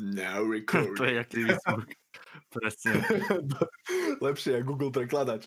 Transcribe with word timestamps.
Now 0.00 0.40
to 0.44 0.48
recording. 0.48 0.96
je 0.96 1.44
jak 1.52 1.60
zvuk. 1.60 1.88
Presne. 2.48 3.04
Lepšie 4.24 4.58
je 4.58 4.62
Google 4.64 4.90
prekladač. 4.90 5.46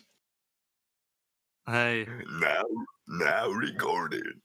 Hej. 1.66 2.06
Now, 2.38 2.64
now 3.08 3.50
recording. 3.50 4.38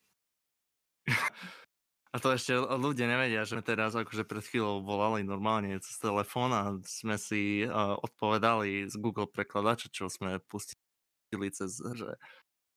A 2.09 2.17
to 2.17 2.33
ešte 2.33 2.57
ľudia 2.57 3.05
nevedia, 3.05 3.45
že 3.45 3.53
sme 3.53 3.61
teraz 3.61 3.93
akože 3.93 4.25
pred 4.25 4.41
chvíľou 4.41 4.81
volali 4.81 5.21
normálne 5.21 5.77
cez 5.77 6.01
telefón 6.01 6.49
a 6.57 6.73
sme 6.81 7.21
si 7.21 7.61
uh, 7.61 7.93
odpovedali 8.01 8.89
z 8.89 8.95
Google 8.97 9.29
prekladača, 9.29 9.93
čo 9.93 10.09
sme 10.09 10.41
pustili 10.49 11.53
cez 11.53 11.77
že 11.77 12.17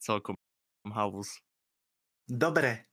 celkom 0.04 0.36
halus. 0.84 1.40
Dobre. 2.28 2.84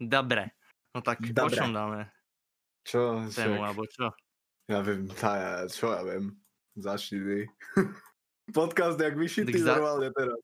Dobre. 0.00 0.57
No 0.96 1.00
tak 1.04 1.20
o 1.20 1.32
Dobre. 1.32 1.56
čom 1.56 1.70
dáme 1.72 2.08
Čo? 2.84 3.20
tému, 3.28 3.60
alebo 3.60 3.84
čo? 3.84 4.08
Ja 4.68 4.84
viem, 4.84 5.08
tá, 5.12 5.64
čo 5.68 5.92
ja 5.92 6.04
viem. 6.04 6.36
Začni 6.76 7.18
ty. 7.20 7.38
Podcast 8.56 9.00
jak 9.00 9.16
vyšitý 9.16 9.60
za- 9.60 9.76
normálne 9.76 10.08
teraz. 10.12 10.40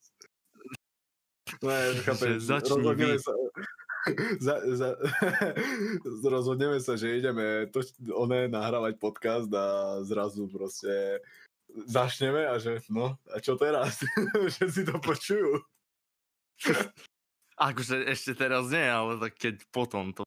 Ne, 1.63 1.77
chápem, 2.05 2.37
Že 2.37 2.45
začni 2.45 3.17
sa, 3.21 3.33
za, 4.47 4.55
za, 4.77 4.89
rozhodneme 6.29 6.77
sa, 6.81 6.97
že 6.97 7.17
ideme 7.21 7.69
to, 7.73 7.81
oné 8.13 8.53
nahrávať 8.53 9.01
podcast 9.01 9.49
a 9.49 10.01
zrazu 10.05 10.45
proste 10.53 11.21
začneme 11.89 12.45
a 12.45 12.61
že 12.61 12.85
no, 12.93 13.17
a 13.33 13.41
čo 13.41 13.57
teraz? 13.57 14.05
že 14.61 14.69
si 14.69 14.85
to 14.85 15.01
počujú. 15.01 15.57
Akože 17.57 18.05
ešte 18.05 18.37
teraz 18.37 18.69
nie, 18.69 18.85
ale 18.85 19.17
tak 19.17 19.41
keď 19.41 19.55
potom 19.73 20.13
to 20.13 20.25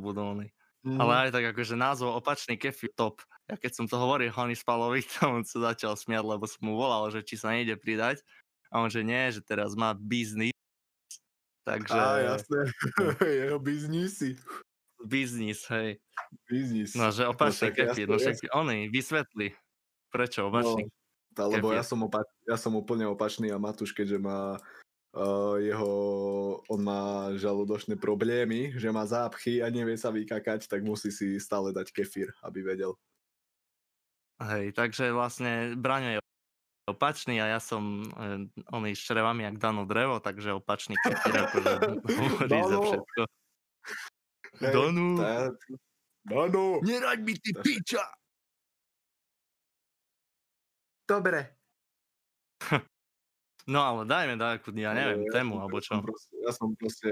budú 0.00 0.22
oni. 0.24 0.48
Mm. 0.86 0.98
Ale 1.02 1.12
aj 1.26 1.30
tak 1.34 1.44
akože 1.52 1.74
názov 1.74 2.14
opačný 2.14 2.54
kefir 2.54 2.94
top. 2.94 3.20
Ja 3.50 3.58
keď 3.58 3.72
som 3.74 3.86
to 3.90 3.98
hovoril 3.98 4.30
Hony 4.30 4.54
Spalovi, 4.54 5.02
to 5.18 5.26
on 5.26 5.42
sa 5.42 5.74
začal 5.74 5.98
smiať, 5.98 6.24
lebo 6.24 6.46
som 6.46 6.62
mu 6.62 6.78
volal, 6.78 7.10
že 7.10 7.20
či 7.26 7.34
sa 7.34 7.50
nejde 7.52 7.74
pridať. 7.76 8.22
A 8.68 8.84
on 8.84 8.88
že 8.92 9.00
nie, 9.00 9.32
že 9.32 9.40
teraz 9.40 9.72
má 9.74 9.96
biznis. 9.96 10.54
Takže 11.64 11.96
Á, 11.98 12.36
jasné. 12.36 12.60
Jeho 13.44 13.58
biznisy. 13.60 14.40
biznis, 15.04 15.68
hej. 15.68 16.00
Biznis. 16.48 16.96
No, 16.96 17.12
že 17.12 17.28
opačný 17.28 17.72
však 17.72 17.72
kefir. 17.76 18.06
No 18.08 18.16
však 18.16 18.36
oni, 18.56 18.88
vysvetli. 18.88 19.52
Prečo 20.08 20.48
opačný? 20.48 20.88
Tá, 21.36 21.44
lebo 21.44 21.72
ja 21.76 21.84
kefir. 21.84 21.90
som, 21.92 22.00
opa- 22.08 22.32
ja 22.48 22.56
som 22.56 22.72
úplne 22.72 23.04
opačný 23.04 23.52
a 23.52 23.60
Matúš, 23.60 23.92
keďže 23.92 24.16
má 24.16 24.56
uh, 25.14 25.56
jeho, 25.60 25.92
on 26.68 26.80
má 26.82 27.32
žalúdočné 27.38 27.96
problémy, 27.96 28.76
že 28.76 28.92
má 28.92 29.06
zápchy 29.06 29.62
a 29.62 29.70
nevie 29.72 29.96
sa 29.96 30.12
vykakať, 30.12 30.68
tak 30.68 30.84
musí 30.84 31.08
si 31.08 31.40
stále 31.40 31.72
dať 31.72 31.92
kefír, 31.92 32.32
aby 32.44 32.60
vedel. 32.64 32.92
Hej, 34.38 34.70
takže 34.76 35.10
vlastne 35.10 35.74
Braňo 35.74 36.18
je 36.18 36.20
opačný 36.88 37.42
a 37.42 37.58
ja 37.58 37.60
som 37.60 38.06
eh, 38.06 38.46
oný 38.70 38.94
s 38.94 39.02
črevami 39.02 39.44
jak 39.44 39.58
Dano 39.58 39.84
drevo, 39.84 40.22
takže 40.22 40.56
opačný 40.56 40.94
kefir 41.02 41.34
akože 41.36 41.72
hovorí 42.22 42.58
za 42.64 42.76
všetko. 42.80 43.20
Hej, 44.58 44.72
Danu, 44.72 45.08
tá- 45.18 45.52
Dano! 46.24 46.64
neraď 46.86 47.18
mi 47.20 47.34
ty 47.36 47.50
piča! 47.52 48.04
Dobre. 51.08 51.56
No 53.68 53.80
ale 53.80 54.02
dajme 54.02 54.34
takú, 54.34 54.72
ja 54.72 54.90
neviem, 54.90 55.22
Ale 55.22 55.30
tému 55.30 55.52
som- 55.52 55.62
alebo 55.62 55.76
ja 55.76 55.84
čo. 55.84 55.94
proste- 56.00 56.36
Ja 56.40 56.50
som 56.50 56.68
proste, 56.72 57.10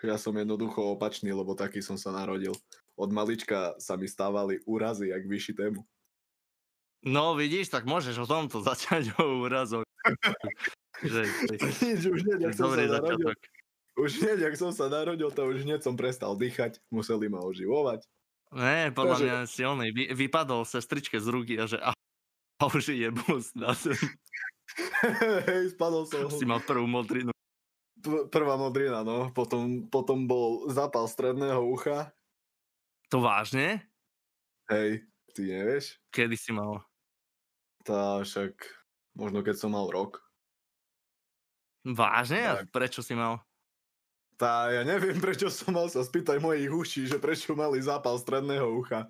ja 0.00 0.16
som 0.16 0.32
jednoducho 0.32 0.80
opačný, 0.88 1.30
lebo 1.30 1.52
taký 1.52 1.82
som 1.82 1.98
sa 1.98 2.14
narodil. 2.14 2.54
Od 2.94 3.10
malička 3.10 3.74
sa 3.76 3.94
mi 3.94 4.06
stávali 4.06 4.62
úrazy, 4.64 5.10
jak 5.10 5.20
vyšitému. 5.20 5.82
No 7.04 7.34
vidíš, 7.34 7.68
tak 7.68 7.84
môžeš 7.84 8.16
o 8.16 8.26
tomto 8.26 8.62
začať 8.70 9.18
o 9.18 9.42
úrazoch. 9.42 9.82
že, 11.02 11.26
Nič, 11.82 12.02
už 12.04 12.20
hneď, 12.22 12.38
jak 12.40 12.54
som 12.54 12.70
sa 12.70 12.78
narodil, 12.78 13.26
začiatok. 13.26 13.38
už 13.96 14.10
hneď, 14.16 14.38
jak 14.40 14.54
som 14.56 14.70
sa 14.70 14.86
narodil, 14.86 15.28
to 15.28 15.42
už 15.44 15.58
hneď 15.60 15.80
som 15.82 15.94
prestal 15.94 16.32
dýchať, 16.32 16.78
museli 16.88 17.26
ma 17.26 17.42
oživovať. 17.42 18.06
Nie, 18.54 18.94
podľa 18.94 19.10
Takže- 19.12 19.26
mňa 19.26 19.38
si 19.44 19.62
oný, 19.62 19.86
vy, 19.90 20.04
vypadol 20.16 20.62
sestričke 20.62 21.18
z 21.18 21.26
ruky 21.26 21.58
a 21.58 21.66
že 21.66 21.76
a, 21.76 21.90
a 22.56 22.62
už 22.64 22.94
je 22.94 23.10
bus 23.10 23.50
na 23.52 23.74
zem. 23.74 23.98
Hej, 25.46 25.72
spadol 25.72 26.04
som. 26.04 26.26
Si 26.28 26.44
mal 26.44 26.60
prvú 26.60 26.84
modrinu. 26.84 27.30
P- 27.96 28.26
prvá 28.28 28.54
modrina, 28.54 29.00
no. 29.02 29.30
Potom, 29.30 29.86
potom 29.86 30.26
bol 30.26 30.68
zápal 30.68 31.06
stredného 31.06 31.62
ucha. 31.62 32.12
To 33.08 33.22
vážne? 33.22 33.86
Hej, 34.66 35.06
ty 35.32 35.46
nevieš? 35.46 35.96
Kedy 36.10 36.34
si 36.34 36.50
mal? 36.50 36.82
Tá 37.86 38.18
však 38.20 38.58
možno 39.14 39.40
keď 39.40 39.56
som 39.56 39.70
mal 39.70 39.86
rok. 39.86 40.18
Vážne? 41.86 42.42
A 42.42 42.52
Tak. 42.62 42.74
prečo 42.74 43.00
si 43.00 43.14
mal? 43.14 43.38
Tá 44.36 44.68
ja 44.68 44.82
neviem, 44.82 45.16
prečo 45.22 45.46
som 45.48 45.70
mal 45.72 45.86
sa 45.86 46.02
spýtať 46.02 46.42
mojich 46.42 46.68
uší, 46.68 47.02
že 47.08 47.16
prečo 47.16 47.54
mali 47.54 47.78
zápal 47.80 48.18
stredného 48.18 48.66
ucha. 48.74 49.06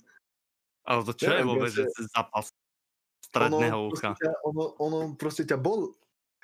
Ale 0.87 1.03
to 1.03 1.17
čo 1.17 1.27
je 1.27 1.41
Neviem, 1.43 1.49
vôbec, 1.51 1.73
že 1.73 1.83
proste- 1.83 1.97
si 1.99 2.13
zapal 2.15 2.41
stredného 3.37 3.79
ono, 3.79 3.91
ucha? 3.93 4.11
Proste 4.13 4.25
ťa, 4.25 4.33
ono, 4.43 4.65
ono 4.81 4.99
proste 5.15 5.43
ťa 5.45 5.59
bol... 5.61 5.81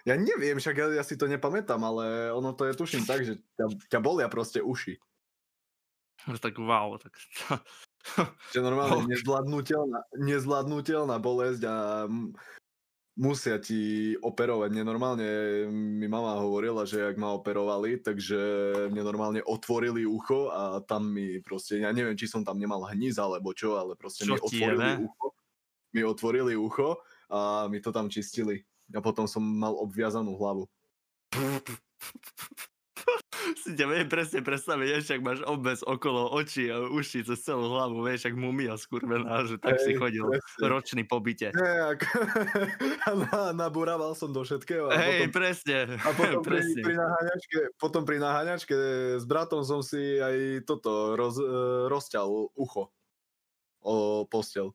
Ja 0.03 0.19
neviem, 0.19 0.59
však 0.59 0.75
ja, 0.75 0.87
ja 0.99 1.05
si 1.07 1.15
to 1.15 1.31
nepamätám, 1.31 1.79
ale 1.79 2.35
ono 2.35 2.51
to 2.59 2.67
je 2.67 2.75
tuším 2.75 3.07
tak, 3.07 3.23
že 3.23 3.39
ťa, 3.55 3.67
ťa 3.87 3.99
bolia 4.03 4.27
proste 4.27 4.59
uši. 4.59 4.99
Že 6.27 6.39
Tak 6.39 6.55
wow, 6.59 6.99
tak 6.99 7.15
Že 8.55 8.59
normálne 8.67 9.07
Ok. 9.07 9.11
nezvládnutelná, 9.15 9.99
nezvládnutelná 10.19 11.17
bolesť 11.23 11.63
a 11.71 11.77
musia 13.15 13.61
ti 13.61 14.15
operovať. 14.19 14.73
Mne 14.73 14.85
normálne 14.89 15.29
mi 15.71 16.09
mama 16.09 16.41
hovorila, 16.41 16.89
že 16.89 17.13
ak 17.13 17.17
ma 17.21 17.37
operovali, 17.37 18.01
takže 18.01 18.39
mne 18.89 19.03
normálne 19.05 19.41
otvorili 19.45 20.09
ucho 20.09 20.49
a 20.49 20.81
tam 20.83 21.13
mi 21.13 21.39
proste, 21.45 21.79
ja 21.79 21.93
neviem, 21.93 22.17
či 22.17 22.25
som 22.27 22.43
tam 22.43 22.57
nemal 22.57 22.83
hníz 22.89 23.21
alebo 23.21 23.53
čo, 23.53 23.77
ale 23.77 23.95
proste 23.95 24.25
mi 24.25 24.35
Čo 24.35 24.49
ti 24.49 24.65
otvorili 24.65 24.99
jebe? 24.99 25.07
ucho. 25.07 25.29
Mi 25.93 26.05
otvorili 26.05 26.57
ucho 26.57 26.97
a 27.29 27.69
mi 27.69 27.83
to 27.83 27.93
tam 27.93 28.11
čistili. 28.11 28.65
A 28.93 29.01
potom 29.01 29.29
som 29.29 29.41
mal 29.41 29.73
obviazanú 29.77 30.37
hlavu. 30.37 30.69
si 33.63 33.75
ťa 33.75 33.87
viem 33.91 34.09
presne 34.11 34.41
predstaviť, 34.43 34.87
vieš, 34.87 35.07
ak 35.15 35.23
máš 35.23 35.41
obves 35.47 35.81
okolo 35.83 36.31
očí 36.35 36.71
a 36.71 36.83
uší 36.83 37.27
cez 37.27 37.39
celú 37.43 37.75
hlavu, 37.75 38.03
vieš, 38.07 38.31
ak 38.31 38.35
mumia 38.39 38.79
skurvená, 38.79 39.47
že 39.47 39.59
tak 39.59 39.79
si 39.83 39.95
Hej, 39.95 39.99
chodil 39.99 40.25
presne. 40.27 40.67
ročný 40.67 41.03
po 41.07 41.19
byte. 41.19 41.49
Nejak. 41.55 42.01
a 43.07 43.11
na, 43.17 43.41
nabúraval 43.55 44.15
som 44.15 44.31
do 44.31 44.47
všetkého. 44.47 44.91
A 44.91 44.97
Hej, 44.99 45.27
potom 45.27 45.31
presne, 45.35 45.79
A 46.01 46.11
potom 46.15 46.41
pri, 46.47 46.51
presne. 46.59 46.83
pri, 46.83 46.95
naháňačke, 46.99 47.59
potom 47.79 48.03
pri 48.07 48.19
naháňačke 48.23 48.77
s 49.19 49.25
bratom 49.27 49.63
som 49.67 49.81
si 49.83 50.19
aj 50.19 50.67
toto 50.67 51.19
roz, 51.19 51.39
e, 51.39 51.47
rozťal 51.91 52.29
ucho 52.55 52.91
o 53.83 54.25
postel. 54.31 54.75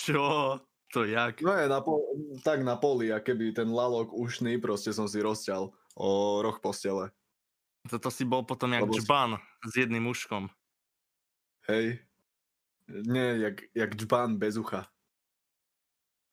Čo? 0.00 0.56
To 0.90 1.04
jak? 1.06 1.44
No 1.44 1.54
je 1.54 1.68
na 1.68 1.80
po, 1.84 2.02
tak 2.42 2.66
na 2.66 2.74
poli, 2.74 3.12
a 3.14 3.22
keby 3.22 3.54
ten 3.54 3.70
lalok 3.70 4.10
ušný, 4.10 4.58
proste 4.58 4.90
som 4.90 5.06
si 5.06 5.22
rozťal 5.22 5.70
o 5.94 6.08
roh 6.42 6.58
postele. 6.58 7.14
Toto 7.86 8.10
si 8.10 8.26
bol 8.26 8.42
potom 8.42 8.74
jak 8.74 8.82
Lebo 8.88 8.96
džban 8.96 9.38
s 9.64 9.72
jedným 9.76 10.10
uškom. 10.10 10.50
Hej. 11.70 12.02
Nie, 12.90 13.38
jak, 13.38 13.56
jak 13.70 13.90
džbán 13.94 14.36
bez 14.36 14.58
ucha. 14.58 14.90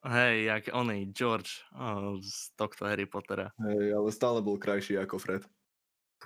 Hej, 0.08 0.44
jak 0.44 0.64
oný 0.74 1.14
George 1.14 1.62
oh, 1.76 2.18
z 2.24 2.50
tohto 2.56 2.86
Harry 2.88 3.06
Pottera. 3.06 3.54
Hej, 3.62 3.94
ale 3.94 4.10
stále 4.10 4.42
bol 4.42 4.58
krajší 4.58 4.98
ako 4.98 5.20
Fred. 5.20 5.44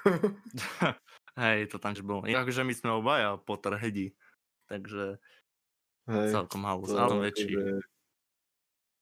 Hej, 1.43 1.67
to 1.67 1.79
tam 1.79 1.95
bol. 2.05 2.23
Akože 2.23 2.63
my 2.63 2.73
sme 2.75 2.91
obaja 2.95 3.35
Potterheadi, 3.41 4.15
takže 4.71 5.19
Hej, 6.09 6.29
celkom 6.33 6.61
halus. 6.65 6.89
to 6.89 6.97
Ale 6.97 7.29
väčší. 7.29 7.45
akože- 7.51 7.85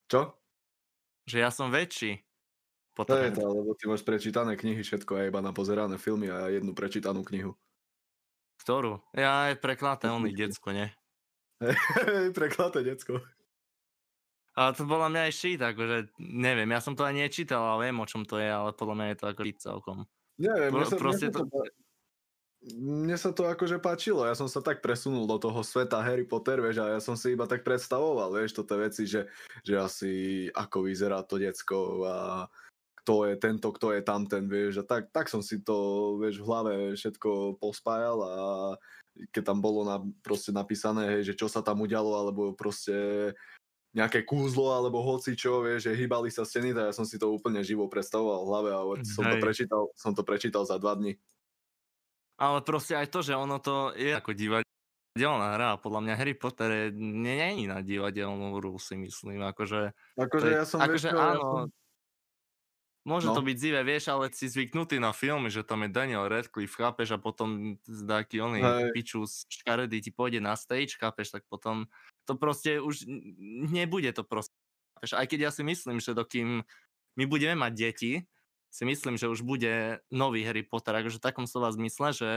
Čo? 0.10 0.22
Že 1.30 1.38
ja 1.38 1.50
som 1.54 1.70
väčší. 1.70 2.24
To 3.00 3.16
je 3.16 3.32
to, 3.32 3.44
lebo 3.48 3.72
ty 3.80 3.88
máš 3.88 4.04
prečítané 4.04 4.60
knihy, 4.60 4.84
všetko 4.84 5.16
a 5.16 5.32
iba 5.32 5.40
na 5.40 5.56
pozerané 5.56 5.96
filmy 5.96 6.28
a 6.28 6.52
jednu 6.52 6.76
prečítanú 6.76 7.24
knihu. 7.24 7.56
Ktorú? 8.60 9.00
Ja 9.16 9.48
aj 9.48 9.64
preklaté 9.64 10.12
oný 10.12 10.36
decko, 10.36 10.76
nie? 10.76 10.92
Hej, 11.64 12.36
preklaté 12.36 12.84
decko. 12.84 13.24
Ale 14.52 14.76
to 14.76 14.84
bola 14.84 15.08
mňa 15.08 15.32
aj 15.32 15.34
šít, 15.34 15.62
akože 15.64 16.12
neviem, 16.20 16.68
ja 16.68 16.84
som 16.84 16.92
to 16.92 17.08
aj 17.08 17.16
nečítal, 17.16 17.64
ale 17.64 17.88
viem 17.88 18.04
o 18.04 18.10
čom 18.10 18.28
to 18.28 18.36
je, 18.36 18.52
ale 18.52 18.76
podľa 18.76 18.96
mňa 19.00 19.08
je 19.08 19.18
to 19.18 19.26
ako 19.32 19.42
šít 19.48 19.60
celkom. 19.64 19.98
Neviem, 20.36 20.70
mne 20.76 20.84
Pro- 20.84 20.92
sa, 20.92 20.98
proste 21.00 21.26
mne, 21.32 21.36
sa 21.40 21.44
to... 21.48 21.58
mne 22.60 23.16
sa 23.16 23.32
to 23.32 23.48
akože 23.48 23.80
páčilo, 23.80 24.28
ja 24.28 24.36
som 24.36 24.52
sa 24.52 24.60
tak 24.60 24.84
presunul 24.84 25.24
do 25.24 25.40
toho 25.40 25.64
sveta 25.64 26.04
Harry 26.04 26.28
Potter, 26.28 26.60
vieš, 26.60 26.84
a 26.84 26.98
ja 26.98 27.00
som 27.00 27.16
si 27.16 27.32
iba 27.32 27.48
tak 27.48 27.64
predstavoval, 27.64 28.36
vieš, 28.36 28.60
toto 28.60 28.76
veci, 28.76 29.08
že, 29.08 29.32
že 29.64 29.80
asi 29.80 30.12
ako 30.52 30.84
vyzerá 30.84 31.24
to 31.24 31.40
decko 31.40 32.04
a 32.04 32.16
kto 33.00 33.32
je 33.32 33.36
tento, 33.40 33.72
kto 33.72 33.96
je 33.96 34.02
tamten, 34.04 34.52
vieš. 34.52 34.84
A 34.84 34.86
tak, 34.86 35.10
tak 35.16 35.32
som 35.32 35.40
si 35.40 35.64
to, 35.64 36.14
vieš, 36.20 36.44
v 36.44 36.48
hlave 36.52 36.74
všetko 37.00 37.58
pospájal 37.58 38.18
a 38.22 38.34
keď 39.32 39.44
tam 39.56 39.60
bolo 39.64 39.88
na, 39.88 40.04
proste 40.20 40.52
napísané, 40.52 41.08
hej, 41.18 41.32
že 41.32 41.40
čo 41.40 41.48
sa 41.48 41.64
tam 41.64 41.80
udialo, 41.80 42.12
alebo 42.12 42.52
proste 42.54 42.94
nejaké 43.90 44.22
kúzlo 44.22 44.70
alebo 44.70 45.02
hoci 45.02 45.34
čo, 45.34 45.66
vieš, 45.66 45.90
že 45.90 45.98
hýbali 45.98 46.30
sa 46.30 46.46
steny, 46.46 46.78
tak 46.78 46.92
ja 46.92 46.94
som 46.94 47.08
si 47.08 47.18
to 47.18 47.34
úplne 47.34 47.66
živo 47.66 47.90
predstavoval 47.90 48.46
v 48.46 48.50
hlave 48.54 48.70
a 48.70 48.82
som 49.02 49.26
to, 49.26 49.38
prečítal, 49.42 49.90
som 49.98 50.14
to 50.14 50.22
prečítal 50.22 50.62
za 50.68 50.78
dva 50.78 50.94
dny. 50.94 51.18
Ale 52.40 52.64
proste 52.64 52.96
aj 52.96 53.12
to, 53.12 53.20
že 53.20 53.36
ono 53.36 53.60
to 53.60 53.92
je 54.00 54.16
ako 54.16 54.32
divadelná 54.32 55.60
hra 55.60 55.76
a 55.76 55.82
podľa 55.82 56.08
mňa 56.08 56.14
Harry 56.16 56.36
Potter 56.40 56.70
je, 56.72 56.86
nie, 56.96 57.36
nie 57.36 57.68
je 57.68 57.68
na 57.68 57.84
divadelnú 57.84 58.56
hru, 58.56 58.80
si 58.80 58.96
myslím. 58.96 59.44
Akože, 59.44 59.92
akože 60.16 60.48
ja 60.48 60.64
som, 60.64 60.80
akože 60.80 61.12
vieš, 61.12 61.20
áno, 61.20 61.28
ja 61.28 61.68
som... 61.68 61.78
Môže 63.08 63.32
no. 63.32 63.36
to 63.36 63.42
byť 63.42 63.58
zivé, 63.58 63.80
vieš, 63.84 64.12
ale 64.12 64.30
si 64.36 64.52
zvyknutý 64.52 65.00
na 65.00 65.16
filmy, 65.16 65.48
že 65.48 65.64
tam 65.64 65.82
je 65.84 65.90
Daniel 65.90 66.28
Radcliffe, 66.28 66.78
chápeš, 66.78 67.16
a 67.16 67.20
potom 67.20 67.80
taký 67.88 68.44
oný 68.44 68.62
piču 68.92 69.24
z 69.24 69.48
škaredy 69.50 70.04
ti 70.04 70.12
pôjde 70.12 70.44
na 70.44 70.54
stage, 70.54 71.00
chápeš, 71.00 71.32
tak 71.34 71.48
potom 71.48 71.88
to 72.28 72.36
proste 72.36 72.78
už 72.78 73.08
nebude 73.72 74.12
to 74.12 74.22
proste. 74.22 74.54
Aj 75.00 75.26
keď 75.26 75.50
ja 75.50 75.52
si 75.52 75.64
myslím, 75.64 76.04
že 76.04 76.12
dokým 76.12 76.62
my 77.16 77.24
budeme 77.26 77.56
mať 77.56 77.74
deti, 77.74 78.12
si 78.70 78.84
myslím, 78.86 79.18
že 79.18 79.26
už 79.30 79.42
bude 79.42 80.00
nový 80.14 80.46
Harry 80.46 80.62
Potter, 80.62 80.94
akože 80.94 81.18
v 81.18 81.26
takom 81.26 81.46
slova 81.50 81.74
zmysle, 81.74 82.14
že 82.14 82.30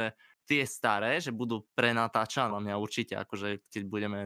tie 0.49 0.65
staré, 0.65 1.21
že 1.21 1.31
budú 1.31 1.69
prenatáčané 1.77 2.57
mňa 2.57 2.77
určite, 2.81 3.15
akože 3.21 3.69
keď 3.69 3.83
budeme 3.87 4.21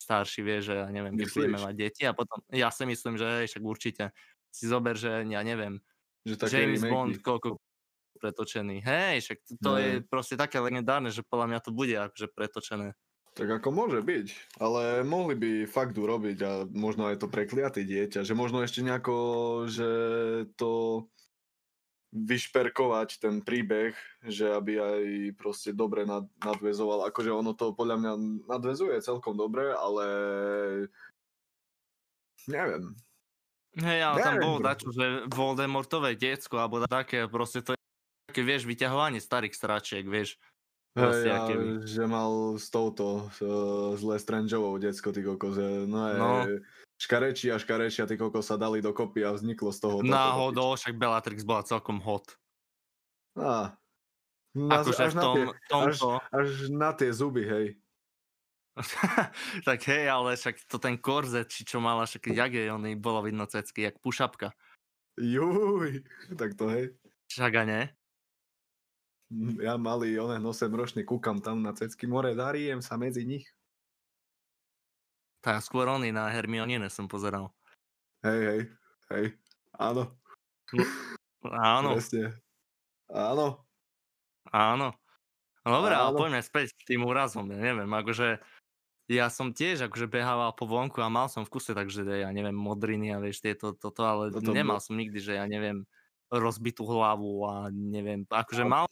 starší, 0.00 0.40
vie, 0.40 0.58
že 0.64 0.74
ja 0.80 0.88
neviem, 0.88 1.18
keď 1.18 1.28
budeme 1.34 1.60
mať 1.60 1.74
deti 1.76 2.02
a 2.08 2.16
potom, 2.16 2.40
ja 2.48 2.72
si 2.72 2.88
myslím, 2.88 3.20
že 3.20 3.50
však 3.50 3.62
určite 3.62 4.04
si 4.48 4.64
zober, 4.66 4.96
že 4.96 5.26
ja 5.28 5.42
neviem, 5.44 5.82
že 6.24 6.38
James 6.48 6.82
Bond, 6.86 7.20
koľko 7.20 7.60
pretočený. 8.20 8.84
Hej, 8.84 9.14
však 9.24 9.38
to 9.64 9.70
ne. 9.76 9.80
je 9.80 9.90
proste 10.04 10.36
také 10.36 10.60
legendárne, 10.60 11.08
že 11.08 11.24
podľa 11.24 11.46
mňa 11.56 11.60
to 11.64 11.70
bude 11.72 11.96
akože 11.96 12.28
pretočené. 12.32 12.92
Tak 13.38 13.62
ako 13.62 13.68
môže 13.70 14.02
byť, 14.02 14.58
ale 14.58 15.06
mohli 15.06 15.38
by 15.38 15.50
fakt 15.70 15.94
urobiť 15.94 16.38
a 16.42 16.50
možno 16.66 17.08
aj 17.08 17.22
to 17.22 17.30
prekliaté 17.30 17.86
dieťa, 17.86 18.26
že 18.26 18.34
možno 18.34 18.60
ešte 18.60 18.82
nejako, 18.82 19.16
že 19.70 19.90
to 20.58 21.06
vyšperkovať 22.10 23.22
ten 23.22 23.38
príbeh, 23.38 23.94
že 24.26 24.50
aby 24.50 24.82
aj 24.82 25.02
proste 25.38 25.70
dobre 25.70 26.02
nad, 26.02 26.26
nadvezoval. 26.42 27.06
Akože 27.06 27.30
ono 27.30 27.54
to 27.54 27.70
podľa 27.70 27.96
mňa 28.02 28.12
nadvezuje 28.50 28.98
celkom 28.98 29.38
dobre, 29.38 29.70
ale 29.70 30.06
neviem. 32.50 32.98
Hej, 33.78 34.00
ale 34.02 34.16
neviem. 34.18 34.26
tam 34.26 34.34
bolo 34.42 34.58
dačo, 34.58 34.88
že 34.90 35.30
Voldemortové 35.30 36.18
diecko, 36.18 36.58
alebo 36.58 36.82
také, 36.90 37.30
proste 37.30 37.62
to 37.62 37.78
je 37.78 37.80
také, 38.26 38.42
vieš, 38.42 38.66
vyťahovanie 38.66 39.22
starých 39.22 39.54
stračiek, 39.54 40.02
vieš. 40.02 40.34
Hej, 40.98 41.22
ja, 41.22 41.46
že 41.86 42.02
mal 42.10 42.58
s 42.58 42.66
touto, 42.66 43.30
uh, 43.38 43.94
s 43.94 44.02
Lestrangeovou 44.02 44.74
decko, 44.82 45.14
ty 45.14 45.22
kokos, 45.22 45.54
no 45.86 46.00
je, 46.10 46.14
no. 46.18 46.30
Škareči 47.00 47.48
a 47.48 47.56
škareči 47.56 48.04
a 48.04 48.06
ty 48.06 48.20
kokos 48.20 48.52
sa 48.52 48.60
dali 48.60 48.84
dokopy 48.84 49.24
a 49.24 49.32
vzniklo 49.32 49.72
z 49.72 49.78
toho. 49.80 49.96
Náhodou, 50.04 50.76
však 50.76 51.00
Bellatrix 51.00 51.40
bola 51.40 51.64
celkom 51.64 51.96
hot. 52.04 52.36
Á. 53.40 53.72
Na, 54.52 54.82
akože 54.82 55.02
až 55.08 55.12
v 55.14 55.22
tom, 55.22 55.34
tie, 55.34 55.44
tomto... 55.70 56.08
Až, 56.18 56.28
až 56.34 56.48
na 56.74 56.90
tie 56.92 57.10
zuby, 57.14 57.46
hej. 57.46 57.66
tak 59.68 59.80
hej, 59.86 60.10
ale 60.10 60.34
však 60.34 60.66
to 60.66 60.76
ten 60.78 60.98
korzet, 60.98 61.48
či 61.48 61.62
čo 61.64 61.78
mala, 61.78 62.04
však 62.04 62.34
jak 62.34 62.52
je, 62.52 62.66
on 62.68 62.82
bolo 62.98 63.24
vidno 63.24 63.46
cecky, 63.46 63.86
jak 63.86 63.96
pušapka. 64.02 64.50
Juj, 65.16 66.02
tak 66.34 66.58
to 66.58 66.66
hej. 66.68 66.84
Však 67.30 67.52
a 67.54 67.64
ne? 67.64 67.82
Ja 69.62 69.78
malý, 69.78 70.18
onen 70.18 70.42
8 70.42 70.66
ročný, 70.74 71.06
kúkam 71.06 71.38
tam 71.38 71.62
na 71.62 71.70
cecky 71.70 72.10
more, 72.10 72.34
dariem 72.34 72.82
sa 72.82 72.98
medzi 72.98 73.22
nich. 73.22 73.46
Tak 75.40 75.64
skôr 75.64 75.88
oni 75.88 76.12
na 76.12 76.28
Hermionine 76.28 76.92
som 76.92 77.08
pozeral. 77.08 77.52
Hej, 78.20 78.40
hej, 78.44 78.60
hej, 79.08 79.24
áno. 79.80 80.12
No, 81.40 81.48
áno. 81.48 81.96
Presne. 81.96 82.36
Áno. 83.08 83.64
Áno. 84.52 84.92
No 85.64 85.68
dobré, 85.80 85.96
ale 85.96 86.12
poďme 86.16 86.40
späť 86.44 86.76
k 86.76 86.96
tým 86.96 87.04
úrazom, 87.04 87.48
ja 87.52 87.60
neviem, 87.60 87.88
akože 87.88 88.40
ja 89.10 89.26
som 89.28 89.52
tiež 89.52 89.90
akože 89.90 90.08
behával 90.08 90.54
po 90.56 90.64
vonku 90.64 91.02
a 91.04 91.12
mal 91.12 91.28
som 91.28 91.44
v 91.44 91.52
kuse, 91.52 91.76
takže 91.76 92.06
ja 92.06 92.30
neviem, 92.32 92.54
modriny 92.54 93.12
a 93.12 93.20
vieš 93.20 93.44
tieto, 93.44 93.76
toto, 93.76 94.06
ale 94.06 94.32
toto 94.32 94.54
nemal 94.56 94.80
som 94.80 94.96
nikdy, 94.96 95.20
že 95.20 95.36
ja 95.36 95.44
neviem, 95.44 95.84
rozbitú 96.30 96.86
hlavu 96.86 97.44
a 97.44 97.54
neviem, 97.72 98.24
akože 98.28 98.64
mal 98.64 98.86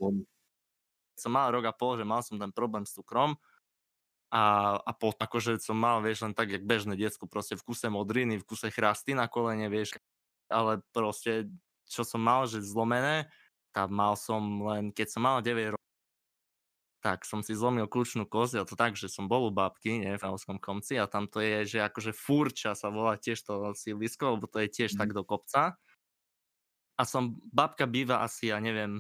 som 1.19 1.35
mal 1.35 1.51
rok 1.51 1.67
a 1.67 1.75
pol, 1.75 1.99
že 1.99 2.07
mal 2.07 2.23
som 2.23 2.39
ten 2.39 2.53
problém 2.55 2.87
s 2.87 2.95
cukrom 2.95 3.35
a, 4.29 4.77
a 4.77 4.91
po, 4.93 5.17
akože 5.17 5.57
som 5.61 5.77
mal, 5.79 6.05
vieš, 6.05 6.29
len 6.29 6.37
tak, 6.37 6.53
jak 6.53 6.65
bežné 6.65 6.95
diecko, 7.01 7.25
proste 7.25 7.57
v 7.57 7.65
kuse 7.65 7.89
modriny, 7.89 8.37
v 8.37 8.45
kuse 8.45 8.69
chrasty 8.69 9.17
na 9.17 9.25
kolene, 9.25 9.73
vieš, 9.73 9.97
ale 10.53 10.85
proste, 10.93 11.49
čo 11.89 12.05
som 12.05 12.21
mal, 12.21 12.45
že 12.45 12.61
zlomené, 12.61 13.33
tak 13.73 13.89
mal 13.89 14.17
som 14.17 14.65
len, 14.69 14.93
keď 14.93 15.07
som 15.09 15.23
mal 15.25 15.41
9 15.41 15.77
rokov, 15.77 15.87
tak 16.99 17.23
som 17.25 17.41
si 17.47 17.55
zlomil 17.55 17.87
kľúčnú 17.87 18.27
kosť 18.27 18.55
a 18.59 18.69
to 18.69 18.75
tak, 18.75 18.99
že 18.99 19.07
som 19.07 19.31
bol 19.31 19.49
u 19.49 19.53
babky, 19.55 20.03
nie, 20.03 20.19
v 20.19 20.21
Franskom 20.21 20.59
komci 20.59 20.99
a 20.99 21.07
tam 21.07 21.31
to 21.31 21.39
je, 21.39 21.79
že 21.79 21.79
akože 21.87 22.11
furča 22.11 22.75
sa 22.75 22.91
volá 22.91 23.15
tiež 23.15 23.39
to 23.47 23.73
sídlisko, 23.73 24.37
lebo 24.37 24.51
to 24.51 24.61
je 24.67 24.69
tiež 24.69 24.93
mm. 24.93 24.99
tak 24.99 25.15
do 25.15 25.23
kopca 25.23 25.79
a 26.99 27.03
som, 27.07 27.39
babka 27.55 27.87
býva 27.87 28.27
asi, 28.27 28.51
ja 28.51 28.59
neviem, 28.59 28.99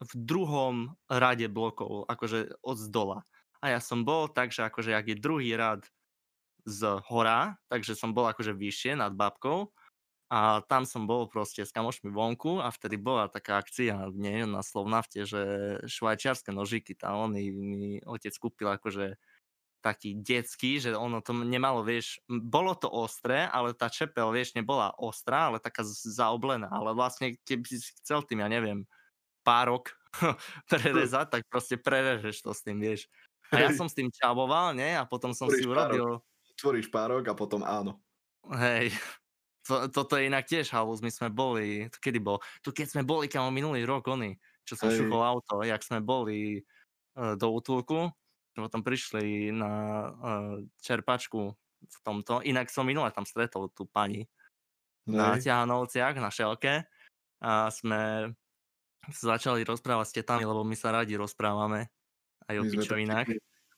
v 0.00 0.12
druhom 0.12 0.92
rade 1.08 1.48
blokov, 1.48 2.04
akože 2.08 2.60
od 2.60 2.76
zdola. 2.76 3.18
A 3.60 3.76
ja 3.76 3.80
som 3.80 4.04
bol 4.04 4.28
tak, 4.32 4.52
že 4.52 4.64
akože 4.64 4.96
ak 4.96 5.06
je 5.12 5.16
druhý 5.20 5.52
rad 5.56 5.84
z 6.64 7.00
hora, 7.08 7.56
takže 7.72 7.96
som 7.96 8.12
bol 8.12 8.28
akože 8.28 8.52
vyššie 8.56 9.00
nad 9.00 9.12
babkou 9.16 9.72
a 10.30 10.62
tam 10.70 10.86
som 10.86 11.04
bol 11.10 11.26
proste 11.26 11.66
s 11.66 11.74
kamošmi 11.74 12.12
vonku 12.14 12.62
a 12.62 12.70
vtedy 12.70 12.96
bola 13.00 13.26
taká 13.26 13.58
akcia 13.58 14.12
nie, 14.14 14.46
na 14.46 14.62
Slovnafte, 14.62 15.26
že 15.26 15.42
švajčiarske 15.90 16.54
nožiky, 16.54 16.94
tam 16.94 17.28
on 17.28 17.30
mi 17.34 17.98
otec 18.06 18.32
kúpil 18.38 18.70
akože 18.70 19.18
taký 19.80 20.12
detský, 20.20 20.76
že 20.76 20.92
ono 20.92 21.24
to 21.24 21.32
nemalo, 21.32 21.80
vieš, 21.80 22.20
bolo 22.28 22.76
to 22.76 22.86
ostré, 22.92 23.48
ale 23.48 23.72
tá 23.72 23.88
čepel, 23.88 24.28
vieš, 24.28 24.52
nebola 24.52 24.92
ostrá, 25.00 25.48
ale 25.48 25.56
taká 25.56 25.82
zaoblená, 25.88 26.68
ale 26.68 26.92
vlastne 26.92 27.40
keby 27.48 27.64
si 27.64 27.96
chcel 28.04 28.20
tým, 28.28 28.44
ja 28.44 28.48
neviem, 28.52 28.84
párok 29.42 29.96
prerezať, 30.70 31.26
tak 31.32 31.42
proste 31.48 31.80
prerežeš 31.80 32.44
to 32.44 32.52
s 32.52 32.60
tým, 32.64 32.78
vieš. 32.80 33.08
A 33.50 33.66
ja 33.66 33.70
som 33.74 33.90
s 33.90 33.94
tým 33.98 34.08
čaboval, 34.14 34.78
nie? 34.78 34.94
A 34.94 35.02
potom 35.02 35.34
som 35.34 35.50
Tvoríš 35.50 35.62
si 35.62 35.70
urobil... 35.70 36.22
Tvoríš 36.54 36.88
párok 36.92 37.24
a 37.30 37.34
potom 37.34 37.66
áno. 37.66 37.98
Hej, 38.48 38.94
to, 39.68 39.90
toto 39.90 40.16
je 40.16 40.30
inak 40.30 40.46
tiež 40.46 40.70
halus, 40.72 41.02
my 41.02 41.10
sme 41.10 41.28
boli, 41.28 41.90
to 41.90 41.98
kedy 41.98 42.22
bol? 42.22 42.38
Tu 42.64 42.70
keď 42.70 42.86
sme 42.94 43.02
boli, 43.02 43.26
kamo 43.26 43.50
minulý 43.52 43.84
rok, 43.84 44.06
oni, 44.08 44.38
čo 44.64 44.78
som 44.78 44.88
šuchol 44.92 45.20
auto, 45.20 45.66
jak 45.66 45.82
sme 45.82 46.00
boli 46.00 46.62
uh, 47.18 47.34
do 47.34 47.50
útulku, 47.52 48.12
potom 48.60 48.84
prišli 48.84 49.56
na 49.56 49.72
uh, 50.12 50.56
čerpačku 50.84 51.56
v 51.80 51.98
tomto. 52.04 52.44
Inak 52.44 52.68
som 52.68 52.84
minule 52.84 53.08
tam 53.08 53.24
stretol 53.24 53.72
tú 53.72 53.88
pani 53.88 54.28
Nej. 55.08 55.16
na 55.16 55.28
ťahanovciach, 55.40 56.14
na 56.20 56.28
šelke 56.28 56.84
a 57.40 57.72
sme 57.72 58.32
sa 59.08 59.24
začali 59.36 59.64
rozprávať 59.64 60.06
s 60.12 60.16
tetami, 60.20 60.44
lebo 60.44 60.60
my 60.60 60.76
sa 60.76 60.92
radi 60.92 61.16
rozprávame 61.16 61.88
aj 62.50 62.56
o 62.60 62.64
pičovinách. 62.66 63.28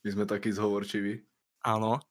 My 0.03 0.09
sme 0.11 0.25
takí 0.27 0.51
zhovorčiví. 0.51 1.23
Áno, 1.63 2.03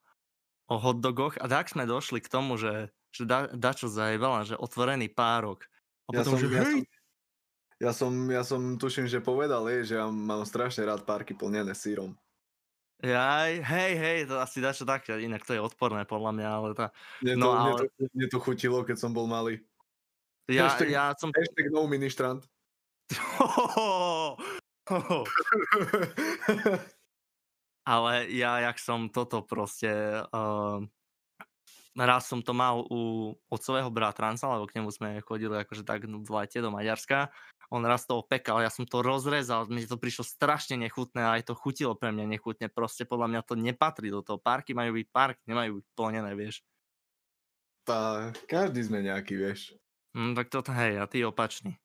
o 0.72 0.76
hotdogoch. 0.80 1.36
A 1.44 1.46
tak 1.52 1.68
sme 1.68 1.84
došli 1.84 2.24
k 2.24 2.32
tomu, 2.32 2.56
že, 2.56 2.94
že 3.12 3.28
da, 3.28 3.52
dačo 3.52 3.92
zajebala, 3.92 4.48
že 4.48 4.56
otvorený 4.56 5.12
párok. 5.12 5.68
A 6.08 6.16
ja 6.16 6.24
potom, 6.24 6.40
som, 6.40 6.40
že 6.40 6.48
ja, 6.48 6.64
som, 6.64 6.82
ja 7.82 7.92
som, 7.92 8.12
ja 8.32 8.44
som 8.48 8.62
tuším, 8.80 9.12
že 9.12 9.20
povedal, 9.20 9.68
že 9.84 10.00
ja 10.00 10.08
mám 10.08 10.48
strašne 10.48 10.88
rád 10.88 11.04
párky 11.04 11.36
plnené 11.36 11.76
sírom. 11.76 12.16
Jaj, 13.02 13.66
hej, 13.66 13.92
hej, 13.98 14.20
to 14.30 14.38
asi 14.38 14.62
dačo 14.62 14.86
tak, 14.86 15.10
inak 15.10 15.42
to 15.42 15.58
je 15.58 15.62
odporné 15.62 16.06
podľa 16.06 16.38
mňa, 16.38 16.50
ale 16.54 16.68
tá... 16.78 16.94
Mne 17.26 17.34
to, 17.34 17.42
no, 17.42 17.50
ale... 17.50 17.58
mne 17.58 17.74
to, 17.74 18.04
mne 18.14 18.28
to 18.30 18.38
chutilo, 18.38 18.86
keď 18.86 18.98
som 19.02 19.10
bol 19.10 19.26
malý. 19.26 19.58
Ja, 20.46 20.70
hashtag, 20.70 20.94
ja 20.94 21.10
som... 21.18 21.34
Hashtag 21.34 21.74
no 21.74 21.90
ministrant. 21.90 22.46
ale 27.94 28.12
ja, 28.34 28.52
jak 28.72 28.78
som 28.80 29.10
toto 29.10 29.46
proste... 29.46 29.92
Uh, 30.34 30.86
raz 31.92 32.24
som 32.32 32.40
to 32.40 32.56
mal 32.56 32.88
u 32.88 33.36
otcového 33.52 33.92
bratranca, 33.92 34.48
lebo 34.48 34.64
k 34.64 34.80
nemu 34.80 34.90
sme 34.96 35.20
chodili 35.28 35.60
akože 35.60 35.84
tak 35.84 36.08
v 36.08 36.24
lete 36.24 36.64
do 36.64 36.72
Maďarska 36.72 37.28
on 37.72 37.88
raz 37.88 38.04
to 38.04 38.20
opekal, 38.20 38.60
ja 38.60 38.68
som 38.68 38.84
to 38.84 39.00
rozrezal, 39.00 39.64
mi 39.72 39.88
to 39.88 39.96
prišlo 39.96 40.28
strašne 40.28 40.76
nechutné 40.76 41.24
a 41.24 41.40
aj 41.40 41.48
to 41.48 41.54
chutilo 41.56 41.96
pre 41.96 42.12
mňa 42.12 42.28
nechutne, 42.28 42.68
proste 42.68 43.08
podľa 43.08 43.32
mňa 43.32 43.42
to 43.48 43.56
nepatrí 43.56 44.12
do 44.12 44.20
toho. 44.20 44.36
Parky 44.36 44.76
majú 44.76 45.00
byť 45.00 45.08
parky, 45.08 45.42
nemajú 45.48 45.80
byť 45.80 45.86
plnené, 45.96 46.32
vieš. 46.36 46.60
Tá, 47.88 48.30
každý 48.46 48.84
sme 48.84 49.08
nejaký, 49.08 49.40
vieš. 49.40 49.72
Hm, 50.12 50.36
tak 50.36 50.52
toto, 50.52 50.76
hej, 50.76 51.00
a 51.00 51.08
ty 51.08 51.24
opačný. 51.24 51.80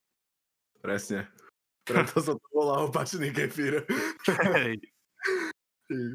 Presne. 0.83 1.31
Preto 1.87 2.19
som 2.19 2.35
to 2.35 2.47
volá 2.51 2.83
opačný 2.83 3.31
kefír. 3.31 3.87
Hej. 4.27 4.77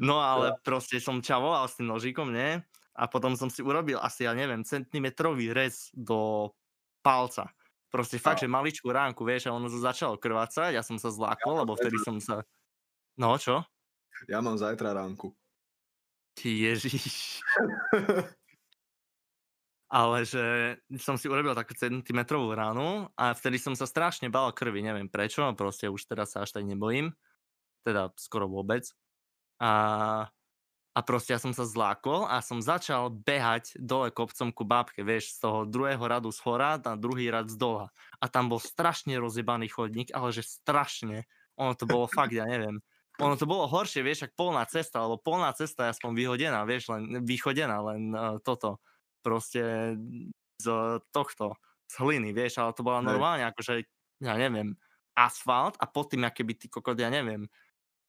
No 0.05 0.21
ale 0.21 0.53
proste 0.61 1.01
som 1.01 1.17
čavoval 1.17 1.65
s 1.65 1.81
tým 1.81 1.89
nožíkom, 1.89 2.29
nie? 2.29 2.61
A 2.93 3.09
potom 3.09 3.33
som 3.33 3.49
si 3.49 3.65
urobil 3.65 3.97
asi, 3.97 4.29
ja 4.29 4.37
neviem, 4.37 4.61
centimetrový 4.61 5.49
rez 5.49 5.89
do 5.97 6.53
palca. 7.01 7.49
Proste 7.89 8.21
fakt, 8.21 8.45
že 8.45 8.49
maličkú 8.49 8.93
ránku, 8.93 9.25
vieš, 9.25 9.49
a 9.49 9.57
ono 9.57 9.65
začalo 9.73 10.21
krvácať, 10.21 10.77
ja 10.77 10.85
som 10.85 11.01
sa 11.01 11.09
zlákol, 11.09 11.57
ja 11.57 11.61
lebo 11.65 11.73
vtedy 11.73 11.97
som 12.05 12.21
sa... 12.21 12.45
No, 13.17 13.33
čo? 13.41 13.65
Ja 14.29 14.45
mám 14.45 14.61
zajtra 14.61 14.93
ránku. 14.93 15.33
Ježiš. 16.37 17.41
ale 19.93 20.25
že 20.25 20.75
som 20.97 21.21
si 21.21 21.29
urobil 21.29 21.53
takú 21.53 21.77
centimetrovú 21.77 22.57
ránu 22.57 23.13
a 23.13 23.37
vtedy 23.37 23.61
som 23.61 23.77
sa 23.77 23.85
strašne 23.85 24.25
bal 24.33 24.49
krvi, 24.49 24.81
neviem 24.81 25.05
prečo, 25.05 25.45
proste 25.53 25.85
už 25.85 26.09
teraz 26.09 26.33
sa 26.33 26.41
až 26.41 26.57
tak 26.57 26.65
nebojím, 26.65 27.13
teda 27.85 28.09
skoro 28.17 28.49
vôbec. 28.49 28.89
A, 29.61 29.73
a 30.97 30.99
proste 31.05 31.37
ja 31.37 31.39
som 31.39 31.53
sa 31.53 31.69
zlákol 31.69 32.25
a 32.25 32.41
som 32.41 32.57
začal 32.57 33.13
behať 33.13 33.77
dole 33.77 34.09
kopcom 34.09 34.49
ku 34.49 34.65
bábke, 34.65 35.05
vieš, 35.05 35.37
z 35.37 35.45
toho 35.45 35.69
druhého 35.69 36.01
radu 36.01 36.33
z 36.33 36.41
hora 36.41 36.81
na 36.81 36.97
druhý 36.97 37.29
rad 37.29 37.53
z 37.53 37.61
dola. 37.61 37.93
A 38.17 38.25
tam 38.25 38.49
bol 38.49 38.57
strašne 38.57 39.21
rozjebaný 39.21 39.69
chodník, 39.69 40.09
ale 40.09 40.33
že 40.33 40.41
strašne. 40.41 41.29
Ono 41.61 41.77
to 41.77 41.85
bolo 41.85 42.09
fakt, 42.09 42.33
ja 42.33 42.49
neviem. 42.49 42.81
Ono 43.21 43.37
to 43.37 43.45
bolo 43.45 43.69
horšie, 43.69 44.01
vieš, 44.01 44.25
ak 44.25 44.33
polná 44.33 44.65
cesta, 44.65 45.05
alebo 45.05 45.21
polná 45.21 45.53
cesta 45.53 45.85
je 45.85 45.93
aspoň 45.93 46.17
vyhodená, 46.17 46.65
vieš, 46.65 46.89
len 46.89 47.21
vychodená, 47.21 47.77
len 47.93 48.09
uh, 48.09 48.41
toto 48.41 48.81
proste 49.23 49.95
z 50.59 50.67
tohto, 51.15 51.55
z 51.87 51.93
hliny, 52.03 52.35
vieš, 52.35 52.59
ale 52.59 52.75
to 52.75 52.83
bola 52.83 52.99
normálne 52.99 53.47
akože, 53.49 53.87
ja 54.21 54.35
neviem, 54.35 54.75
asfalt 55.15 55.79
a 55.79 55.87
pod 55.87 56.11
tým, 56.11 56.27
keby 56.27 56.53
ty 56.59 56.67
kokot, 56.67 56.99
ja 56.99 57.09
neviem, 57.09 57.47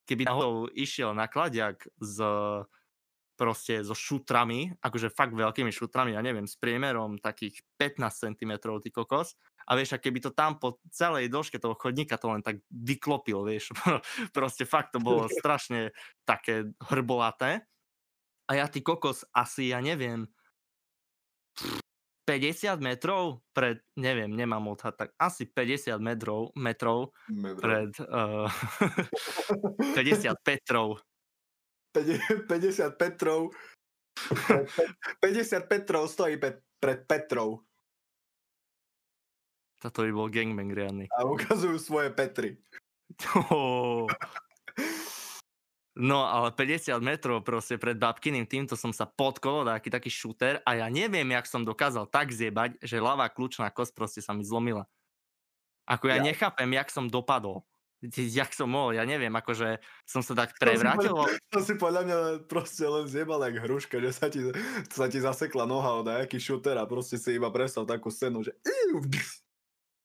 keby 0.04 0.28
náhodou 0.28 0.68
išiel 0.74 1.16
nakladiak 1.16 1.88
z 2.02 2.18
proste 3.34 3.82
so 3.82 3.94
šutrami, 3.98 4.78
akože 4.78 5.10
fakt 5.10 5.34
veľkými 5.34 5.70
šutrami, 5.74 6.14
ja 6.14 6.22
neviem, 6.22 6.46
s 6.46 6.54
priemerom 6.54 7.18
takých 7.18 7.66
15 7.78 8.30
cm, 8.30 8.52
ty 8.78 8.90
kokos. 8.94 9.34
A 9.66 9.74
vieš, 9.74 9.96
a 9.96 9.98
keby 9.98 10.22
to 10.22 10.30
tam 10.30 10.60
po 10.60 10.78
celej 10.92 11.32
dĺžke 11.32 11.58
toho 11.58 11.74
chodníka 11.74 12.14
to 12.20 12.30
len 12.30 12.44
tak 12.44 12.62
vyklopil, 12.70 13.42
vieš. 13.42 13.74
proste 14.36 14.68
fakt 14.68 14.94
to 14.94 15.02
bolo 15.02 15.26
strašne 15.40 15.90
také 16.22 16.70
hrbolaté. 16.78 17.66
A 18.46 18.60
ja 18.60 18.68
ty 18.68 18.84
kokos 18.84 19.26
asi, 19.34 19.74
ja 19.74 19.80
neviem, 19.82 20.30
50 22.24 22.80
metrov 22.80 23.44
pred, 23.52 23.84
neviem, 23.96 24.32
nemám 24.32 24.64
odhad, 24.72 24.96
tak 24.96 25.12
asi 25.20 25.44
50 25.44 26.00
metrov, 26.00 26.50
metrov 26.56 27.12
Medro. 27.28 27.60
pred 27.60 27.90
uh, 28.08 28.48
50 29.92 30.32
Petrov. 30.40 31.04
50 31.94 32.98
Petrov 32.98 33.54
50 35.22 35.70
Petrov 35.70 36.08
stojí 36.10 36.36
pe- 36.36 36.62
pred 36.80 37.06
Petrov. 37.06 37.62
Toto 39.78 40.00
by 40.02 40.12
bol 40.16 40.32
gangbang 40.32 40.72
riadny. 40.72 41.06
A 41.12 41.28
ukazujú 41.28 41.76
svoje 41.76 42.08
Petry. 42.10 42.56
Oh. 43.52 44.08
No 45.94 46.26
ale 46.26 46.50
50 46.50 46.98
metrov 46.98 47.46
proste 47.46 47.78
pred 47.78 47.94
babkyným 47.94 48.50
týmto 48.50 48.74
som 48.74 48.90
sa 48.90 49.06
podkolo, 49.06 49.62
taký 49.62 49.94
taký 49.94 50.10
šúter 50.10 50.58
a 50.66 50.74
ja 50.74 50.90
neviem, 50.90 51.30
jak 51.30 51.46
som 51.46 51.62
dokázal 51.62 52.10
tak 52.10 52.34
zjebať, 52.34 52.82
že 52.82 52.98
ľavá 52.98 53.30
kľúčná 53.30 53.70
kosť 53.70 53.94
proste 53.94 54.18
sa 54.18 54.34
mi 54.34 54.42
zlomila. 54.42 54.90
Ako 55.86 56.10
ja, 56.10 56.18
ja. 56.18 56.26
nechápem, 56.26 56.66
jak 56.74 56.90
som 56.90 57.06
dopadol. 57.06 57.62
Jak 58.12 58.52
som 58.52 58.68
mohol, 58.68 59.00
ja 59.00 59.08
neviem, 59.08 59.32
akože 59.32 59.80
som 60.04 60.20
sa 60.20 60.36
tak 60.36 60.52
prevrátil. 60.60 61.08
To 61.08 61.24
si, 61.24 61.40
to 61.48 61.58
si 61.64 61.74
podľa 61.80 62.02
mňa 62.04 62.18
proste 62.52 62.84
len 62.84 63.08
zjebal 63.08 63.40
jak 63.48 63.64
hruška, 63.64 63.96
že 63.96 64.10
sa 64.12 64.26
ti, 64.28 64.44
sa 64.92 65.08
ti 65.08 65.24
zasekla 65.24 65.64
noha 65.64 66.04
od 66.04 66.12
nejaký 66.12 66.36
šúter 66.36 66.76
a 66.76 66.84
proste 66.84 67.16
si 67.16 67.32
iba 67.32 67.48
prestal 67.48 67.88
takú 67.88 68.12
scénu, 68.12 68.44
že 68.44 68.52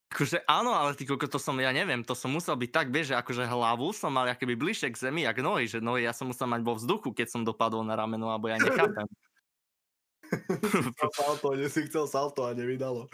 Akože 0.10 0.42
áno, 0.50 0.74
ale 0.74 0.98
ty 0.98 1.06
koľko 1.06 1.30
to 1.30 1.38
som, 1.38 1.54
ja 1.62 1.70
neviem, 1.70 2.02
to 2.02 2.18
som 2.18 2.34
musel 2.34 2.58
byť 2.58 2.72
tak, 2.74 2.88
vieš, 2.90 3.14
že 3.14 3.20
akože 3.22 3.46
hlavu 3.46 3.94
som 3.94 4.10
mal 4.10 4.26
akoby 4.26 4.58
bližšie 4.58 4.90
k 4.90 5.02
zemi, 5.06 5.22
jak 5.22 5.38
nohy, 5.38 5.70
že 5.70 5.86
nohy 5.86 6.10
ja 6.10 6.18
som 6.18 6.34
musel 6.34 6.50
mať 6.50 6.66
vo 6.66 6.74
vzduchu, 6.74 7.14
keď 7.14 7.28
som 7.30 7.46
dopadol 7.46 7.86
na 7.86 7.94
rameno, 7.94 8.34
alebo 8.34 8.50
ja 8.50 8.58
nechápem. 8.58 9.06
salto, 11.18 11.54
nie 11.54 11.70
si 11.70 11.86
chcel 11.86 12.10
salto 12.10 12.42
a 12.46 12.58
nevydalo. 12.58 13.06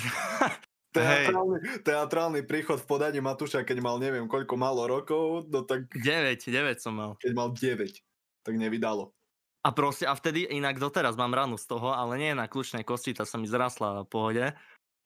Teatrálny, 0.90 1.86
teatrálny 1.86 2.40
príchod 2.42 2.82
v 2.82 2.88
podaní 2.88 3.22
Matúša, 3.22 3.62
keď 3.62 3.78
mal 3.78 4.02
neviem 4.02 4.26
koľko 4.26 4.58
malo 4.58 4.90
rokov, 4.90 5.46
no 5.46 5.62
tak... 5.62 5.86
9, 5.94 6.50
9 6.50 6.82
som 6.82 6.98
mal. 6.98 7.10
Keď 7.22 7.30
mal 7.30 7.54
9, 7.54 7.94
tak 8.42 8.54
nevydalo. 8.58 9.14
A 9.62 9.70
proste, 9.70 10.10
a 10.10 10.16
vtedy 10.18 10.50
inak 10.50 10.82
doteraz 10.82 11.14
mám 11.14 11.30
ranu 11.30 11.54
z 11.54 11.70
toho, 11.70 11.94
ale 11.94 12.18
nie 12.18 12.34
na 12.34 12.50
kľúčnej 12.50 12.82
kosti, 12.82 13.14
tá 13.14 13.22
sa 13.22 13.38
mi 13.38 13.46
zrasla 13.46 14.02
v 14.02 14.10
pohode, 14.10 14.44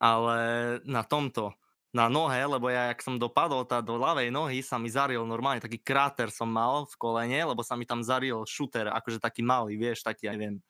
ale 0.04 0.38
na 0.84 1.00
tomto, 1.00 1.56
na 1.96 2.12
nohe, 2.12 2.36
lebo 2.44 2.68
ja, 2.68 2.92
jak 2.92 3.00
som 3.00 3.16
dopadol 3.16 3.64
tá 3.64 3.80
do 3.80 3.96
ľavej 3.96 4.28
nohy, 4.28 4.60
sa 4.60 4.76
mi 4.76 4.92
zaril 4.92 5.24
normálne, 5.24 5.64
taký 5.64 5.80
kráter 5.80 6.28
som 6.28 6.50
mal 6.52 6.84
v 6.84 6.94
kolene, 7.00 7.40
lebo 7.40 7.64
sa 7.64 7.72
mi 7.72 7.88
tam 7.88 8.04
zaril 8.04 8.44
šúter, 8.44 8.92
akože 8.92 9.16
taký 9.16 9.40
malý, 9.40 9.80
vieš, 9.80 10.04
taký, 10.04 10.28
ja 10.28 10.36
neviem, 10.36 10.60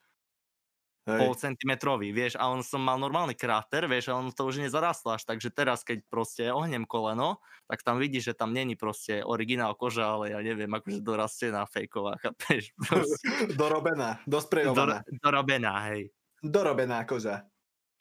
Hej. 1.09 1.19
pol 1.19 1.33
centimetrový, 1.35 2.13
vieš, 2.15 2.37
a 2.39 2.47
on 2.47 2.63
som 2.63 2.79
mal 2.79 2.95
normálny 3.01 3.35
kráter, 3.35 3.89
vieš, 3.89 4.13
a 4.13 4.17
on 4.21 4.29
to 4.31 4.45
už 4.45 4.61
nezarastlo 4.61 5.17
až, 5.17 5.25
takže 5.25 5.49
teraz, 5.51 5.81
keď 5.83 6.05
proste 6.07 6.47
ohnem 6.53 6.85
koleno, 6.87 7.41
tak 7.67 7.81
tam 7.81 7.97
vidíš, 7.97 8.31
že 8.31 8.37
tam 8.37 8.53
není 8.53 8.77
proste 8.77 9.25
originál 9.25 9.73
koža, 9.75 10.15
ale 10.15 10.31
ja 10.31 10.39
neviem, 10.45 10.69
akože 10.69 11.01
dorastená 11.01 11.65
fejková, 11.67 12.21
chápeš? 12.21 12.71
dorobená, 13.59 14.21
dosprejovaná. 14.29 15.01
Do, 15.03 15.19
dorobená, 15.25 15.73
hej. 15.91 16.13
Dorobená 16.45 17.01
koža. 17.09 17.49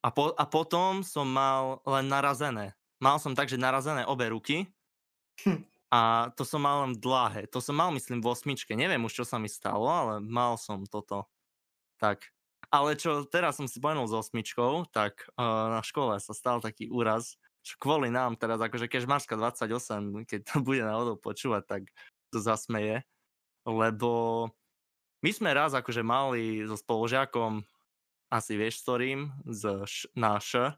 A, 0.04 0.12
po, 0.12 0.36
a 0.36 0.44
potom 0.44 1.00
som 1.00 1.24
mal 1.24 1.80
len 1.88 2.12
narazené. 2.12 2.76
Mal 3.00 3.16
som 3.16 3.32
takže 3.32 3.56
narazené 3.56 4.04
obe 4.04 4.28
ruky 4.28 4.68
hm. 5.40 5.64
a 5.88 6.28
to 6.36 6.44
som 6.44 6.60
mal 6.60 6.84
len 6.84 6.92
dláhe. 7.00 7.48
To 7.56 7.64
som 7.64 7.80
mal, 7.80 7.88
myslím, 7.96 8.20
v 8.20 8.28
osmičke. 8.28 8.76
Neviem 8.76 9.00
už, 9.08 9.16
čo 9.16 9.24
sa 9.24 9.40
mi 9.40 9.48
stalo, 9.48 9.88
ale 9.88 10.20
mal 10.20 10.60
som 10.60 10.84
toto. 10.84 11.24
Tak. 11.96 12.28
Ale 12.68 13.00
čo 13.00 13.24
teraz 13.24 13.56
som 13.56 13.64
si 13.64 13.80
spomenul 13.80 14.04
s 14.04 14.12
osmičkou, 14.12 14.92
tak 14.92 15.24
uh, 15.40 15.72
na 15.72 15.80
škole 15.80 16.20
sa 16.20 16.36
stal 16.36 16.60
taký 16.60 16.92
úraz, 16.92 17.40
čo 17.64 17.80
kvôli 17.80 18.12
nám 18.12 18.36
teraz, 18.36 18.60
akože 18.60 18.92
keď 18.92 19.08
Marska 19.08 19.40
28, 19.40 20.28
keď 20.28 20.40
to 20.44 20.54
bude 20.60 20.84
náhodou 20.84 21.16
počúvať, 21.16 21.64
tak 21.64 21.82
to 22.28 22.44
zasmeje, 22.44 23.00
lebo 23.64 24.52
my 25.24 25.30
sme 25.32 25.56
raz 25.56 25.72
akože 25.72 26.04
mali 26.04 26.60
so 26.68 26.76
spolužiakom 26.76 27.64
asi 28.34 28.58
vieš, 28.58 28.82
s 28.82 28.90
ktorým, 28.90 29.30
z 29.46 29.62
š, 29.86 30.10
na 30.18 30.42
š, 30.42 30.74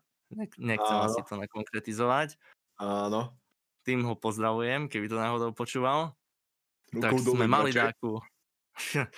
nechcem 0.61 0.97
Áno. 1.01 1.09
asi 1.09 1.21
to 1.25 1.41
nakonkretizovať. 1.41 2.37
Áno. 2.77 3.33
Tým 3.89 4.05
ho 4.05 4.13
pozdravujem, 4.13 4.93
keby 4.93 5.09
to 5.09 5.17
náhodou 5.17 5.57
počúval. 5.57 6.13
Rukou 6.93 7.01
tak 7.01 7.13
sme 7.17 7.47
mali 7.49 7.73
takú, 7.73 8.21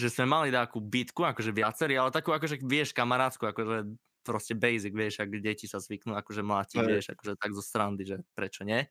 že 0.00 0.08
sme 0.08 0.24
mali 0.24 0.48
takú 0.48 0.80
bitku, 0.80 1.20
akože 1.28 1.52
viacerí, 1.52 2.00
ale 2.00 2.08
takú 2.08 2.32
akože 2.32 2.64
vieš 2.64 2.96
kamarátsku, 2.96 3.44
akože 3.44 3.92
proste 4.24 4.54
basic, 4.54 4.94
vieš, 4.94 5.20
ak 5.20 5.28
deti 5.42 5.66
sa 5.66 5.82
zvyknú 5.82 6.14
akože 6.16 6.42
mlátiť, 6.46 6.78
vieš, 6.80 7.06
akože 7.12 7.34
tak 7.36 7.50
zo 7.52 7.62
strandy, 7.62 8.06
že 8.06 8.16
prečo 8.32 8.62
nie. 8.62 8.86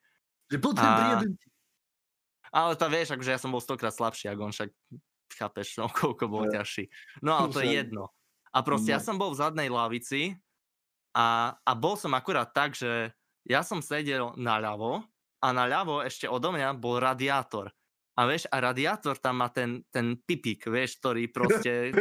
Že 0.51 0.57
a... 0.83 1.23
Ale 2.51 2.75
to 2.75 2.85
vieš, 2.91 3.15
akože 3.15 3.31
ja 3.31 3.39
som 3.39 3.55
bol 3.55 3.63
stokrát 3.63 3.95
slabší, 3.95 4.27
ako 4.27 4.51
on 4.51 4.53
však 4.53 4.69
chápeš, 5.39 5.67
no, 5.79 5.87
koľko 5.87 6.27
bol 6.27 6.45
ťažší. 6.51 6.91
No 7.23 7.39
ale 7.39 7.47
to 7.49 7.63
je 7.63 7.79
jedno. 7.79 8.11
A 8.51 8.59
proste 8.61 8.91
no. 8.91 8.95
ja 8.95 8.99
som 8.99 9.15
bol 9.15 9.31
v 9.31 9.39
zadnej 9.39 9.69
lavici 9.71 10.35
a, 11.15 11.55
a 11.55 11.71
bol 11.75 11.95
som 11.95 12.11
akurát 12.11 12.51
tak, 12.51 12.75
že 12.75 13.11
ja 13.47 13.63
som 13.63 13.79
sedel 13.79 14.35
naľavo 14.35 15.01
a 15.41 15.47
naľavo 15.49 16.03
ešte 16.05 16.29
odo 16.29 16.53
mňa 16.53 16.77
bol 16.77 17.01
radiátor. 17.01 17.71
A 18.19 18.27
vieš, 18.27 18.45
a 18.51 18.59
radiátor 18.59 19.17
tam 19.17 19.39
má 19.39 19.47
ten, 19.49 19.81
ten 19.89 20.19
pipik, 20.19 20.67
vieš, 20.67 20.99
ktorý 20.99 21.31
proste... 21.31 21.89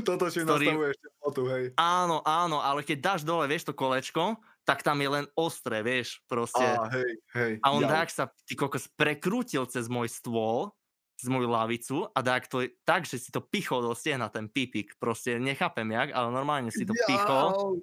Toto 0.00 0.32
si 0.32 0.40
ktorý... 0.40 0.72
nastavuje 0.72 0.90
ešte 0.96 1.06
tu, 1.30 1.42
hej. 1.52 1.64
Áno, 1.76 2.24
áno, 2.24 2.64
ale 2.64 2.80
keď 2.80 2.98
dáš 3.04 3.20
dole, 3.20 3.44
vieš, 3.44 3.68
to 3.68 3.76
kolečko, 3.76 4.40
tak 4.64 4.80
tam 4.80 4.96
je 4.96 5.08
len 5.12 5.26
ostré, 5.36 5.84
vieš, 5.84 6.24
proste. 6.24 6.64
Á, 6.64 6.88
hej, 6.88 7.10
hej. 7.36 7.52
A 7.60 7.76
on 7.76 7.84
tak 7.84 8.08
sa, 8.08 8.32
ty 8.48 8.56
kokos, 8.56 8.88
prekrútil 8.96 9.68
cez 9.68 9.92
môj 9.92 10.08
stôl 10.08 10.72
z 11.20 11.28
moju 11.28 11.48
lavicu 11.52 12.08
a 12.08 12.18
dák 12.24 12.48
to 12.48 12.64
tak, 12.82 13.04
že 13.04 13.20
si 13.20 13.28
to 13.28 13.44
pichol 13.44 13.84
do 13.84 13.92
stehna, 13.92 14.32
ten 14.32 14.48
pipik. 14.48 14.96
Proste 14.96 15.36
nechápem 15.36 15.86
jak, 15.92 16.16
ale 16.16 16.28
normálne 16.32 16.72
si 16.72 16.88
to 16.88 16.96
pichol. 17.04 17.80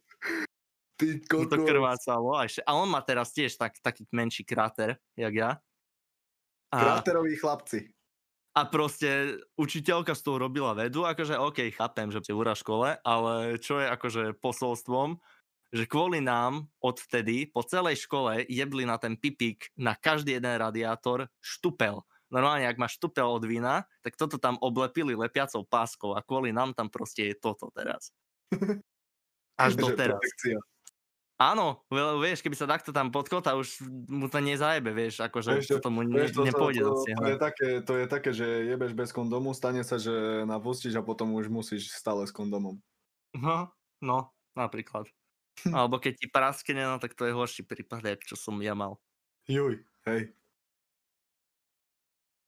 Ty 0.98 1.22
to 1.29 1.58
krvácalo. 1.62 2.34
A, 2.34 2.50
ešte, 2.50 2.65
a 2.65 2.74
on 2.74 2.89
má 2.89 3.06
teraz 3.06 3.29
tiež 3.29 3.53
tak, 3.53 3.77
taký 3.77 4.10
menší 4.10 4.41
kráter, 4.41 4.98
jak 5.13 5.34
ja. 5.34 5.51
A, 6.74 6.77
Kráteroví 6.82 7.38
chlapci. 7.38 7.94
A 8.58 8.65
proste 8.65 9.38
učiteľka 9.53 10.17
z 10.17 10.22
toho 10.25 10.41
robila 10.41 10.74
vedu, 10.74 11.06
akože 11.06 11.38
OK, 11.38 11.70
chápem, 11.77 12.10
že 12.10 12.25
je 12.25 12.34
úra 12.34 12.58
škole, 12.58 12.98
ale 13.06 13.62
čo 13.62 13.77
je 13.77 13.86
akože 13.86 14.24
posolstvom, 14.41 15.22
že 15.70 15.86
kvôli 15.86 16.25
nám 16.25 16.65
odvtedy 16.82 17.53
po 17.53 17.62
celej 17.62 18.10
škole 18.10 18.50
jebli 18.50 18.88
na 18.88 18.98
ten 18.98 19.13
pipík 19.13 19.70
na 19.77 19.94
každý 19.94 20.41
jeden 20.41 20.58
radiátor 20.58 21.29
štupel. 21.38 22.01
Normálne, 22.27 22.67
ak 22.67 22.79
máš 22.79 23.00
štupel 23.00 23.24
od 23.24 23.43
vína, 23.48 23.88
tak 24.03 24.19
toto 24.19 24.36
tam 24.36 24.60
oblepili 24.60 25.15
lepiacou 25.15 25.63
páskou 25.63 26.12
a 26.15 26.24
kvôli 26.24 26.51
nám 26.51 26.75
tam 26.75 26.91
proste 26.91 27.31
je 27.31 27.36
toto 27.39 27.72
teraz. 27.72 28.12
Až 29.62 29.74
do 29.79 29.89
teraz. 29.96 30.19
Áno, 31.38 31.86
vieš, 31.93 32.41
keby 32.41 32.57
sa 32.57 32.65
takto 32.65 32.89
tam 32.89 33.13
podkota, 33.13 33.53
už 33.53 33.86
mu 34.10 34.25
to 34.25 34.41
nezajebe, 34.41 34.89
vieš, 34.89 35.22
akože 35.22 35.62
vieš, 35.62 35.69
to 35.86 35.89
mu 35.93 36.01
ne, 36.01 36.25
vieš, 36.25 36.34
to, 36.34 36.41
nepôjde 36.41 36.81
to, 36.81 36.93
to, 36.98 37.13
to, 37.13 37.25
je 37.29 37.38
také, 37.38 37.69
to 37.86 37.93
je 37.93 38.05
také, 38.10 38.29
že 38.34 38.48
jebeš 38.74 38.98
bez 38.98 39.13
kondomu, 39.13 39.53
stane 39.53 39.86
sa, 39.86 40.01
že 40.01 40.41
napustíš 40.50 40.98
a 40.98 41.05
potom 41.05 41.38
už 41.38 41.53
musíš 41.53 41.93
stále 41.93 42.25
s 42.25 42.34
kondomom. 42.34 42.81
No, 43.38 43.69
no, 44.01 44.34
napríklad. 44.57 45.05
Alebo 45.77 46.01
keď 46.01 46.13
ti 46.17 46.25
praskne, 46.25 46.81
no 46.89 46.98
tak 46.98 47.13
to 47.13 47.29
je 47.29 47.38
horší 47.38 47.69
prípad, 47.69 48.17
čo 48.25 48.34
som 48.34 48.57
ja 48.57 48.74
mal. 48.74 48.98
Juj, 49.46 49.86
hej. 50.10 50.34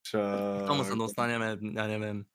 Čak... 0.09 0.65
K 0.65 0.69
tomu 0.69 0.81
sa 0.81 0.95
dostaneme, 0.97 1.53
ja 1.61 1.85
neviem. 1.85 2.25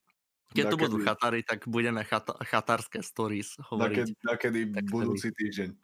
Keď 0.55 0.65
tu 0.71 0.77
budú 0.79 1.03
chatári, 1.03 1.43
tak 1.43 1.67
budeme 1.67 2.07
chata- 2.07 2.39
chatárske 2.47 3.03
stories 3.03 3.59
hovoriť. 3.59 4.07
Nakedy, 4.07 4.13
nakedy 4.23 4.61
budúci 4.87 5.35
týždeň. 5.35 5.75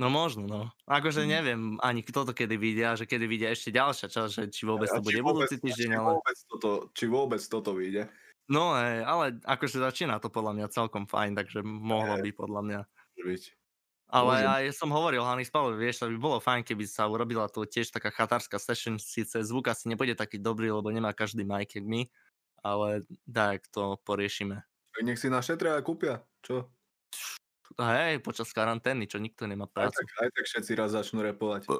No 0.00 0.08
možno, 0.08 0.48
no. 0.48 0.62
Akože 0.88 1.26
mm. 1.26 1.28
neviem 1.28 1.62
ani 1.84 2.00
kto 2.00 2.24
to 2.24 2.32
kedy 2.32 2.56
vidia, 2.56 2.96
že 2.96 3.04
kedy 3.04 3.26
vidia 3.28 3.52
ešte 3.52 3.74
ďalšia 3.74 4.08
časť, 4.08 4.30
že 4.32 4.42
či 4.48 4.62
vôbec 4.64 4.88
to 4.88 5.04
bude 5.04 5.20
budúci 5.20 5.60
týždeň, 5.60 5.88
či 5.92 5.98
ale... 5.98 6.16
Vôbec 6.16 6.38
toto, 6.48 6.70
či 6.96 7.04
vôbec 7.10 7.42
toto 7.44 7.76
vyjde. 7.76 8.08
No 8.48 8.72
hej, 8.80 9.04
ale 9.04 9.36
akože 9.44 9.82
začína 9.82 10.16
to 10.22 10.32
podľa 10.32 10.56
mňa 10.56 10.66
celkom 10.74 11.04
fajn, 11.04 11.36
takže 11.36 11.60
mohlo 11.60 12.16
by 12.16 12.30
podľa 12.32 12.62
mňa. 12.64 12.80
Byť. 13.20 13.42
Ale 14.10 14.42
Môžem. 14.42 14.50
aj 14.50 14.64
som 14.74 14.90
hovoril 14.90 15.22
Hany 15.22 15.46
Spalovi, 15.46 15.78
vieš, 15.78 16.02
by 16.02 16.18
bolo 16.18 16.42
fajn, 16.42 16.66
keby 16.66 16.82
sa 16.82 17.06
urobila 17.06 17.46
tu 17.46 17.62
tiež 17.62 17.94
taká 17.94 18.10
chatárska 18.10 18.58
session, 18.58 18.98
síce 18.98 19.38
zvuk 19.38 19.70
asi 19.70 19.86
nebude 19.86 20.18
taký 20.18 20.42
dobrý, 20.42 20.74
lebo 20.74 20.90
nemá 20.90 21.14
každý 21.14 21.46
mic, 21.46 21.70
jak 21.78 21.86
my, 21.86 22.10
ale 22.66 23.06
tak 23.30 23.70
to 23.70 23.94
poriešime. 24.02 24.66
Nech 24.98 25.22
si 25.22 25.30
našetria 25.30 25.78
a 25.78 25.86
kúpia, 25.86 26.26
čo? 26.42 26.66
Hej, 27.78 28.18
počas 28.26 28.50
karantény, 28.50 29.06
čo 29.06 29.22
nikto 29.22 29.46
nemá 29.46 29.70
prácu. 29.70 29.94
Aj 29.94 30.02
tak, 30.02 30.10
aj 30.26 30.30
tak 30.34 30.44
všetci 30.50 30.72
raz 30.74 30.90
začnú 30.90 31.22
repovať. 31.22 31.70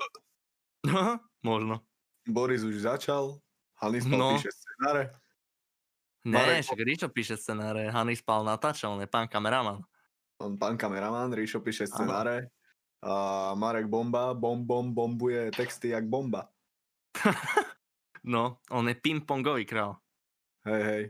Možno. 1.43 1.83
Boris 2.31 2.63
už 2.63 2.87
začal, 2.87 3.43
Hanispal 3.83 4.15
no. 4.15 4.39
píše 4.39 4.55
scenáre. 4.55 5.03
Ne, 6.21 6.63
však 6.63 6.79
Ríčo 6.85 7.09
píše 7.11 7.35
scenáre, 7.35 7.91
Hanispal 7.91 8.47
natáčal, 8.47 8.95
on 8.95 9.03
je 9.03 9.11
pán 9.11 9.27
kameraman. 9.27 9.83
On 10.41 10.57
pán 10.57 10.81
kameraman, 10.81 11.37
Ríšo 11.37 11.61
píše 11.61 11.85
scenáre. 11.85 12.49
A 13.01 13.53
Marek 13.57 13.89
Bomba, 13.89 14.37
bom, 14.37 14.61
bom, 14.61 14.93
bombuje 14.93 15.49
texty 15.53 15.93
jak 15.93 16.05
bomba. 16.05 16.53
no, 18.25 18.61
on 18.69 18.89
je 18.89 18.97
ping-pongový 18.97 19.65
král. 19.65 19.97
Hej, 20.69 20.83
hej. 20.85 21.05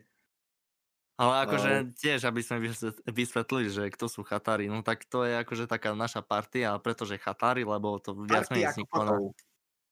Ale 1.21 1.35
akože 1.45 1.73
uh, 1.85 1.87
tiež, 1.93 2.25
aby 2.25 2.41
sme 2.41 2.73
vysvetlili, 3.05 3.69
že 3.69 3.93
kto 3.93 4.09
sú 4.09 4.25
chatári, 4.25 4.73
no 4.73 4.81
tak 4.81 5.05
to 5.05 5.29
je 5.29 5.37
akože 5.37 5.69
taká 5.69 5.93
naša 5.93 6.25
partia, 6.25 6.73
pretože 6.81 7.21
chatári, 7.21 7.61
lebo 7.61 8.01
to 8.01 8.17
viac 8.25 8.49
menej 8.49 8.73
vzniklo 8.73 9.03
na... 9.05 9.15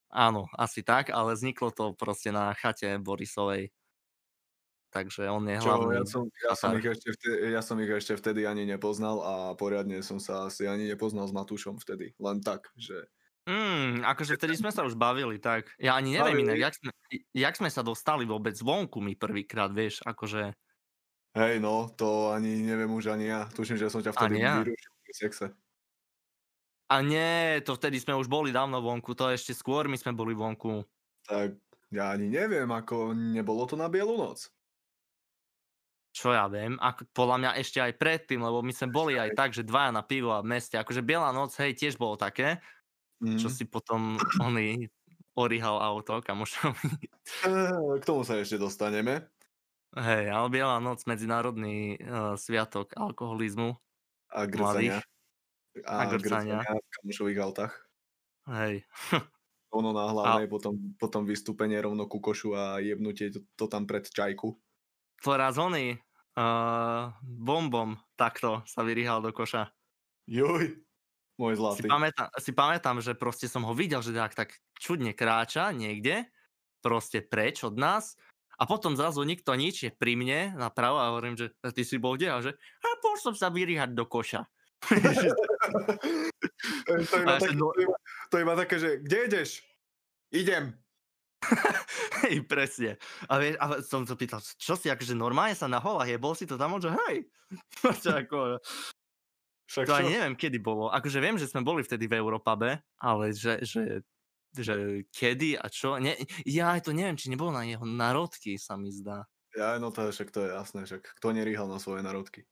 Áno, 0.09 0.49
asi 0.57 0.81
tak, 0.81 1.13
ale 1.13 1.37
vzniklo 1.37 1.69
to 1.69 1.93
proste 1.93 2.33
na 2.33 2.57
chate 2.57 2.97
Borisovej. 2.97 3.69
Takže 4.99 5.31
on 5.31 5.47
je 5.47 5.63
Čo, 5.63 5.71
hlavný 5.71 5.95
ja 5.95 6.05
som, 6.11 6.23
ja, 6.43 6.53
som 6.59 6.75
ich 6.75 6.87
ešte 6.91 7.15
vtedy, 7.15 7.37
ja 7.55 7.63
som 7.63 7.79
ich 7.79 7.93
ešte 7.95 8.15
vtedy 8.19 8.41
ani 8.51 8.67
nepoznal 8.67 9.23
a 9.23 9.35
poriadne 9.55 10.03
som 10.03 10.19
sa 10.19 10.51
asi 10.51 10.67
ani 10.67 10.91
nepoznal 10.91 11.31
s 11.31 11.35
Matúšom 11.39 11.79
vtedy. 11.79 12.19
Len 12.19 12.43
tak, 12.43 12.67
že... 12.75 13.07
Mm, 13.47 14.03
akože 14.03 14.35
vtedy 14.35 14.59
sme 14.59 14.75
sa 14.75 14.83
už 14.83 14.99
bavili, 14.99 15.39
tak. 15.39 15.71
Ja 15.79 15.95
ani 15.95 16.19
neviem 16.19 16.51
inak, 16.51 16.59
jak 16.59 16.75
sme, 16.75 16.91
jak 17.31 17.55
sme 17.55 17.71
sa 17.71 17.87
dostali 17.87 18.27
vôbec 18.27 18.59
zvonku 18.59 18.99
my 18.99 19.15
prvýkrát, 19.15 19.71
vieš, 19.71 20.03
akože... 20.03 20.51
Hej, 21.39 21.55
no, 21.63 21.95
to 21.95 22.35
ani 22.35 22.59
neviem 22.67 22.91
už 22.91 23.15
ani 23.15 23.31
ja. 23.31 23.47
Tuším, 23.55 23.79
že 23.79 23.87
som 23.87 24.03
ťa 24.03 24.19
vtedy 24.19 24.43
ja. 24.43 24.59
vyrušil 24.59 24.93
pri 25.07 25.15
sexe. 25.15 25.47
A 26.91 27.05
nie, 27.07 27.63
to 27.63 27.79
vtedy 27.79 28.03
sme 28.03 28.19
už 28.19 28.27
boli 28.27 28.51
dávno 28.51 28.83
vonku, 28.83 29.15
to 29.15 29.31
ešte 29.31 29.55
skôr 29.55 29.87
my 29.87 29.95
sme 29.95 30.11
boli 30.17 30.35
vonku. 30.35 30.83
Tak 31.23 31.55
ja 31.95 32.13
ani 32.13 32.29
neviem, 32.29 32.69
ako 32.69 33.15
nebolo 33.17 33.65
to 33.65 33.79
na 33.79 33.87
bielu 33.87 34.13
noc. 34.19 34.51
Čo 36.19 36.35
ja 36.35 36.51
viem, 36.51 36.75
ako, 36.83 37.07
podľa 37.15 37.37
mňa 37.39 37.51
ešte 37.63 37.79
aj 37.79 37.95
predtým, 37.95 38.43
lebo 38.43 38.59
my 38.59 38.75
sme 38.75 38.91
boli 38.91 39.15
aj 39.15 39.39
tak, 39.39 39.55
že 39.55 39.63
dvaja 39.63 39.95
na 39.95 40.03
pivo 40.03 40.35
a 40.35 40.43
v 40.43 40.51
meste, 40.51 40.75
akože 40.75 41.07
Biela 41.07 41.31
noc, 41.31 41.55
hej, 41.63 41.79
tiež 41.79 41.95
bolo 41.95 42.19
také, 42.19 42.59
mm. 43.23 43.39
čo 43.39 43.47
si 43.47 43.63
potom 43.71 44.19
oni 44.43 44.91
orihal 45.39 45.79
auto, 45.79 46.19
kamošovi. 46.19 47.07
K 48.03 48.03
tomu 48.03 48.27
sa 48.27 48.35
ešte 48.35 48.59
dostaneme. 48.59 49.31
Hej, 49.95 50.35
ale 50.35 50.47
Biela 50.51 50.83
noc, 50.83 51.07
medzinárodný 51.07 52.03
uh, 52.03 52.35
sviatok 52.35 52.99
alkoholizmu. 52.99 53.79
A 54.35 54.43
grcania. 54.51 54.99
A, 55.87 56.03
a 56.03 56.11
grcania. 56.11 56.67
v 56.67 56.91
kamošových 56.99 57.39
autách. 57.47 57.79
Hej. 58.51 58.83
ono 59.79 59.95
na 59.95 60.11
hlavnej, 60.11 60.47
a... 60.47 60.51
potom, 60.51 60.75
potom 60.99 61.23
vystúpenie 61.23 61.79
rovno 61.79 62.11
ku 62.11 62.19
košu 62.19 62.59
a 62.59 62.83
jebnutie 62.83 63.31
to, 63.31 63.47
to 63.55 63.71
tam 63.71 63.87
pred 63.87 64.03
čajku. 64.03 64.59
To 65.23 65.31
raz 65.39 65.55
oný 65.63 66.03
uh, 66.39 67.11
bombom 67.23 67.99
takto 68.15 68.63
sa 68.63 68.87
vyrýhal 68.87 69.19
do 69.19 69.35
koša. 69.35 69.67
Juj, 70.31 70.79
môj 71.35 71.55
zlatý. 71.59 71.83
Si 71.83 71.91
pamätám, 71.91 72.29
si 72.39 72.53
pamätám, 72.55 72.97
že 73.03 73.13
proste 73.19 73.51
som 73.51 73.67
ho 73.67 73.75
videl, 73.75 73.99
že 73.99 74.15
tak, 74.15 74.39
tak 74.39 74.55
čudne 74.79 75.11
kráča 75.11 75.75
niekde, 75.75 76.31
proste 76.79 77.19
preč 77.19 77.67
od 77.67 77.75
nás 77.75 78.15
a 78.59 78.67
potom 78.67 78.95
zrazu 78.95 79.23
nikto 79.27 79.55
nič 79.59 79.87
je 79.87 79.91
pri 79.91 80.15
mne 80.15 80.55
napravo 80.55 80.99
a 81.03 81.11
hovorím, 81.15 81.35
že 81.35 81.51
ty 81.75 81.83
si 81.83 81.99
bol 81.99 82.15
kde? 82.15 82.31
A 82.31 82.39
že 82.39 82.55
a 82.83 82.89
bol 83.03 83.19
som 83.19 83.35
sa 83.35 83.51
vyrýhať 83.51 83.95
do 83.95 84.07
koša. 84.07 84.47
to, 86.87 87.15
iba 87.19 87.35
také, 87.39 87.55
no... 87.59 87.75
to, 87.75 87.95
to 88.31 88.37
iba 88.39 88.55
také, 88.55 88.77
že 88.79 88.91
kde 89.03 89.19
ideš? 89.27 89.51
Idem. 90.31 90.77
hej, 92.27 92.43
presne. 92.45 92.99
A, 93.31 93.39
vieš, 93.39 93.55
a 93.63 93.65
som 93.85 94.03
sa 94.03 94.19
pýtal, 94.19 94.43
čo 94.43 94.75
si, 94.75 94.91
akože 94.91 95.15
normálne 95.15 95.55
sa 95.55 95.71
na 95.71 95.79
holách 95.79 96.11
je, 96.11 96.19
bol 96.19 96.35
si 96.35 96.45
to 96.45 96.59
tam, 96.59 96.77
že 96.83 96.91
hej. 97.07 97.27
ako, 98.27 98.59
Však 99.69 99.87
to 99.87 99.95
čo? 99.95 99.99
ani 100.03 100.11
neviem, 100.19 100.37
kedy 100.37 100.59
bolo. 100.59 100.91
Akože 100.91 101.23
viem, 101.23 101.39
že 101.39 101.47
sme 101.47 101.63
boli 101.63 101.87
vtedy 101.87 102.09
v 102.09 102.19
Europabe, 102.19 102.83
ale 102.99 103.25
že, 103.33 103.63
že 103.63 104.03
že 104.57 105.05
kedy 105.13 105.61
a 105.61 105.69
čo. 105.69 106.01
Ne, 106.01 106.17
ja 106.49 106.73
aj 106.73 106.89
to 106.89 106.97
neviem, 106.97 107.21
či 107.21 107.29
nebolo 107.29 107.53
na 107.53 107.69
jeho 107.69 107.85
narodky, 107.85 108.57
sa 108.57 108.81
mi 108.81 108.89
zdá. 108.89 109.29
Ja, 109.53 109.77
no 109.77 109.93
to 109.93 110.09
je, 110.09 110.17
však 110.17 110.33
to 110.33 110.45
je 110.45 110.49
jasné, 110.53 110.81
však 110.89 111.03
kto 111.21 111.27
nerýhal 111.37 111.69
na 111.69 111.77
svoje 111.77 112.01
narodky. 112.01 112.49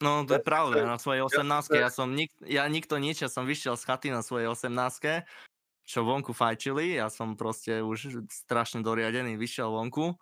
No 0.00 0.24
to 0.24 0.40
je 0.40 0.42
pravda, 0.44 0.88
na 0.88 0.96
svojej 0.96 1.20
18 1.20 1.76
ja 1.76 1.92
som 1.92 2.08
nik, 2.16 2.32
ja 2.40 2.64
nikto 2.72 2.96
nič, 2.96 3.20
ja 3.20 3.28
som 3.28 3.44
vyšiel 3.44 3.76
z 3.76 3.84
chaty 3.84 4.08
na 4.08 4.24
svojej 4.24 4.48
18 4.48 5.28
čo 5.90 6.06
vonku 6.06 6.30
fajčili, 6.30 6.94
ja 6.94 7.10
som 7.10 7.34
proste 7.34 7.82
už 7.82 8.22
strašne 8.30 8.86
doriadený 8.86 9.34
vyšiel 9.34 9.66
vonku 9.74 10.14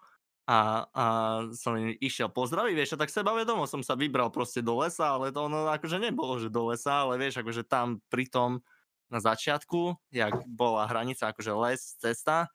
a, 0.48 0.88
a 0.88 1.04
som 1.52 1.76
im 1.76 1.92
išiel 2.00 2.33
pozdraviť, 2.33 2.72
vieš, 2.72 2.96
a 2.96 3.00
tak 3.04 3.12
sebavedomo 3.12 3.68
som 3.68 3.85
sa 3.85 3.92
vybral 3.92 4.33
proste 4.33 4.64
do 4.64 4.81
lesa, 4.81 5.12
ale 5.12 5.28
to 5.28 5.44
ono 5.44 5.68
akože 5.68 6.00
nebolo, 6.00 6.40
že 6.40 6.48
do 6.48 6.72
lesa, 6.72 7.04
ale 7.04 7.20
vieš, 7.20 7.44
akože 7.44 7.68
tam 7.68 8.00
pri 8.09 8.33
tom 8.33 8.64
na 9.12 9.20
začiatku, 9.20 10.09
jak 10.09 10.33
bola 10.48 10.88
hranica, 10.88 11.28
akože 11.28 11.52
les, 11.52 11.81
cesta, 12.00 12.48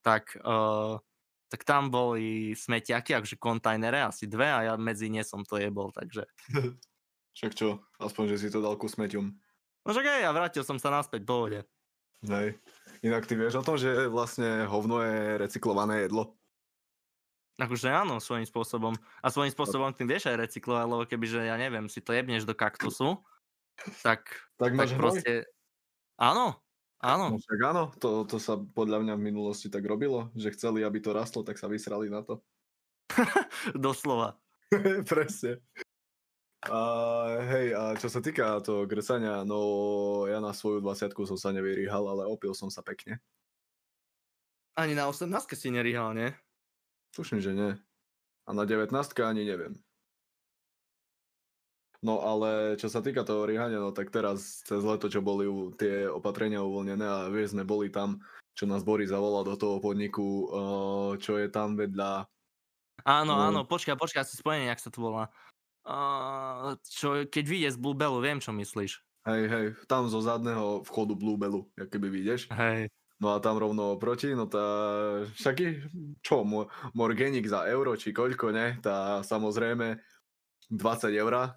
tak, 0.00 0.32
uh, 0.40 0.96
tak 1.52 1.68
tam 1.68 1.92
boli 1.92 2.56
smetiaky, 2.56 3.12
akože 3.12 3.36
kontajnere, 3.36 4.08
asi 4.08 4.24
dve 4.24 4.48
a 4.48 4.72
ja 4.72 4.74
medzi 4.80 5.12
ne 5.12 5.20
som 5.20 5.44
to 5.44 5.60
jebol, 5.60 5.92
takže... 5.92 6.24
Však 7.34 7.52
čo, 7.58 7.82
aspoň, 7.98 8.24
že 8.30 8.46
si 8.46 8.48
to 8.48 8.62
dal 8.62 8.78
ku 8.78 8.86
smeťom. 8.86 9.26
No 9.84 9.90
však 9.90 10.06
aj 10.06 10.22
ja 10.22 10.30
vrátil 10.30 10.62
som 10.62 10.78
sa 10.78 10.94
naspäť, 10.94 11.26
pohode. 11.26 11.66
Hej. 12.24 12.56
Inak 13.04 13.28
ty 13.28 13.36
vieš 13.36 13.60
o 13.60 13.66
tom, 13.66 13.76
že 13.76 14.08
vlastne 14.08 14.64
hovno 14.64 15.04
je 15.04 15.36
recyklované 15.36 16.08
jedlo? 16.08 16.36
Akože 17.60 17.86
áno, 17.86 18.18
svojím 18.18 18.48
spôsobom. 18.48 18.96
A 19.22 19.30
svojím 19.30 19.52
spôsobom 19.52 19.92
tým 19.94 20.10
vieš 20.10 20.26
aj 20.32 20.48
recyklovať, 20.48 20.86
lebo 20.88 21.02
kebyže, 21.06 21.46
ja 21.46 21.54
neviem, 21.54 21.86
si 21.86 22.02
to 22.02 22.10
jebneš 22.10 22.48
do 22.48 22.56
kaktusu, 22.56 23.22
tak, 24.02 24.26
tak, 24.58 24.72
tak 24.74 24.90
proste... 24.98 25.46
Áno, 26.18 26.58
áno. 26.98 27.34
No 27.34 27.38
však 27.38 27.60
áno, 27.62 27.84
to, 28.00 28.26
to 28.26 28.42
sa 28.42 28.58
podľa 28.58 29.06
mňa 29.06 29.14
v 29.20 29.26
minulosti 29.30 29.70
tak 29.70 29.86
robilo, 29.86 30.34
že 30.34 30.50
chceli, 30.54 30.82
aby 30.82 30.98
to 30.98 31.14
rastlo, 31.14 31.46
tak 31.46 31.60
sa 31.60 31.70
vysrali 31.70 32.10
na 32.10 32.26
to. 32.26 32.42
Doslova. 33.76 34.34
Presne. 35.10 35.62
A 36.68 36.80
hej, 37.44 37.76
a 37.76 37.92
čo 37.98 38.08
sa 38.08 38.24
týka 38.24 38.60
toho 38.64 38.88
grsania, 38.88 39.44
no 39.44 40.24
ja 40.24 40.40
na 40.40 40.56
svoju 40.56 40.80
20 40.80 41.12
som 41.28 41.36
sa 41.36 41.52
nevyrýhal, 41.52 42.04
ale 42.08 42.24
opil 42.24 42.56
som 42.56 42.72
sa 42.72 42.80
pekne. 42.80 43.20
Ani 44.74 44.96
na 44.96 45.06
18 45.06 45.28
si 45.54 45.68
nerýhal, 45.70 46.16
nie? 46.16 46.32
Tuším, 47.14 47.38
že 47.38 47.52
nie. 47.52 47.72
A 48.44 48.50
na 48.52 48.64
19 48.66 48.90
ani 49.24 49.44
neviem. 49.44 49.76
No 52.04 52.20
ale 52.20 52.76
čo 52.76 52.92
sa 52.92 53.00
týka 53.00 53.24
toho 53.24 53.48
rihania, 53.48 53.80
no 53.80 53.88
tak 53.92 54.12
teraz 54.12 54.60
cez 54.68 54.84
leto, 54.84 55.08
čo 55.08 55.24
boli 55.24 55.48
tie 55.80 56.04
opatrenia 56.04 56.60
uvoľnené 56.60 57.06
a 57.06 57.32
vieš, 57.32 57.56
sme 57.56 57.64
boli 57.64 57.88
tam, 57.88 58.20
čo 58.52 58.68
nás 58.68 58.84
Boris 58.84 59.08
zavolal 59.08 59.48
do 59.48 59.56
toho 59.56 59.80
podniku, 59.80 60.28
uh, 60.52 61.10
čo 61.16 61.40
je 61.40 61.48
tam 61.48 61.80
vedľa, 61.80 62.28
Áno, 63.04 63.36
No. 63.36 63.42
áno, 63.50 63.60
počkaj, 63.68 63.98
počkaj, 63.98 64.22
asi 64.24 64.40
spomeniem, 64.40 64.72
jak 64.72 64.80
sa 64.80 64.88
to 64.88 65.02
volá. 65.04 65.28
Uh, 65.84 66.80
čo, 66.88 67.28
keď 67.28 67.44
vyjde 67.44 67.70
z 67.76 67.78
Blue 67.78 67.92
Bellu, 67.92 68.16
viem, 68.24 68.40
čo 68.40 68.56
myslíš. 68.56 69.04
hej, 69.28 69.42
hej, 69.48 69.66
tam 69.84 70.08
zo 70.08 70.20
zadného 70.24 70.80
vchodu 70.88 71.12
Bluebellu, 71.12 71.68
keby 71.76 72.08
vidieš. 72.08 72.48
Hej. 72.52 72.88
No 73.20 73.32
a 73.32 73.40
tam 73.40 73.56
rovno 73.56 73.94
oproti, 73.96 74.34
no 74.34 74.44
tá, 74.50 74.64
však 75.38 75.56
je, 75.60 75.70
čo, 76.20 76.44
mo- 76.44 76.68
Morgenik 76.92 77.46
za 77.46 77.64
euro, 77.70 77.94
či 77.94 78.12
koľko, 78.12 78.52
ne, 78.52 78.76
tá 78.82 79.24
samozrejme 79.24 79.96
20 80.68 81.14
eur 81.14 81.54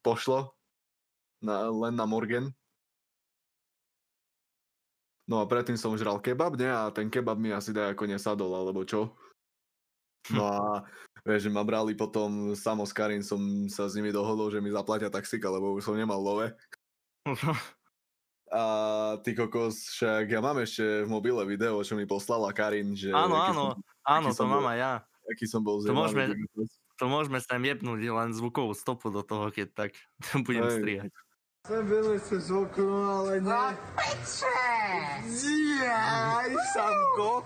pošlo 0.00 0.54
na, 1.44 1.68
len 1.68 1.96
na 1.96 2.04
Morgan. 2.08 2.52
No 5.28 5.42
a 5.42 5.48
predtým 5.48 5.78
som 5.78 5.96
žral 5.96 6.20
kebab, 6.24 6.56
ne, 6.56 6.68
a 6.68 6.88
ten 6.88 7.12
kebab 7.12 7.38
mi 7.38 7.52
asi 7.52 7.70
daj 7.70 7.94
ako 7.94 8.04
nesadol, 8.08 8.50
alebo 8.50 8.82
čo. 8.88 9.14
No 10.28 10.44
a 10.44 10.60
vieš, 11.24 11.48
ma 11.48 11.64
brali 11.64 11.96
potom, 11.96 12.52
samo 12.52 12.84
s 12.84 12.92
Karin 12.92 13.24
som 13.24 13.40
sa 13.72 13.88
s 13.88 13.96
nimi 13.96 14.12
dohodol, 14.12 14.52
že 14.52 14.60
mi 14.60 14.68
zaplatia 14.68 15.08
taxika, 15.08 15.48
lebo 15.48 15.80
už 15.80 15.88
som 15.88 15.96
nemal 15.96 16.20
love. 16.20 16.52
A 18.50 18.62
ty 19.22 19.38
kokos, 19.38 19.94
však 19.94 20.26
ja 20.26 20.42
mám 20.42 20.58
ešte 20.58 21.06
v 21.06 21.08
mobile 21.08 21.38
video, 21.46 21.86
čo 21.86 21.94
mi 21.94 22.02
poslala 22.02 22.50
Karin, 22.50 22.98
že 22.98 23.14
áno, 23.14 23.38
áno, 23.38 23.78
som, 23.78 23.78
áno, 24.02 24.28
to 24.34 24.42
mám 24.42 24.66
aj 24.74 24.78
ja. 24.82 24.92
aký 25.30 25.46
som 25.46 25.62
bol 25.62 25.78
To 25.78 25.86
zjemaný, 25.86 26.34
môžeme-. 26.34 26.66
To 26.98 27.04
môžeme 27.06 27.38
sem 27.38 27.62
jebnúť 27.62 28.10
len 28.10 28.34
zvukovú 28.34 28.74
stopu 28.74 29.14
do 29.14 29.22
toho, 29.22 29.54
keď 29.54 29.70
tak 29.72 29.90
budem 30.46 30.66
Hej. 30.66 30.76
strihať. 30.82 31.10
Jsem 31.66 31.86
vylez 31.86 32.28
z 32.28 32.50
okno, 32.50 33.18
ale 33.18 33.40
ne. 33.40 33.76
Jaj, 35.84 36.54
Samko. 36.72 37.44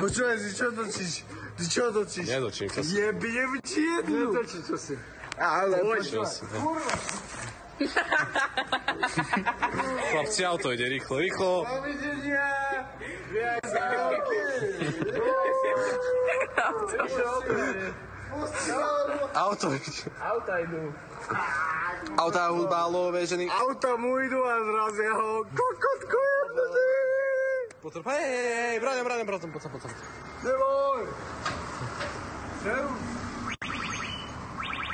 Počúvaj, 0.00 0.38
ty 0.38 0.54
čo 0.54 0.72
točíš? 0.72 1.24
Ty 1.58 1.64
čo 1.68 1.92
točíš? 1.92 2.28
Nedočím 2.30 2.70
sa 2.70 2.82
si. 2.82 2.94
Jebiem 2.96 3.60
ti 3.66 3.80
jednu. 3.82 4.32
Netočí, 4.32 4.62
čo 4.62 4.78
si. 4.78 4.94
Ale 5.34 5.82
počúvaj. 5.82 6.30
Chlapci, 10.14 10.46
auto 10.46 10.70
ide 10.72 10.88
rýchlo, 10.88 11.18
rýchlo. 11.18 11.66
Dovidenia. 11.66 12.46
Viac 13.34 13.66
sa 13.66 13.82
Auto 19.36 19.66
ide. 19.76 19.90
Auta 20.18 20.54
idú. 20.64 20.82
Auta 22.16 22.42
udbálo, 22.50 23.12
vežený. 23.12 23.46
Auta 23.52 23.94
mu 24.00 24.16
idú 24.20 24.40
a 24.40 24.54
zrazia 24.64 25.12
ho. 25.12 25.44
Kokotko 25.52 26.18
jebnutý. 26.18 26.90
Potom, 27.84 28.02
hej, 28.10 28.24
hej, 28.24 28.46
hej, 28.50 28.76
bráňa, 28.82 29.02
bráňa, 29.06 29.24
bratom, 29.28 29.50
poď 29.54 29.62
sa, 29.62 29.70
poď 29.70 29.80
sa. 29.86 29.88
Neboj. 30.42 31.02
Seru. 32.64 32.90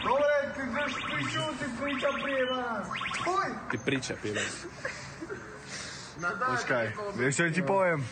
Dobre, 0.03 0.35
ty 0.53 0.63
drž 0.67 0.95
piču, 1.09 1.45
ty 1.57 1.67
piča 1.79 2.11
prijebaná. 2.21 2.73
Tvoj. 3.23 3.49
Ty 3.71 3.77
príča, 3.81 4.15
píle. 4.21 4.43
Počkaj, 6.23 6.87
vieš 7.17 7.33
čo 7.35 7.43
ti 7.51 7.63
poviem? 7.65 8.05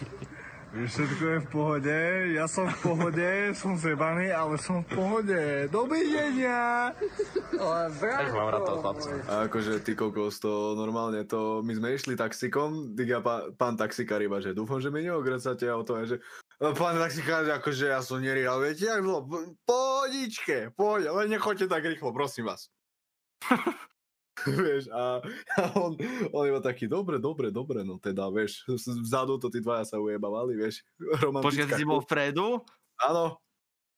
Všetko 0.70 1.24
je 1.26 1.38
v 1.42 1.48
pohode, 1.50 1.98
ja 2.30 2.46
som 2.46 2.70
v 2.70 2.78
pohode, 2.78 3.30
som 3.58 3.74
zebaný, 3.74 4.30
ale 4.30 4.54
som 4.54 4.86
v 4.86 4.94
pohode. 4.94 5.40
Dovidenia! 5.66 6.94
Tak 7.98 8.30
mám 8.30 8.54
rád 8.54 8.62
toho 8.62 8.78
chlapca. 8.78 9.08
A 9.26 9.50
akože 9.50 9.82
ty 9.82 9.98
kokos, 9.98 10.38
to 10.38 10.78
normálne 10.78 11.26
to, 11.26 11.58
my 11.66 11.74
sme 11.74 11.88
išli 11.90 12.14
taxikom, 12.14 12.94
ja 12.96 13.18
pán, 13.18 13.50
pán 13.58 13.74
taxikár 13.74 14.22
iba, 14.22 14.38
že 14.38 14.54
dúfam, 14.54 14.78
že 14.78 14.94
mi 14.94 15.02
neogracate 15.02 15.66
auto, 15.66 15.98
a 15.98 16.06
že 16.06 16.22
"No, 16.62 16.70
pán 16.70 16.94
taxikár, 16.94 17.42
akože 17.50 17.90
ja 17.90 17.98
som 17.98 18.22
nerial, 18.22 18.62
viete, 18.62 18.86
jak 18.86 19.02
bolo, 19.02 19.26
Po- 19.26 19.50
pohodičke, 19.66 20.70
poď, 20.78 21.10
ale 21.10 21.26
nechoďte 21.26 21.66
tak 21.66 21.82
rýchlo, 21.82 22.14
prosím 22.14 22.46
vás. 22.46 22.70
vieš, 24.64 24.88
a, 24.90 25.20
a 25.58 25.62
on, 25.76 25.94
on 26.32 26.44
iba 26.48 26.60
taký, 26.62 26.88
dobre, 26.88 27.20
dobre, 27.20 27.52
dobre, 27.52 27.84
no 27.84 28.00
teda, 28.00 28.28
vieš, 28.32 28.64
vzadu 29.04 29.36
to 29.36 29.52
tí 29.52 29.60
dvaja 29.60 29.84
sa 29.84 29.96
ujebávali, 30.00 30.56
vieš, 30.56 30.82
Počkaj, 31.46 31.76
si 31.76 31.84
bol 31.84 32.00
vpredu? 32.04 32.62
Áno, 33.00 33.40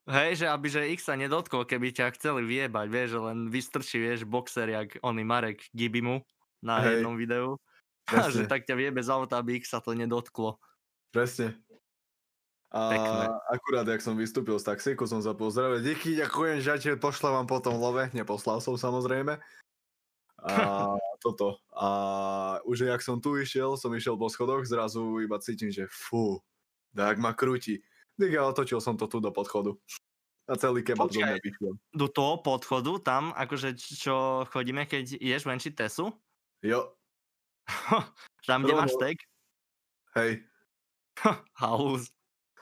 Hej, 0.02 0.42
že 0.42 0.46
aby 0.50 0.66
že 0.66 0.82
ich 0.90 0.98
sa 0.98 1.14
nedotkol, 1.14 1.62
keby 1.62 1.94
ťa 1.94 2.18
chceli 2.18 2.42
vyjebať, 2.42 2.86
vieš, 2.90 3.08
že 3.14 3.20
len 3.22 3.38
vystrčí, 3.46 3.96
vieš, 4.02 4.26
boxer, 4.26 4.66
jak 4.66 4.98
oný 4.98 5.22
Marek 5.22 5.62
Gibimu 5.70 6.26
na 6.58 6.82
Hej. 6.82 6.98
jednom 6.98 7.14
videu. 7.14 7.48
A 8.10 8.26
že 8.26 8.50
tak 8.50 8.66
ťa 8.66 8.74
vyjebe 8.74 8.98
z 8.98 9.14
auta, 9.14 9.38
aby 9.38 9.62
ich 9.62 9.66
sa 9.70 9.78
to 9.78 9.94
nedotklo. 9.94 10.58
presne. 11.14 11.54
A 12.72 12.88
Pekné. 12.88 13.24
akurát, 13.52 13.84
jak 13.84 14.00
som 14.00 14.16
vystúpil 14.16 14.56
z 14.56 14.64
taxíku, 14.64 15.04
som 15.04 15.20
sa 15.20 15.36
pozdravil. 15.36 15.84
Díky, 15.84 16.16
ďakujem, 16.16 16.56
že 16.64 16.96
pošlem 16.96 17.36
vám 17.36 17.46
potom 17.46 17.76
love. 17.76 18.08
Neposlal 18.16 18.64
som 18.64 18.80
samozrejme. 18.80 19.36
A 20.42 20.98
toto. 21.22 21.62
A 21.70 21.88
už 22.66 22.90
jak 22.90 23.02
som 23.02 23.22
tu 23.22 23.38
išiel, 23.38 23.78
som 23.78 23.94
išiel 23.94 24.18
po 24.18 24.26
schodoch, 24.26 24.66
zrazu 24.66 25.22
iba 25.22 25.38
cítim, 25.38 25.70
že 25.70 25.86
fú, 25.86 26.42
tak 26.92 27.22
ma 27.22 27.30
krúti. 27.32 27.78
Tak 28.18 28.30
ja 28.30 28.42
otočil 28.44 28.82
som 28.82 28.98
to 28.98 29.06
tu 29.06 29.22
do 29.22 29.30
podchodu. 29.30 29.78
A 30.50 30.58
celý 30.58 30.82
kebab 30.82 31.06
do 31.06 31.14
Počkaj. 31.14 31.22
mňa 31.22 31.38
vyšiel. 31.38 31.72
Do 31.94 32.06
toho 32.10 32.42
podchodu, 32.42 32.98
tam, 32.98 33.30
akože 33.38 33.78
čo 33.78 34.42
chodíme, 34.50 34.84
keď 34.90 35.16
ješ 35.22 35.46
venči 35.46 35.70
tesu, 35.70 36.10
Jo, 36.62 36.94
tam, 38.48 38.62
kde 38.62 38.74
máš 38.78 38.94
Rovno. 38.94 38.98
steak, 39.02 39.18
hej. 40.14 40.32
halúz. 41.62 42.14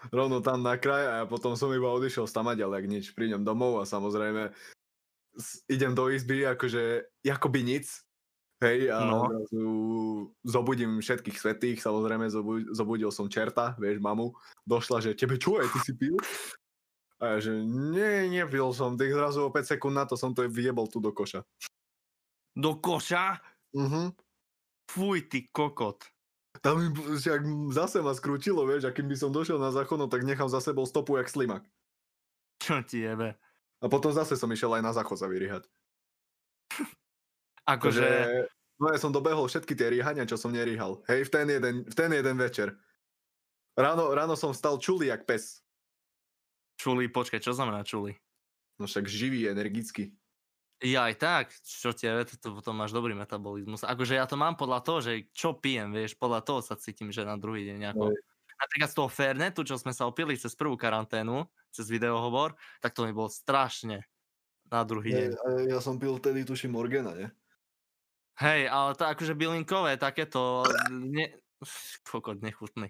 rovno 0.09 0.41
tam 0.41 0.65
na 0.65 0.81
kraj 0.81 1.05
a 1.05 1.17
potom 1.29 1.53
som 1.53 1.69
iba 1.69 1.93
odišiel 1.93 2.25
stamať, 2.25 2.65
ale 2.65 2.81
ak 2.81 2.87
nič, 2.89 3.13
prídem 3.13 3.45
domov 3.45 3.77
a 3.77 3.85
samozrejme 3.85 4.57
idem 5.69 5.95
do 5.95 6.11
izby, 6.11 6.47
akože 6.47 7.07
akoby 7.27 7.61
nic, 7.63 7.87
hej, 8.61 8.91
a 8.93 9.05
No. 9.05 9.29
zrazu 9.31 9.65
zobudím 10.45 11.01
všetkých 11.01 11.37
svetých, 11.39 11.79
samozrejme 11.81 12.29
zobu- 12.29 12.67
zobudil 12.75 13.09
som 13.15 13.31
čerta, 13.31 13.73
vieš, 13.79 14.03
mamu, 14.03 14.33
došla, 14.67 15.01
že 15.01 15.17
tebe 15.17 15.39
čo, 15.39 15.57
aj 15.63 15.69
ty 15.73 15.79
si 15.81 15.93
pil? 15.97 16.17
A 17.21 17.37
ja, 17.37 17.51
že 17.51 17.53
nie, 17.65 18.33
nepil 18.33 18.73
som, 18.73 18.97
tak 18.97 19.13
zrazu 19.13 19.45
o 19.45 19.53
5 19.53 19.69
sekúnd 19.69 19.93
na 19.93 20.09
to 20.09 20.17
som 20.17 20.33
to 20.33 20.45
vyjebol 20.49 20.89
tu 20.89 21.05
do 21.05 21.13
koša. 21.13 21.45
Do 22.57 22.81
koša? 22.81 23.39
Mhm. 23.77 24.17
Fuj, 24.91 25.29
ty 25.31 25.47
kokot. 25.53 26.03
Tam 26.65 26.83
mi 26.83 26.91
však 26.91 27.47
zase 27.71 28.03
ma 28.03 28.11
skrútilo, 28.11 28.67
vieš, 28.67 28.89
a 28.89 28.91
kým 28.91 29.07
by 29.07 29.17
som 29.17 29.31
došiel 29.31 29.57
na 29.63 29.71
záchod, 29.71 29.97
no 30.03 30.11
tak 30.11 30.27
nechám 30.27 30.51
za 30.51 30.59
sebou 30.59 30.83
stopu 30.83 31.15
jak 31.17 31.31
slimak. 31.31 31.63
Čo 32.59 32.83
ti 32.83 33.07
jebe? 33.07 33.39
A 33.81 33.89
potom 33.89 34.13
zase 34.13 34.37
som 34.37 34.53
išiel 34.53 34.77
aj 34.77 34.85
na 34.85 34.93
záchod 34.93 35.17
sa 35.17 35.27
vyrýhať. 35.29 35.65
Akože, 37.65 38.05
Že, 38.05 38.11
no 38.77 38.87
ja 38.93 38.99
som 39.01 39.13
dobehol 39.13 39.49
všetky 39.49 39.73
tie 39.73 39.89
rýhania, 39.89 40.29
čo 40.29 40.37
som 40.37 40.53
nerýhal. 40.53 41.01
Hej, 41.09 41.29
v 41.29 41.31
ten 41.33 41.47
jeden, 41.49 41.75
v 41.89 41.95
ten 41.97 42.11
jeden 42.13 42.37
večer. 42.37 42.77
Ráno, 43.79 44.13
ráno 44.13 44.37
som 44.37 44.53
stal 44.53 44.77
čulý 44.77 45.09
jak 45.09 45.25
pes. 45.25 45.65
čuli, 46.77 47.09
počkaj, 47.13 47.41
čo 47.41 47.53
znamená 47.57 47.85
čuli? 47.85 48.17
No 48.81 48.89
však 48.89 49.05
živý, 49.05 49.49
energický. 49.49 50.17
Ja 50.81 51.13
aj 51.13 51.15
tak, 51.21 51.47
čo 51.61 51.93
ti 51.93 52.09
to 52.41 52.57
potom 52.57 52.73
máš 52.73 52.97
dobrý 52.97 53.13
metabolizmus. 53.13 53.85
Akože 53.85 54.17
ja 54.17 54.25
to 54.25 54.41
mám 54.41 54.57
podľa 54.57 54.81
toho, 54.81 54.99
že 55.05 55.29
čo 55.37 55.53
pijem, 55.61 55.93
vieš, 55.93 56.17
podľa 56.17 56.41
toho 56.41 56.61
sa 56.65 56.81
cítim, 56.81 57.13
že 57.13 57.21
na 57.21 57.37
druhý 57.37 57.69
deň 57.69 57.77
nejako... 57.77 58.09
Hej. 58.09 58.21
Napríklad 58.61 58.89
z 58.93 58.97
toho 58.97 59.09
Fernetu, 59.09 59.61
čo 59.65 59.77
sme 59.81 59.93
sa 59.93 60.05
opili 60.05 60.37
cez 60.37 60.53
prvú 60.53 60.77
karanténu, 60.77 61.49
cez 61.71 61.87
videohovor, 61.89 62.55
tak 62.83 62.93
to 62.93 63.07
mi 63.07 63.15
bol 63.15 63.31
strašne 63.31 64.03
na 64.71 64.83
druhý 64.87 65.11
deň. 65.15 65.29
Ja, 65.35 65.41
ja 65.75 65.79
som 65.83 65.99
pil 65.99 66.15
vtedy 66.19 66.47
tuším 66.47 66.75
Morgana, 66.75 67.15
ne? 67.15 67.29
Hej, 68.41 68.71
ale 68.73 68.97
to 68.97 69.05
akože 69.05 69.35
bylinkové, 69.37 70.01
takéto, 70.01 70.65
ne... 70.91 71.41
kokot, 72.09 72.41
nechutný. 72.41 72.89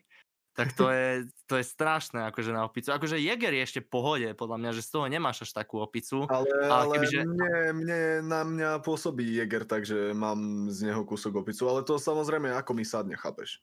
Tak 0.50 0.74
to 0.74 0.90
je, 0.90 1.30
to 1.46 1.62
je 1.62 1.64
strašné, 1.64 2.26
akože 2.26 2.50
na 2.50 2.66
opicu. 2.66 2.90
Akože 2.90 3.22
Jäger 3.22 3.54
je 3.54 3.62
ešte 3.64 3.80
pohode, 3.86 4.26
podľa 4.34 4.58
mňa, 4.60 4.70
že 4.76 4.82
z 4.82 4.90
toho 4.92 5.06
nemáš 5.06 5.46
až 5.46 5.62
takú 5.62 5.78
opicu. 5.78 6.26
Ale, 6.26 6.44
Ale 6.66 6.90
ale 6.90 6.94
kebyže- 7.00 7.22
mne, 7.22 7.54
mne, 7.80 8.00
na 8.26 8.42
mňa 8.44 8.70
pôsobí 8.82 9.24
Jäger, 9.24 9.64
takže 9.64 10.10
mám 10.12 10.68
z 10.68 10.90
neho 10.90 11.06
kúsok 11.06 11.46
opicu. 11.46 11.70
Ale 11.70 11.86
to 11.86 11.96
samozrejme 12.02 12.50
ako 12.50 12.76
mi 12.76 12.82
sadne, 12.84 13.14
chápeš? 13.14 13.62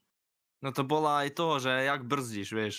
No 0.63 0.73
to 0.73 0.81
bola 0.87 1.27
aj 1.27 1.37
toho, 1.37 1.59
že 1.61 1.69
jak 1.69 2.01
brzdíš, 2.07 2.49
vieš. 2.55 2.75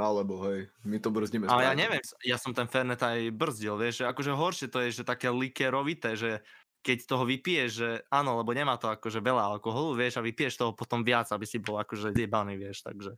No 0.00 0.16
alebo 0.16 0.40
hej, 0.48 0.72
my 0.88 0.96
to 0.96 1.12
brzdíme. 1.12 1.44
Ale 1.44 1.68
ja 1.68 1.76
neviem, 1.76 2.00
ja 2.24 2.40
som 2.40 2.56
ten 2.56 2.64
Fernet 2.64 3.04
aj 3.04 3.28
brzdil, 3.36 3.76
vieš, 3.76 4.00
že 4.00 4.08
akože 4.08 4.32
horšie 4.32 4.68
to 4.72 4.80
je, 4.80 4.96
že 4.96 5.04
také 5.04 5.28
likerovité, 5.28 6.16
že 6.16 6.40
keď 6.80 7.04
toho 7.04 7.28
vypiješ, 7.28 7.70
že 7.76 7.90
áno, 8.08 8.40
lebo 8.40 8.56
nemá 8.56 8.80
to 8.80 8.88
akože 8.88 9.20
veľa 9.20 9.52
alkoholu, 9.52 9.92
vieš, 9.92 10.16
a 10.16 10.24
vypiješ 10.24 10.56
toho 10.56 10.72
potom 10.72 11.04
viac, 11.04 11.28
aby 11.28 11.44
si 11.44 11.60
bol 11.60 11.76
akože 11.76 12.16
zjebaný, 12.16 12.56
vieš, 12.56 12.80
takže. 12.80 13.12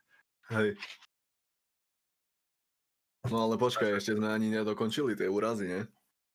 Hej. 0.51 0.75
No 3.31 3.47
ale 3.47 3.55
počkaj, 3.55 4.03
ešte 4.03 4.18
sme 4.18 4.35
ani 4.35 4.51
nedokončili 4.51 5.14
tie 5.14 5.31
úrazy, 5.31 5.71
ne? 5.71 5.81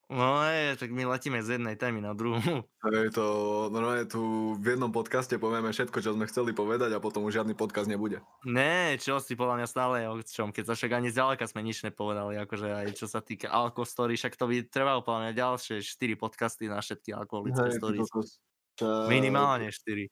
No 0.08 0.40
je, 0.48 0.80
tak 0.80 0.88
my 0.96 1.04
letíme 1.04 1.44
z 1.44 1.60
jednej 1.60 1.76
témy 1.76 2.00
na 2.00 2.16
druhú. 2.16 2.40
Je 2.88 3.12
to 3.12 3.26
normálne 3.68 4.08
tu 4.08 4.56
v 4.56 4.72
jednom 4.72 4.88
podcaste 4.88 5.36
povieme 5.36 5.76
všetko, 5.76 6.00
čo 6.00 6.16
sme 6.16 6.24
chceli 6.32 6.56
povedať 6.56 6.96
a 6.96 7.04
potom 7.04 7.28
už 7.28 7.44
žiadny 7.44 7.60
podcast 7.60 7.92
nebude. 7.92 8.24
Ne, 8.48 8.96
čo 9.04 9.20
si 9.20 9.36
podľa 9.36 9.60
mňa 9.60 9.68
stále 9.68 10.08
o 10.08 10.16
čom, 10.24 10.56
keď 10.56 10.72
sa 10.72 10.74
však 10.80 10.96
ani 10.96 11.12
zďaleka 11.12 11.44
sme 11.52 11.60
nič 11.60 11.84
nepovedali, 11.84 12.40
akože 12.40 12.68
aj 12.72 12.88
čo 12.96 13.12
sa 13.12 13.20
týka 13.20 13.52
alko 13.52 13.84
story, 13.84 14.16
však 14.16 14.40
to 14.40 14.48
by 14.48 14.64
trvalo 14.64 15.04
podľa 15.04 15.28
mňa 15.28 15.34
ďalšie 15.36 15.84
4 15.84 16.16
podcasty 16.16 16.72
na 16.72 16.80
všetky 16.80 17.12
alkoholické 17.12 17.76
stories. 17.76 18.08
kokos. 18.08 18.40
Ča- 18.80 19.12
Minimálne 19.12 19.76
4. 19.76 20.08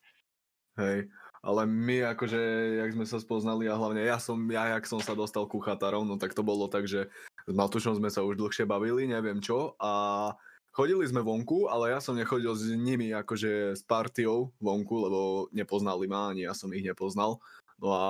Hej, 0.75 1.07
ale 1.39 1.61
my 1.71 2.11
akože, 2.11 2.41
jak 2.83 2.91
sme 2.99 3.05
sa 3.07 3.23
spoznali 3.23 3.71
a 3.71 3.79
hlavne 3.79 4.03
ja 4.03 4.19
som, 4.19 4.35
ja 4.51 4.75
jak 4.75 4.83
som 4.91 4.99
sa 4.99 5.15
dostal 5.15 5.47
ku 5.47 5.63
chatarov, 5.63 6.03
no 6.03 6.19
tak 6.19 6.35
to 6.35 6.43
bolo 6.43 6.67
tak, 6.67 6.83
že 6.83 7.07
s 7.45 7.53
Matušom 7.53 7.97
sme 8.01 8.09
sa 8.09 8.25
už 8.25 8.37
dlhšie 8.37 8.65
bavili, 8.65 9.05
neviem 9.05 9.37
čo 9.39 9.77
a 9.77 10.33
chodili 10.73 11.05
sme 11.07 11.21
vonku, 11.23 11.69
ale 11.71 11.93
ja 11.93 11.99
som 12.01 12.17
nechodil 12.17 12.51
s 12.57 12.67
nimi 12.73 13.13
akože 13.13 13.77
s 13.77 13.81
partiou 13.85 14.51
vonku, 14.59 14.95
lebo 15.07 15.19
nepoznali 15.55 16.09
ma, 16.09 16.33
ani 16.33 16.43
ja 16.49 16.53
som 16.57 16.73
ich 16.73 16.83
nepoznal. 16.83 17.39
No 17.79 17.89
a 17.93 18.05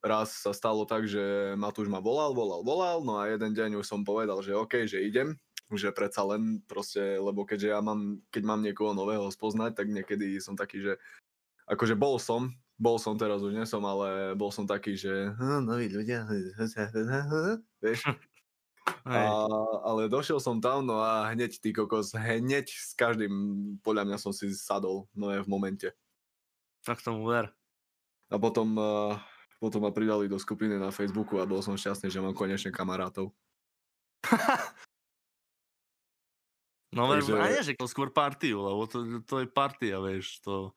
raz 0.00 0.30
sa 0.46 0.54
stalo 0.54 0.86
tak, 0.86 1.04
že 1.10 1.54
Matúš 1.58 1.90
ma 1.90 1.98
volal, 1.98 2.32
volal, 2.32 2.62
volal, 2.62 3.02
no 3.02 3.18
a 3.18 3.26
jeden 3.28 3.52
deň 3.52 3.82
už 3.82 3.86
som 3.86 4.06
povedal, 4.06 4.38
že 4.40 4.54
OK, 4.54 4.86
že 4.86 5.02
idem, 5.02 5.34
že 5.74 5.90
predsa 5.92 6.22
len 6.24 6.62
proste, 6.64 7.18
lebo 7.18 7.42
keďže 7.44 7.74
ja 7.74 7.80
mám, 7.82 8.22
keď 8.30 8.42
mám 8.46 8.62
niekoho 8.62 8.94
nového 8.94 9.28
spoznať, 9.28 9.74
tak 9.76 9.90
niekedy 9.90 10.38
som 10.40 10.54
taký, 10.56 10.80
že 10.80 10.92
akože 11.68 11.94
bol 11.98 12.16
som, 12.22 12.54
bol 12.78 12.96
som 13.02 13.18
teraz 13.18 13.42
už 13.42 13.54
nesom, 13.58 13.82
ale 13.84 14.34
bol 14.38 14.50
som 14.54 14.64
taký, 14.64 14.94
že 14.94 15.34
"Hm, 15.34 15.66
noví 15.66 15.90
ľudia, 15.90 16.24
vieš. 17.82 18.02
A, 18.88 19.12
Hej, 19.12 19.28
ale 19.84 20.00
došiel 20.12 20.40
som 20.40 20.60
tam, 20.60 20.84
no 20.84 21.00
a 21.00 21.32
hneď 21.32 21.60
ty 21.60 21.72
kokos, 21.72 22.12
hneď 22.12 22.68
s 22.68 22.92
každým, 22.92 23.32
podľa 23.80 24.04
mňa 24.04 24.18
som 24.20 24.32
si 24.32 24.52
sadol, 24.52 25.08
no 25.16 25.32
je 25.32 25.40
v 25.40 25.48
momente. 25.48 25.88
tak 26.84 27.00
tomu 27.04 27.28
ver. 27.28 27.52
A 28.28 28.36
potom, 28.36 28.76
uh, 28.76 29.16
potom 29.60 29.84
ma 29.84 29.92
pridali 29.92 30.28
do 30.28 30.36
skupiny 30.40 30.76
na 30.76 30.92
Facebooku 30.92 31.40
a 31.40 31.48
bol 31.48 31.60
som 31.64 31.76
šťastný, 31.76 32.12
že 32.12 32.20
mám 32.20 32.36
konečne 32.36 32.72
kamarátov. 32.72 33.32
No 36.88 37.12
Takže- 37.12 37.36
a 37.36 37.52
nie, 37.52 37.60
že 37.60 37.76
to 37.76 37.84
skôr 37.84 38.08
partiu, 38.08 38.64
lebo 38.64 38.88
to, 38.88 39.20
to 39.28 39.44
je 39.44 39.46
partia, 39.46 40.00
vieš, 40.00 40.40
to, 40.40 40.72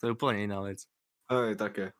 to 0.00 0.08
je 0.08 0.14
úplne 0.16 0.48
iná 0.48 0.64
vec. 0.64 0.88
Hej, 1.28 1.60
také. 1.60 1.92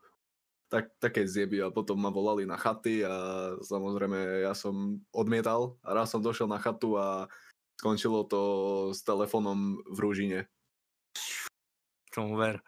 Tak, 0.71 0.95
také 1.03 1.27
zjeby 1.27 1.67
a 1.67 1.75
potom 1.75 1.99
ma 1.99 2.15
volali 2.15 2.47
na 2.47 2.55
chaty 2.55 3.03
a 3.03 3.11
samozrejme 3.59 4.47
ja 4.47 4.55
som 4.55 5.03
odmietal 5.11 5.75
a 5.83 5.99
raz 5.99 6.15
som 6.15 6.23
došiel 6.23 6.47
na 6.47 6.63
chatu 6.63 6.95
a 6.95 7.27
skončilo 7.83 8.23
to 8.31 8.41
s 8.95 9.03
telefónom 9.03 9.83
v 9.83 9.99
Rúžine. 9.99 10.39
Tomu 12.15 12.39
ver. 12.39 12.63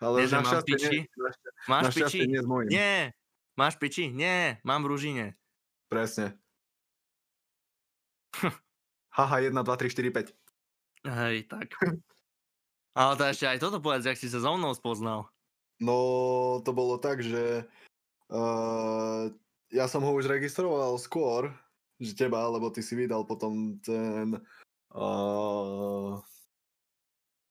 Ale 0.00 0.24
mám 0.28 0.48
našťastie 0.48 0.76
piči? 0.76 0.98
nie, 1.04 1.68
Máš 1.68 1.82
našťastie 1.92 2.20
piči? 2.24 2.32
nie 2.32 2.40
s 2.40 2.48
mojím. 2.48 2.68
Nie. 2.72 2.96
Máš 3.56 3.74
piči? 3.76 4.04
Nie. 4.12 4.60
Mám 4.64 4.84
v 4.84 4.96
Ružine. 4.96 5.26
Presne. 5.92 6.40
Haha, 9.12 9.44
1, 9.44 9.52
2, 9.52 9.64
3, 9.64 9.92
4, 9.92 10.12
5. 10.12 11.08
Hej, 11.08 11.36
tak. 11.48 11.68
Ale 12.96 13.12
to 13.16 13.24
ešte 13.28 13.44
aj 13.48 13.60
toto 13.60 13.80
povedz, 13.80 14.08
jak 14.08 14.16
si 14.16 14.28
sa 14.28 14.40
so 14.40 14.56
mnou 14.56 14.72
spoznal. 14.72 15.28
No, 15.76 15.96
to 16.64 16.72
bolo 16.72 16.96
tak, 16.96 17.20
že 17.20 17.68
uh, 18.32 19.28
ja 19.68 19.84
som 19.90 20.00
ho 20.00 20.12
už 20.16 20.30
registroval 20.30 20.96
skôr, 20.96 21.52
že 22.00 22.16
teba, 22.16 22.44
lebo 22.48 22.72
ty 22.72 22.80
si 22.80 22.96
vydal 22.96 23.28
potom 23.28 23.76
ten 23.84 24.40
uh, 24.96 26.16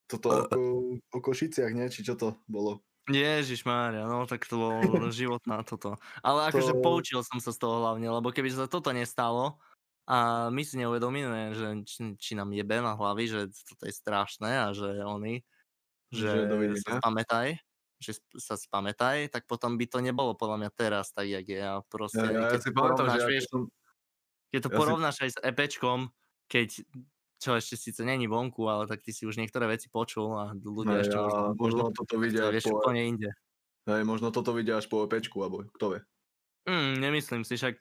toto 0.06 0.28
o, 0.54 0.64
o 0.98 1.18
Košiciach, 1.22 1.74
nie? 1.74 1.90
Či 1.90 2.06
čo 2.06 2.14
to 2.18 2.38
bolo? 2.46 2.86
Ježiš 3.06 3.70
Mária, 3.70 4.10
no 4.10 4.26
tak 4.26 4.50
to 4.50 4.58
bolo 4.58 5.10
životná 5.14 5.62
toto. 5.62 5.98
Ale 6.26 6.50
akože 6.50 6.74
To- 6.78 6.82
poučil 6.82 7.22
som 7.22 7.38
sa 7.38 7.54
z 7.54 7.62
toho 7.62 7.82
hlavne, 7.82 8.10
lebo 8.10 8.34
keby 8.34 8.50
sa 8.50 8.66
toto 8.66 8.90
nestalo 8.90 9.62
a 10.06 10.50
my 10.54 10.62
si 10.62 10.78
neuvedomíme, 10.78 11.54
že 11.58 11.68
či, 11.86 11.98
či 12.18 12.32
nám 12.38 12.54
jebe 12.54 12.82
na 12.82 12.94
hlavy, 12.94 13.26
že 13.26 13.40
toto 13.66 13.90
je 13.90 13.94
strašné 13.94 14.52
a 14.62 14.68
že 14.74 15.02
oni, 15.02 15.42
že, 16.14 16.30
Že 16.30 16.30
sa 16.30 16.50
dovidenia. 16.50 16.98
Že 18.02 18.20
sa 18.38 18.60
spamätaj, 18.60 19.32
tak 19.32 19.48
potom 19.48 19.80
by 19.80 19.86
to 19.88 20.00
nebolo 20.04 20.36
podľa 20.36 20.68
mňa 20.68 20.72
teraz 20.76 21.16
tak, 21.16 21.32
jak 21.32 21.46
je. 21.48 21.62
A 21.64 21.80
proste, 21.86 22.22
Ja, 22.22 22.32
ja 22.32 22.50
keď 22.52 22.60
si 22.62 22.72
to 22.72 22.78
porovnáš, 22.78 23.22
ja 23.22 23.28
vieš, 23.32 23.46
som, 23.50 23.62
keď 24.52 24.60
to 24.62 24.70
ja 24.70 24.74
si- 24.74 24.80
porovnáš 24.80 25.16
aj 25.24 25.30
s 25.32 25.38
EPčkom, 25.42 26.00
keď 26.48 26.68
čo 27.36 27.52
ešte 27.60 27.76
síce 27.76 28.02
není 28.08 28.26
vonku, 28.32 28.64
ale 28.72 28.88
tak 28.88 29.04
ty 29.04 29.12
si 29.12 29.28
už 29.28 29.36
niektoré 29.38 29.68
veci 29.68 29.92
počul 29.92 30.32
a 30.40 30.56
ľudia 30.56 31.04
hej, 31.04 31.04
ešte 31.04 31.18
a 31.20 31.24
možno, 31.24 31.40
možno 31.60 31.84
toto 31.92 32.16
vidia 32.18 32.48
vieš 32.48 32.72
po, 32.72 32.80
úplne 32.80 33.02
inde. 33.12 33.30
hej, 33.86 34.02
možno 34.08 34.32
toto 34.32 34.56
vidia 34.56 34.80
až 34.80 34.88
po 34.88 35.04
EPčku, 35.04 35.36
alebo 35.44 35.68
kto 35.76 35.86
vie. 35.94 36.02
Mm, 36.66 36.98
nemyslím 36.98 37.44
si, 37.46 37.60
však 37.60 37.78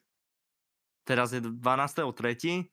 teraz 1.07 1.33
je 1.33 1.41
12.3. 1.41 2.69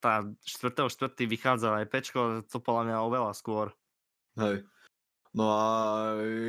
Tá 0.00 0.24
4.4. 0.24 1.28
vychádza 1.28 1.76
aj 1.76 1.86
pečko, 1.92 2.20
to 2.48 2.56
podľa 2.64 2.82
mňa 2.88 2.96
oveľa 3.04 3.32
skôr. 3.36 3.76
Hej. 4.40 4.64
No 5.30 5.46
a 5.54 5.64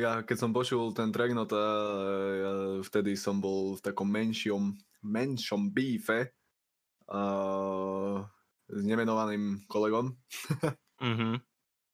ja 0.02 0.12
keď 0.26 0.36
som 0.36 0.50
počul 0.50 0.90
ten 0.90 1.14
track, 1.14 1.30
no 1.38 1.46
tá, 1.46 1.62
ja 2.34 2.52
vtedy 2.82 3.14
som 3.14 3.38
bol 3.38 3.78
v 3.78 3.84
takom 3.84 4.10
menšom, 4.10 4.74
menšom 5.06 5.70
bífe 5.70 6.34
uh, 7.06 8.18
s 8.66 8.82
nemenovaným 8.82 9.64
kolegom. 9.70 10.14
Mhm. 11.00 11.38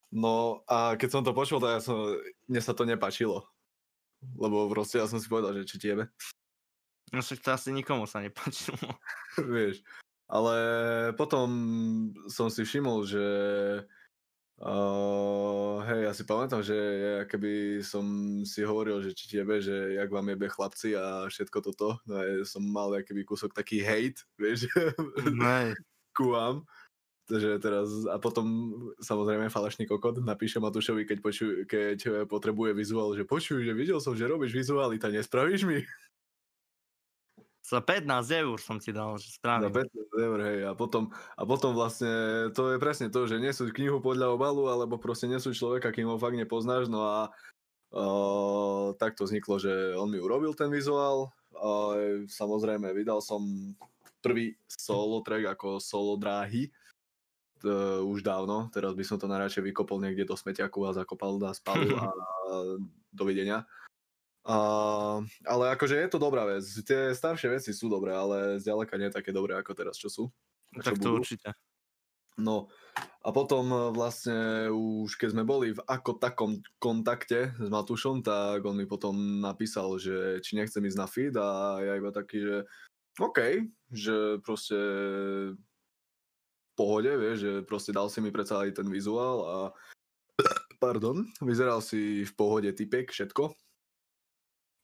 No 0.08 0.64
a 0.64 0.96
keď 0.96 1.08
som 1.12 1.20
to 1.20 1.36
počul, 1.36 1.60
tak 1.60 1.68
ja 1.68 1.80
som, 1.84 2.16
mne 2.48 2.64
sa 2.64 2.72
to 2.72 2.88
nepačilo. 2.88 3.44
Lebo 4.40 4.64
proste 4.72 4.96
ja 4.96 5.04
som 5.04 5.20
si 5.20 5.28
povedal, 5.28 5.52
že 5.52 5.68
či 5.68 5.76
tiebe, 5.76 6.08
No 7.12 7.24
však 7.24 7.40
to 7.40 7.50
asi 7.52 7.72
nikomu 7.72 8.04
sa 8.04 8.20
nepáčilo. 8.20 9.00
vieš. 9.52 9.80
Ale 10.28 10.56
potom 11.16 11.48
som 12.28 12.52
si 12.52 12.60
všimol, 12.60 13.08
že 13.08 13.26
uh, 14.62 15.82
hej, 15.86 16.00
ja 16.08 16.12
si 16.14 16.22
pamätám, 16.26 16.62
že 16.62 16.74
ja 16.76 17.14
keby 17.26 17.82
som 17.82 18.04
si 18.42 18.62
hovoril, 18.66 19.02
že 19.02 19.14
či 19.14 19.38
tiebe, 19.38 19.62
že 19.62 19.94
jak 19.98 20.10
vám 20.10 20.28
jebe 20.30 20.46
chlapci 20.50 20.94
a 20.98 21.26
všetko 21.30 21.58
toto, 21.62 21.98
no 22.06 22.14
ja 22.18 22.42
som 22.42 22.62
mal 22.62 22.94
akýby 22.94 23.22
kúsok 23.26 23.54
taký 23.54 23.82
hate, 23.82 24.22
vieš, 24.38 24.70
Nej. 25.38 25.74
ku 26.14 26.34
vám. 26.34 26.66
Takže 27.28 27.60
teraz, 27.60 27.92
a 28.08 28.16
potom 28.16 28.72
samozrejme 29.04 29.52
falašný 29.52 29.84
kokot 29.84 30.16
napíše 30.24 30.56
Matúšovi, 30.64 31.04
keď, 31.04 31.18
poču, 31.20 31.44
keď 31.68 32.24
potrebuje 32.24 32.72
vizuál, 32.72 33.12
že 33.12 33.28
počuj, 33.28 33.60
že 33.68 33.76
videl 33.76 34.00
som, 34.00 34.16
že 34.16 34.24
robíš 34.24 34.56
vizuály, 34.56 34.96
tak 34.96 35.12
nespravíš 35.12 35.68
mi? 35.68 35.84
Za 37.68 37.84
15 37.84 38.08
eur 38.32 38.56
som 38.56 38.80
ti 38.80 38.96
dal, 38.96 39.20
že 39.20 39.28
Za 39.28 39.36
správne. 39.36 39.68
15 39.68 40.24
eur, 40.24 40.38
hej. 40.40 40.58
A 40.64 40.72
potom, 40.72 41.12
a 41.36 41.42
potom 41.44 41.76
vlastne 41.76 42.48
to 42.56 42.72
je 42.72 42.80
presne 42.80 43.12
to, 43.12 43.28
že 43.28 43.36
nesú 43.36 43.68
knihu 43.68 44.00
podľa 44.00 44.32
obalu, 44.32 44.72
alebo 44.72 44.96
proste 44.96 45.28
nesú 45.28 45.52
človeka, 45.52 45.92
kým 45.92 46.08
ho 46.08 46.16
fakt 46.16 46.40
nepoznáš. 46.40 46.88
No 46.88 47.04
a 47.04 47.28
uh, 47.92 48.96
tak 48.96 49.20
to 49.20 49.28
vzniklo, 49.28 49.60
že 49.60 49.92
on 50.00 50.08
mi 50.08 50.16
urobil 50.16 50.56
ten 50.56 50.72
vizuál. 50.72 51.28
Uh, 51.52 52.24
samozrejme, 52.24 52.88
vydal 52.96 53.20
som 53.20 53.44
prvý 54.24 54.56
solo 54.64 55.20
track 55.20 55.52
ako 55.52 55.76
solo 55.76 56.16
dráhy. 56.16 56.72
Uh, 57.58 58.00
už 58.06 58.22
dávno, 58.22 58.70
teraz 58.72 58.94
by 58.94 59.04
som 59.04 59.18
to 59.20 59.28
najradšej 59.28 59.66
vykopol 59.66 59.98
niekde 59.98 60.24
do 60.24 60.38
smeťaku 60.38 60.88
a 60.88 60.94
zakopal 60.96 61.36
na 61.36 61.52
spalu 61.52 61.90
a 62.00 62.06
dovidenia. 63.20 63.68
Uh, 64.48 65.28
ale 65.44 65.76
akože 65.76 65.92
je 65.92 66.08
to 66.08 66.16
dobrá 66.16 66.48
vec. 66.48 66.64
Tie 66.64 67.12
staršie 67.12 67.52
veci 67.52 67.76
sú 67.76 67.92
dobré, 67.92 68.16
ale 68.16 68.56
zďaleka 68.56 68.96
nie 68.96 69.12
také 69.12 69.28
dobré 69.28 69.52
ako 69.60 69.76
teraz, 69.76 70.00
čo 70.00 70.08
sú. 70.08 70.24
čo 70.72 70.88
tak 70.88 70.96
to 70.96 71.12
budú. 71.12 71.20
určite. 71.20 71.52
No 72.38 72.70
a 73.26 73.34
potom 73.34 73.66
e, 73.68 73.78
vlastne 73.90 74.70
už 74.70 75.18
keď 75.18 75.34
sme 75.34 75.42
boli 75.42 75.74
v 75.74 75.82
ako 75.82 76.22
takom 76.22 76.62
kontakte 76.78 77.50
s 77.58 77.66
Matušom, 77.66 78.22
tak 78.22 78.62
on 78.62 78.78
mi 78.78 78.86
potom 78.86 79.42
napísal, 79.42 79.98
že 79.98 80.38
či 80.40 80.54
nechcem 80.54 80.86
ísť 80.86 80.98
na 81.02 81.06
feed 81.10 81.34
a 81.34 81.82
ja 81.82 81.98
iba 81.98 82.14
taký, 82.14 82.38
že 82.38 82.56
OK, 83.18 83.68
že 83.90 84.38
proste 84.46 84.78
v 85.52 86.72
pohode, 86.78 87.10
vieš, 87.10 87.36
že 87.42 87.52
proste 87.66 87.90
dal 87.90 88.06
si 88.06 88.22
mi 88.22 88.30
predsa 88.30 88.62
aj 88.62 88.78
ten 88.78 88.86
vizuál 88.86 89.36
a 89.42 89.56
pardon, 90.84 91.26
vyzeral 91.42 91.82
si 91.82 92.22
v 92.22 92.32
pohode 92.38 92.70
typek, 92.70 93.10
všetko. 93.10 93.50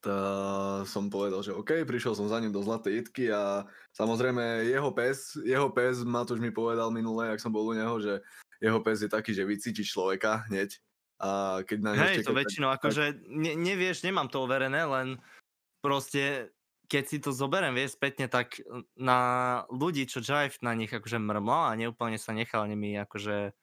Tak 0.05 0.85
som 0.85 1.09
povedal, 1.09 1.41
že 1.41 1.49
OK, 1.49 1.81
prišiel 1.81 2.13
som 2.13 2.29
za 2.29 2.37
ním 2.37 2.53
do 2.53 2.61
Zlatej 2.61 3.01
Itky 3.01 3.33
a 3.33 3.65
samozrejme 3.97 4.69
jeho 4.69 4.93
pes, 4.93 5.33
jeho 5.41 5.73
pes, 5.73 6.05
Matúš 6.05 6.37
mi 6.37 6.53
povedal 6.53 6.93
minule, 6.93 7.33
ak 7.33 7.41
som 7.41 7.49
bol 7.49 7.65
u 7.65 7.73
neho, 7.73 7.97
že 7.97 8.21
jeho 8.61 8.77
pes 8.85 9.01
je 9.01 9.09
taký, 9.09 9.33
že 9.33 9.49
vycíti 9.49 9.81
človeka 9.81 10.45
hneď. 10.45 10.77
A 11.17 11.61
keď 11.65 11.77
na 11.81 11.91
Hej, 11.97 12.21
to 12.21 12.37
tak- 12.37 12.45
väčšinou, 12.45 12.69
akože 12.77 13.25
ne, 13.33 13.57
nevieš, 13.57 14.05
nemám 14.05 14.29
to 14.29 14.45
overené, 14.45 14.85
len 14.85 15.17
proste 15.81 16.53
keď 16.85 17.03
si 17.09 17.17
to 17.17 17.33
zoberiem, 17.33 17.73
vieš, 17.73 17.97
spätne, 17.97 18.29
tak 18.29 18.61
na 18.93 19.17
ľudí, 19.73 20.05
čo 20.05 20.21
Jive 20.21 20.61
na 20.61 20.77
nich 20.77 20.93
akože 20.93 21.17
mrmla 21.17 21.73
a 21.73 21.77
neúplne 21.81 22.21
sa 22.21 22.29
nechal 22.29 22.69
nimi 22.69 22.93
akože 22.93 23.57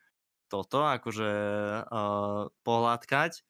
toto, 0.50 0.82
akože 0.82 1.30
uh, 1.86 2.50
pohľadkať, 2.66 3.46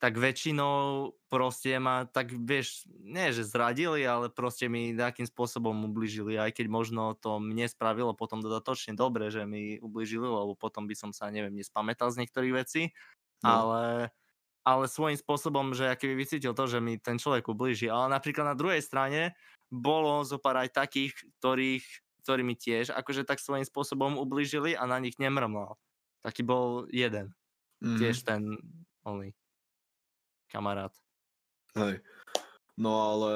tak 0.00 0.16
väčšinou 0.16 1.12
proste 1.28 1.76
ma, 1.76 2.08
tak 2.08 2.32
vieš, 2.32 2.88
nie 3.04 3.36
že 3.36 3.44
zradili, 3.44 4.00
ale 4.08 4.32
proste 4.32 4.64
mi 4.64 4.96
nejakým 4.96 5.28
spôsobom 5.28 5.76
ubližili, 5.92 6.40
aj 6.40 6.56
keď 6.56 6.66
možno 6.72 7.12
to 7.20 7.36
mne 7.36 7.68
spravilo 7.68 8.16
potom 8.16 8.40
dodatočne 8.40 8.96
dobre, 8.96 9.28
že 9.28 9.44
mi 9.44 9.76
ubližili, 9.76 10.24
lebo 10.24 10.56
potom 10.56 10.88
by 10.88 10.96
som 10.96 11.12
sa, 11.12 11.28
neviem, 11.28 11.52
nespamätal 11.52 12.08
z 12.08 12.24
niektorých 12.24 12.54
vecí, 12.64 12.96
no. 13.44 13.48
ale, 13.52 13.84
ale 14.64 14.88
svojím 14.88 15.20
spôsobom, 15.20 15.76
že 15.76 15.92
aký 15.92 16.16
by 16.16 16.16
vycítil 16.16 16.56
to, 16.56 16.64
že 16.64 16.80
mi 16.80 16.96
ten 16.96 17.20
človek 17.20 17.52
ubliží. 17.52 17.92
Ale 17.92 18.08
napríklad 18.08 18.48
na 18.48 18.56
druhej 18.56 18.80
strane 18.80 19.36
bolo 19.68 20.24
zo 20.24 20.40
pár 20.40 20.64
aj 20.64 20.80
takých, 20.80 21.12
ktorých, 21.44 21.84
ktorí 22.24 22.40
mi 22.40 22.56
tiež 22.56 22.96
akože 22.96 23.28
tak 23.28 23.36
svojím 23.36 23.68
spôsobom 23.68 24.16
ubližili 24.16 24.72
a 24.72 24.88
na 24.88 24.96
nich 24.96 25.20
nemrmlal. 25.20 25.76
Taký 26.24 26.40
bol 26.40 26.88
jeden. 26.88 27.36
Mm-hmm. 27.84 27.98
Tiež 28.00 28.24
ten 28.24 28.56
oný 29.04 29.36
kamarát. 30.50 30.92
Hej. 31.78 32.02
No 32.74 32.90
ale 33.14 33.32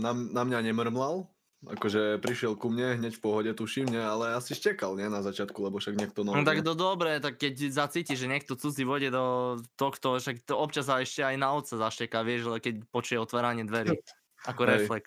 na, 0.00 0.12
na 0.12 0.42
mňa 0.42 0.58
nemrmlal, 0.72 1.28
akože 1.66 2.22
prišiel 2.22 2.54
ku 2.54 2.70
mne 2.70 3.02
hneď 3.02 3.18
v 3.18 3.22
pohode, 3.22 3.50
tuším, 3.50 3.90
ne, 3.90 4.02
ale 4.02 4.38
asi 4.38 4.54
štekal, 4.54 4.94
nie, 4.94 5.10
na 5.10 5.20
začiatku, 5.20 5.58
lebo 5.58 5.82
však 5.82 5.98
niekto 5.98 6.22
nový. 6.22 6.38
No 6.38 6.46
tak 6.46 6.62
to 6.62 6.78
dobre, 6.78 7.18
tak 7.18 7.36
keď 7.36 7.68
zacíti, 7.74 8.14
že 8.14 8.30
niekto 8.30 8.54
cudzí 8.54 8.86
vode 8.86 9.10
do 9.10 9.58
tohto, 9.74 10.22
však 10.22 10.46
to 10.46 10.54
občas 10.54 10.86
sa 10.86 11.02
ešte 11.02 11.26
aj 11.26 11.36
na 11.36 11.50
oca 11.52 11.74
zašteká, 11.74 12.22
vieš, 12.22 12.54
ale 12.54 12.62
keď 12.62 12.86
počuje 12.88 13.18
otváranie 13.18 13.66
dverí, 13.66 13.98
ako 14.50 14.62
Hej. 14.64 14.70
reflex. 14.70 15.04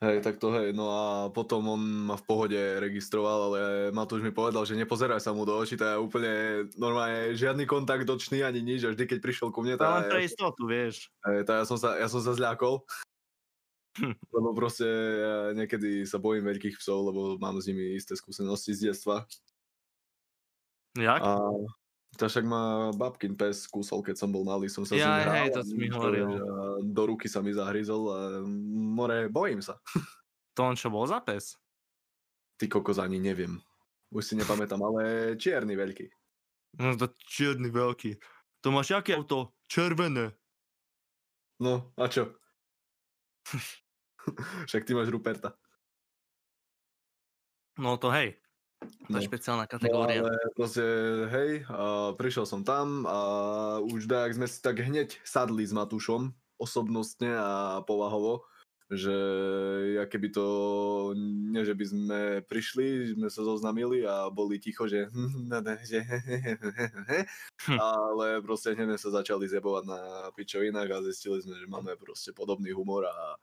Hej, 0.00 0.24
tak 0.24 0.40
to 0.40 0.48
hej, 0.56 0.72
no 0.72 0.88
a 0.88 1.28
potom 1.28 1.76
on 1.76 2.08
ma 2.08 2.16
v 2.16 2.24
pohode 2.24 2.56
registroval, 2.56 3.52
ale 3.52 3.60
Matúš 3.92 4.24
mi 4.24 4.32
povedal, 4.32 4.64
že 4.64 4.72
nepozeraj 4.72 5.20
sa 5.20 5.36
mu 5.36 5.44
do 5.44 5.52
očí, 5.52 5.76
to 5.76 5.84
je 5.84 6.00
úplne 6.00 6.32
normálne 6.80 7.36
žiadny 7.36 7.68
kontakt 7.68 8.08
dočný 8.08 8.40
ani 8.40 8.64
nič, 8.64 8.88
a 8.88 8.96
vždy 8.96 9.04
keď 9.04 9.18
prišiel 9.20 9.52
ku 9.52 9.60
mne, 9.60 9.76
tak... 9.76 10.08
Ale 10.08 10.08
pre 10.08 10.24
istotu, 10.24 10.64
vieš. 10.64 11.12
Hej, 11.28 11.44
tak 11.44 11.56
ja 11.60 11.64
som 11.68 11.76
sa, 11.76 12.00
ja 12.00 12.08
som 12.08 12.24
sa 12.24 12.32
zľakol, 12.32 12.80
lebo 14.40 14.48
proste 14.56 14.88
ja 15.20 15.52
niekedy 15.52 16.08
sa 16.08 16.16
bojím 16.16 16.48
veľkých 16.48 16.80
psov, 16.80 17.12
lebo 17.12 17.20
mám 17.36 17.60
s 17.60 17.68
nimi 17.68 17.92
isté 17.92 18.16
skúsenosti 18.16 18.72
z 18.72 18.88
detstva. 18.88 19.28
Jak? 20.96 21.20
A 21.20 21.44
to 22.20 22.28
však 22.28 22.44
ma 22.44 22.92
babkin 22.92 23.32
pes 23.32 23.64
kúsol, 23.64 24.04
keď 24.04 24.20
som 24.20 24.28
bol 24.28 24.44
malý, 24.44 24.68
som 24.68 24.84
sa 24.84 24.92
ja, 24.92 25.24
hral. 25.24 25.48
Hej, 25.48 25.56
to 25.56 25.64
si 25.64 25.72
mi 25.72 25.88
hovoril. 25.88 26.28
Do 26.84 27.02
ruky 27.08 27.32
sa 27.32 27.40
mi 27.40 27.56
zahryzol 27.56 28.02
a 28.12 28.18
more, 28.44 29.32
bojím 29.32 29.64
sa. 29.64 29.80
To 30.58 30.66
on 30.66 30.74
čo 30.74 30.90
bol 30.90 31.06
za 31.06 31.22
pes? 31.22 31.54
Ty 32.58 32.66
kokos 32.66 32.98
ani 32.98 33.22
neviem. 33.22 33.62
Už 34.10 34.26
si 34.26 34.34
nepamätám, 34.34 34.82
ale 34.82 35.32
čierny 35.38 35.78
veľký. 35.78 36.10
No 36.82 36.98
to 36.98 37.14
čierny 37.22 37.70
veľký. 37.70 38.18
To 38.66 38.74
máš 38.74 38.90
aké 38.98 39.14
auto? 39.14 39.54
Červené. 39.70 40.34
No, 41.62 41.94
a 41.94 42.10
čo? 42.10 42.34
Však 44.68 44.84
ty 44.84 44.92
máš 44.92 45.08
Ruperta. 45.14 45.54
No 47.78 47.94
to 47.94 48.10
hej. 48.10 48.36
To 48.80 49.18
je 49.18 49.22
no. 49.22 49.28
špeciálna 49.28 49.66
kategória. 49.68 50.24
No, 50.24 50.32
ale 50.32 50.54
proste, 50.56 50.84
hej, 51.28 51.50
a 51.68 52.16
prišiel 52.16 52.48
som 52.48 52.64
tam 52.64 53.04
a 53.04 53.18
už 53.84 54.08
tak 54.08 54.32
sme 54.32 54.46
si 54.48 54.58
tak 54.64 54.80
hneď 54.80 55.20
sadli 55.26 55.68
s 55.68 55.76
Matúšom 55.76 56.32
osobnostne 56.56 57.32
a 57.36 57.80
povahovo, 57.84 58.44
že 58.90 59.14
ja 59.96 60.04
keby 60.04 60.28
to, 60.34 60.46
nie 61.16 61.62
že 61.62 61.78
by 61.78 61.84
sme 61.86 62.20
prišli, 62.44 63.14
sme 63.14 63.28
sa 63.30 63.46
zoznamili 63.46 64.02
a 64.02 64.28
boli 64.28 64.58
ticho, 64.58 64.90
že 64.90 65.06
že 65.90 66.00
hm. 67.66 67.78
ale 67.80 68.42
proste 68.42 68.74
hneď 68.74 68.98
sa 68.98 69.14
začali 69.14 69.46
zjebovať 69.46 69.84
na 69.86 70.00
pičovinách 70.34 70.90
a 70.90 71.04
zistili 71.06 71.38
sme, 71.38 71.56
že 71.56 71.70
máme 71.70 71.94
proste 72.00 72.34
podobný 72.34 72.74
humor 72.74 73.06
a 73.08 73.38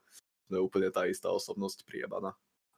sme 0.48 0.60
úplne 0.60 0.88
tá 0.92 1.04
istá 1.04 1.32
osobnosť 1.32 1.84
priebaná. 1.84 2.36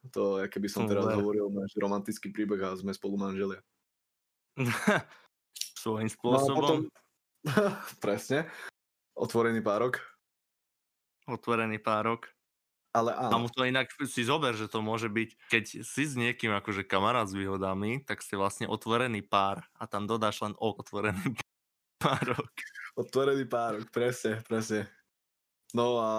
To, 0.09 0.41
keby 0.49 0.69
som 0.73 0.89
teraz 0.89 1.05
Uver. 1.05 1.21
hovoril 1.21 1.53
náš 1.53 1.77
romantický 1.77 2.33
príbeh 2.33 2.61
a 2.65 2.73
sme 2.73 2.97
spolu 2.97 3.21
manželia. 3.21 3.61
Svojím 5.81 6.09
spôsobom. 6.09 6.49
No 6.49 6.57
potom, 6.57 6.79
presne. 8.05 8.49
Otvorený 9.13 9.61
párok. 9.61 10.01
Otvorený 11.29 11.77
párok. 11.77 12.33
Ale 12.91 13.15
áno. 13.15 13.31
A 13.31 13.37
mu 13.39 13.49
to 13.53 13.63
inak 13.63 13.87
si 14.03 14.27
zober, 14.27 14.57
že 14.59 14.67
to 14.67 14.83
môže 14.83 15.07
byť, 15.07 15.31
keď 15.47 15.65
si 15.87 16.03
s 16.03 16.19
niekým 16.19 16.51
akože 16.51 16.83
kamarát 16.83 17.31
s 17.31 17.39
výhodami, 17.39 18.03
tak 18.03 18.19
ste 18.19 18.35
vlastne 18.35 18.67
otvorený 18.67 19.23
pár 19.23 19.63
a 19.79 19.87
tam 19.87 20.11
dodáš 20.11 20.43
len 20.43 20.59
otvorený 20.59 21.39
párok. 22.03 22.51
Otvorený 22.99 23.47
párok, 23.47 23.87
presne, 23.95 24.43
presne. 24.43 24.91
No 25.71 26.03
a 26.03 26.11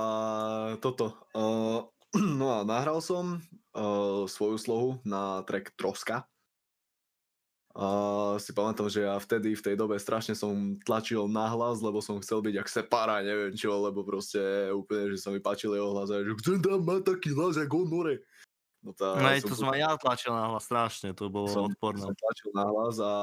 toto. 0.79 1.27
Uh, 1.35 1.91
no 2.39 2.55
a 2.55 2.63
nahral 2.63 3.03
som 3.03 3.43
uh, 3.75 4.27
svoju 4.27 4.57
slohu 4.57 4.89
na 5.03 5.43
track 5.43 5.75
Troska. 5.75 6.27
A 7.71 7.87
si 8.35 8.51
pamätám, 8.51 8.91
že 8.91 9.07
ja 9.07 9.15
vtedy 9.15 9.55
v 9.55 9.63
tej 9.63 9.75
dobe 9.79 9.95
strašne 9.95 10.35
som 10.35 10.75
tlačil 10.83 11.23
na 11.31 11.47
hlas, 11.47 11.79
lebo 11.79 12.03
som 12.03 12.19
chcel 12.19 12.43
byť 12.43 12.53
jak 12.59 12.67
Separa, 12.67 13.23
neviem 13.23 13.55
čo, 13.55 13.71
lebo 13.79 14.03
proste 14.03 14.67
úplne, 14.75 15.15
že 15.15 15.23
sa 15.23 15.31
mi 15.31 15.39
páčil 15.39 15.79
jeho 15.79 15.95
hlas 15.95 16.11
a 16.11 16.19
že 16.19 16.35
chcem 16.43 16.59
tam 16.59 16.83
mať 16.83 17.15
taký 17.15 17.31
hlas, 17.31 17.55
jak 17.55 17.71
on 17.71 17.87
more. 17.87 18.19
No, 18.83 18.91
tá, 18.97 19.13
no 19.13 19.29
to 19.45 19.55
som 19.55 19.71
aj 19.71 19.79
ja 19.79 19.91
tlačil 19.93 20.33
na 20.33 20.51
hlas 20.51 20.65
strašne, 20.67 21.13
to 21.13 21.29
bolo 21.31 21.47
som, 21.47 21.69
odporné. 21.69 22.01
Som 22.01 22.17
tlačil 22.17 22.49
na 22.51 22.65
hlas 22.65 22.95
a 22.99 23.13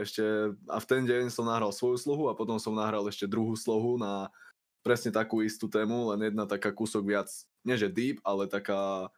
ešte, 0.00 0.24
a 0.70 0.76
v 0.78 0.86
ten 0.88 1.02
deň 1.04 1.28
som 1.28 1.44
nahral 1.44 1.74
svoju 1.74 2.00
slohu 2.00 2.30
a 2.30 2.38
potom 2.38 2.56
som 2.56 2.72
nahral 2.72 3.04
ešte 3.10 3.28
druhú 3.28 3.58
slohu 3.58 4.00
na 4.00 4.32
presne 4.80 5.12
takú 5.12 5.44
istú 5.44 5.68
tému, 5.68 6.14
len 6.14 6.32
jedna 6.32 6.48
taká 6.48 6.72
kúsok 6.72 7.04
viac, 7.04 7.28
nie 7.60 7.76
že 7.76 7.92
deep, 7.92 8.22
ale 8.24 8.48
taká 8.48 9.12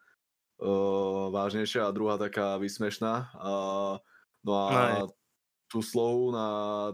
vážnejšia 1.33 1.89
a 1.89 1.95
druhá 1.95 2.21
taká 2.21 2.55
vysmešná. 2.61 3.33
No 4.45 4.53
a 4.57 4.67
Aj. 4.69 5.01
tú 5.69 5.81
slovu 5.81 6.33
na 6.33 6.47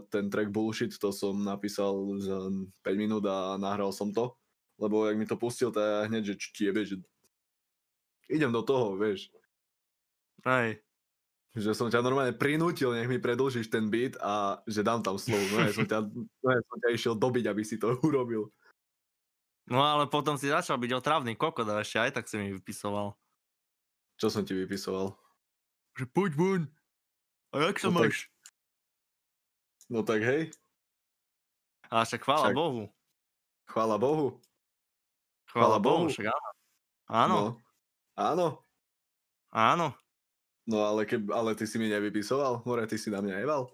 ten 0.08 0.28
track 0.32 0.48
Bullshit, 0.48 0.96
to 0.96 1.12
som 1.12 1.44
napísal 1.44 1.92
za 2.20 2.48
5 2.84 2.96
minút 2.96 3.24
a 3.28 3.60
nahral 3.60 3.92
som 3.92 4.12
to. 4.12 4.36
Lebo 4.78 5.10
jak 5.10 5.18
mi 5.18 5.26
to 5.26 5.34
pustil, 5.34 5.74
tak 5.74 5.82
ja 5.82 6.00
hneď, 6.06 6.22
že 6.32 6.34
tiebe, 6.54 6.80
že 6.86 7.02
idem 8.30 8.54
do 8.54 8.62
toho, 8.62 8.94
vieš. 8.94 9.32
Aj. 10.46 10.78
Že 11.58 11.74
som 11.74 11.88
ťa 11.90 12.04
normálne 12.04 12.36
prinútil, 12.36 12.94
nech 12.94 13.10
mi 13.10 13.18
predlžíš 13.18 13.72
ten 13.72 13.90
beat 13.90 14.14
a 14.22 14.62
že 14.70 14.86
dám 14.86 15.02
tam 15.02 15.18
slovo. 15.18 15.42
No 15.50 15.66
ja 15.66 15.72
som 15.74 15.82
ťa, 15.88 15.98
no 16.44 16.48
ja 16.54 16.62
som 16.62 16.76
ťa 16.78 16.88
išiel 16.94 17.14
dobiť, 17.18 17.44
aby 17.50 17.62
si 17.66 17.74
to 17.80 17.98
urobil. 18.08 18.54
No 19.68 19.84
ale 19.84 20.08
potom 20.08 20.38
si 20.40 20.48
začal 20.48 20.80
byť 20.80 20.92
otravný 20.96 21.36
kokot 21.36 21.68
a 21.68 21.82
ešte 21.82 21.98
aj 22.00 22.10
tak 22.16 22.24
si 22.30 22.40
mi 22.40 22.54
vypisoval. 22.56 23.18
Čo 24.18 24.26
som 24.34 24.42
ti 24.42 24.50
vypisoval? 24.50 25.14
Že 25.94 26.04
poď 26.10 26.32
von. 26.34 26.62
A 27.54 27.70
jak 27.70 27.78
sa 27.78 27.88
no 27.88 28.02
máš? 28.02 28.26
Tak... 28.26 28.30
No 29.88 29.98
tak 30.02 30.20
hej. 30.26 30.50
A 31.88 32.04
však 32.04 32.26
chvála 32.26 32.50
však... 32.50 32.58
Bohu. 32.58 32.82
Chvála 33.70 33.96
Bohu. 33.96 34.28
Chvála, 35.48 35.78
chvála 35.78 35.78
Bohu, 35.78 36.04
Bohu, 36.04 36.12
však 36.12 36.26
áno. 36.28 36.50
Áno. 37.08 37.36
No. 37.38 37.46
Áno. 38.18 38.46
Áno. 39.54 39.88
No 40.68 40.84
ale, 40.84 41.08
ke, 41.08 41.16
ale 41.32 41.56
ty 41.56 41.64
si 41.64 41.80
mi 41.80 41.88
nevypisoval? 41.88 42.66
More, 42.68 42.84
ty 42.84 43.00
si 43.00 43.08
na 43.08 43.24
mňa 43.24 43.40
jeval? 43.40 43.72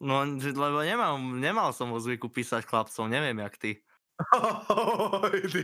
No, 0.00 0.24
lebo 0.40 0.80
nemal, 0.80 1.20
nemal 1.20 1.76
som 1.76 1.92
vo 1.92 2.00
zvyku 2.00 2.32
písať 2.32 2.64
chlapcom, 2.64 3.04
neviem 3.12 3.36
jak 3.36 3.60
ty. 3.60 3.84
ty 5.52 5.60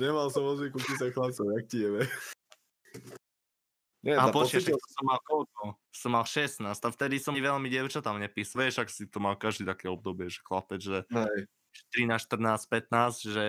Nemal 0.00 0.32
som 0.32 0.48
vo 0.48 0.56
zvyku 0.56 0.80
písať 0.80 1.12
chlapcom, 1.12 1.52
jak 1.60 1.66
ti 1.68 1.84
jebe. 1.84 2.08
Nie, 4.02 4.18
a 4.18 4.34
počkej, 4.34 4.66
pocítil... 4.66 4.76
som 4.82 5.04
mal 5.06 5.20
koľko? 5.22 5.78
Som 5.94 6.10
mal 6.18 6.26
16 6.26 6.66
a 6.66 6.88
vtedy 6.90 7.22
som 7.22 7.38
veľmi 7.38 7.70
dievčatám 7.70 8.18
nepísal. 8.18 8.66
Vieš, 8.66 8.82
ak 8.82 8.90
si 8.90 9.06
to 9.06 9.22
mal 9.22 9.38
každý 9.38 9.62
také 9.62 9.86
obdobie, 9.86 10.26
že 10.26 10.42
chlapec, 10.42 10.82
že 10.82 11.06
Hej. 11.06 11.46
13, 11.94 12.26
14, 12.26 12.66
15, 12.66 13.30
že 13.30 13.46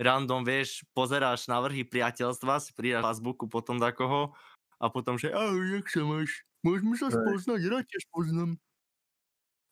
random, 0.00 0.48
vieš, 0.48 0.80
pozeráš 0.96 1.44
návrhy 1.44 1.84
priateľstva, 1.84 2.56
si 2.56 2.72
pridáš 2.72 3.04
Facebooku 3.04 3.44
potom 3.52 3.76
takoho 3.76 4.32
a 4.80 4.88
potom, 4.88 5.20
že 5.20 5.28
ahoj, 5.28 5.76
jak 5.76 5.86
sa 5.92 6.08
máš? 6.08 6.40
Môžeme 6.64 6.96
sa 6.96 7.12
Hej. 7.12 7.20
spoznať, 7.20 7.60
rád 7.68 7.84
tiež 7.84 8.04
poznám. 8.08 8.50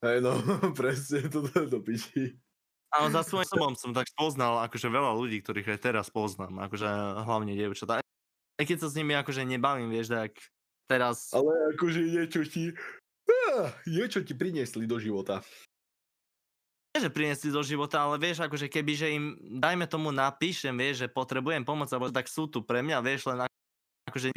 Hej, 0.04 0.18
no, 0.20 0.32
presne, 0.78 1.32
to 1.32 1.48
do 1.48 1.80
piči. 1.80 2.36
Ale 2.88 3.12
za 3.12 3.20
svojím 3.24 3.48
sobom 3.48 3.74
som 3.76 3.92
tak 3.92 4.08
spoznal 4.08 4.64
akože 4.64 4.88
veľa 4.88 5.12
ľudí, 5.16 5.44
ktorých 5.44 5.76
aj 5.76 5.80
teraz 5.80 6.06
poznám, 6.08 6.56
akože 6.68 6.88
hlavne 7.24 7.52
dievčatá. 7.52 8.00
Aj 8.58 8.64
keď 8.66 8.76
sa 8.82 8.88
s 8.90 8.98
nimi 8.98 9.14
akože 9.14 9.46
nebavím, 9.46 9.94
vieš, 9.94 10.10
tak 10.10 10.34
teraz... 10.90 11.30
Ale 11.30 11.78
akože 11.78 12.02
niečo 12.02 12.42
ti... 12.42 12.74
Ah, 13.54 13.70
niečo 13.86 14.26
ti 14.26 14.34
priniesli 14.34 14.82
do 14.82 14.98
života. 14.98 15.46
nie, 16.90 17.06
že 17.06 17.14
priniesli 17.14 17.54
do 17.54 17.62
života, 17.62 18.02
ale 18.02 18.18
vieš, 18.18 18.42
akože 18.42 18.66
keby, 18.66 18.92
že 18.98 19.08
im, 19.14 19.38
dajme 19.62 19.86
tomu, 19.86 20.10
napíšem, 20.10 20.74
vieš, 20.74 21.06
že 21.06 21.08
potrebujem 21.08 21.62
pomoc, 21.62 21.86
alebo 21.94 22.10
tak 22.10 22.26
sú 22.26 22.50
tu 22.50 22.66
pre 22.66 22.82
mňa, 22.82 22.98
vieš, 22.98 23.30
len 23.30 23.46
akože 24.10 24.34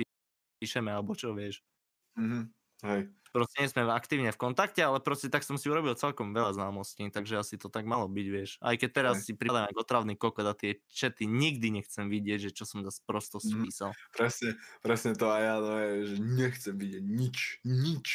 píšeme, 0.61 0.93
alebo 0.93 1.17
čo, 1.17 1.33
vieš. 1.33 1.65
Mhm. 2.13 2.60
Hej. 2.81 3.13
Proste 3.31 3.63
nie 3.63 3.71
sme 3.71 3.87
aktívne 3.87 4.27
v 4.35 4.41
kontakte, 4.43 4.83
ale 4.83 4.99
proste 4.99 5.31
tak 5.31 5.47
som 5.47 5.55
si 5.55 5.71
urobil 5.71 5.95
celkom 5.95 6.35
veľa 6.35 6.51
známostí, 6.51 7.07
takže 7.15 7.39
asi 7.39 7.55
to 7.55 7.71
tak 7.71 7.87
malo 7.87 8.11
byť, 8.11 8.27
vieš. 8.27 8.51
Aj 8.59 8.75
keď 8.75 8.89
teraz 8.91 9.15
Hej. 9.15 9.23
si 9.23 9.31
pridám 9.39 9.71
ako 9.71 9.79
otravný 9.87 10.19
kokot 10.19 10.43
a 10.43 10.51
tie 10.51 10.83
čety 10.91 11.31
nikdy 11.31 11.71
nechcem 11.71 12.11
vidieť, 12.11 12.51
že 12.51 12.55
čo 12.57 12.67
som 12.67 12.83
zase 12.83 12.99
prosto 13.07 13.39
si 13.39 13.55
Mhm. 13.55 13.63
písal. 13.63 13.95
Presne, 14.15 14.49
presne 14.85 15.11
to 15.19 15.25
aj 15.35 15.41
ja, 15.47 15.55
no, 15.63 15.71
je, 15.81 15.93
že 16.09 16.15
nechcem 16.21 16.75
vidieť 16.77 17.03
nič, 17.05 17.37
nič. 17.65 18.07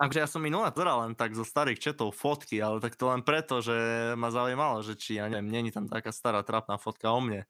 Takže 0.00 0.18
ja 0.18 0.26
som 0.26 0.42
minule 0.42 0.66
pozeral 0.74 1.06
len 1.06 1.14
tak 1.14 1.30
zo 1.36 1.46
starých 1.46 1.78
četov 1.78 2.10
fotky, 2.18 2.58
ale 2.58 2.82
tak 2.82 2.98
to 2.98 3.06
len 3.06 3.22
preto, 3.22 3.62
že 3.62 3.74
ma 4.18 4.34
zaujímalo, 4.34 4.82
že 4.82 4.98
či, 4.98 5.20
ja 5.20 5.30
neviem, 5.30 5.46
není 5.46 5.70
tam 5.70 5.86
taká 5.86 6.10
stará 6.10 6.42
trapná 6.42 6.74
fotka 6.80 7.12
o 7.14 7.20
mne. 7.22 7.46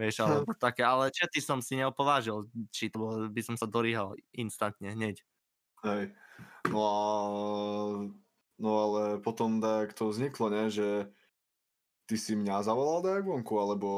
Vieš, 0.00 0.24
alebo 0.24 0.46
také, 0.60 0.82
ale 0.86 1.12
čety 1.12 1.40
som 1.44 1.60
si 1.64 1.76
neopovážil, 1.78 2.48
či 2.72 2.88
to 2.90 2.98
bolo, 3.02 3.14
by 3.30 3.42
som 3.44 3.56
sa 3.60 3.68
dorýhal 3.70 4.16
instantne, 4.34 4.92
hneď. 4.96 5.22
Hej. 5.80 6.12
No 6.68 6.78
a, 6.84 6.98
no 8.60 8.70
ale 8.78 9.02
potom 9.24 9.58
tak 9.60 9.96
to 9.96 10.12
vzniklo, 10.12 10.52
ne, 10.52 10.68
že 10.68 11.08
ty 12.04 12.16
si 12.20 12.36
mňa 12.36 12.66
zavolal 12.66 13.00
tak 13.00 13.24
vonku, 13.24 13.54
alebo 13.56 13.88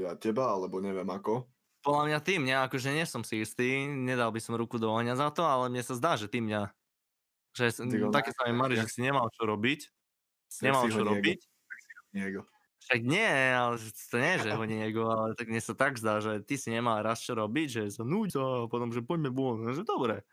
ja 0.00 0.16
teba, 0.16 0.54
alebo 0.56 0.80
neviem 0.80 1.06
ako. 1.08 1.50
Podľa 1.84 2.02
mňa 2.10 2.18
ty 2.24 2.32
mňa, 2.42 2.56
akože 2.66 2.90
nie 2.90 3.06
som 3.06 3.22
si 3.22 3.44
istý, 3.44 3.86
nedal 3.86 4.34
by 4.34 4.40
som 4.42 4.58
ruku 4.58 4.80
do 4.82 4.90
ohňa 4.90 5.14
za 5.14 5.28
to, 5.30 5.46
ale 5.46 5.70
mne 5.70 5.82
sa 5.84 5.94
zdá, 5.94 6.18
že 6.18 6.26
ty 6.26 6.42
mňa. 6.42 6.72
Že 7.54 7.64
s- 7.70 7.80
Ty 7.84 7.96
go, 8.02 8.08
také 8.10 8.30
sa 8.34 8.48
mi 8.50 8.54
jak- 8.54 8.86
že 8.86 8.88
si 8.92 9.00
nemal 9.02 9.28
čo 9.34 9.42
robiť. 9.46 9.80
Nemal 10.64 10.84
čo 10.90 11.02
robiť. 11.04 11.40
Niego. 12.16 12.40
Však 12.88 13.00
nie, 13.04 13.30
ale 13.52 13.76
to 14.08 14.16
nie, 14.16 14.34
že 14.40 14.50
ho 14.54 14.64
niego, 14.64 15.02
ale 15.12 15.36
tak 15.36 15.50
mne 15.50 15.60
sa 15.60 15.74
tak 15.76 16.00
zdá, 16.00 16.24
že 16.24 16.40
ty 16.40 16.56
si 16.56 16.72
nemal 16.72 17.02
raz 17.04 17.20
čo 17.20 17.36
robiť, 17.36 17.68
že 17.68 17.82
sa 17.92 18.02
sa, 18.06 18.42
a 18.64 18.66
potom, 18.70 18.88
že 18.94 19.04
poďme 19.04 19.28
von, 19.34 19.60
že 19.76 19.84
dobre. 19.84 20.24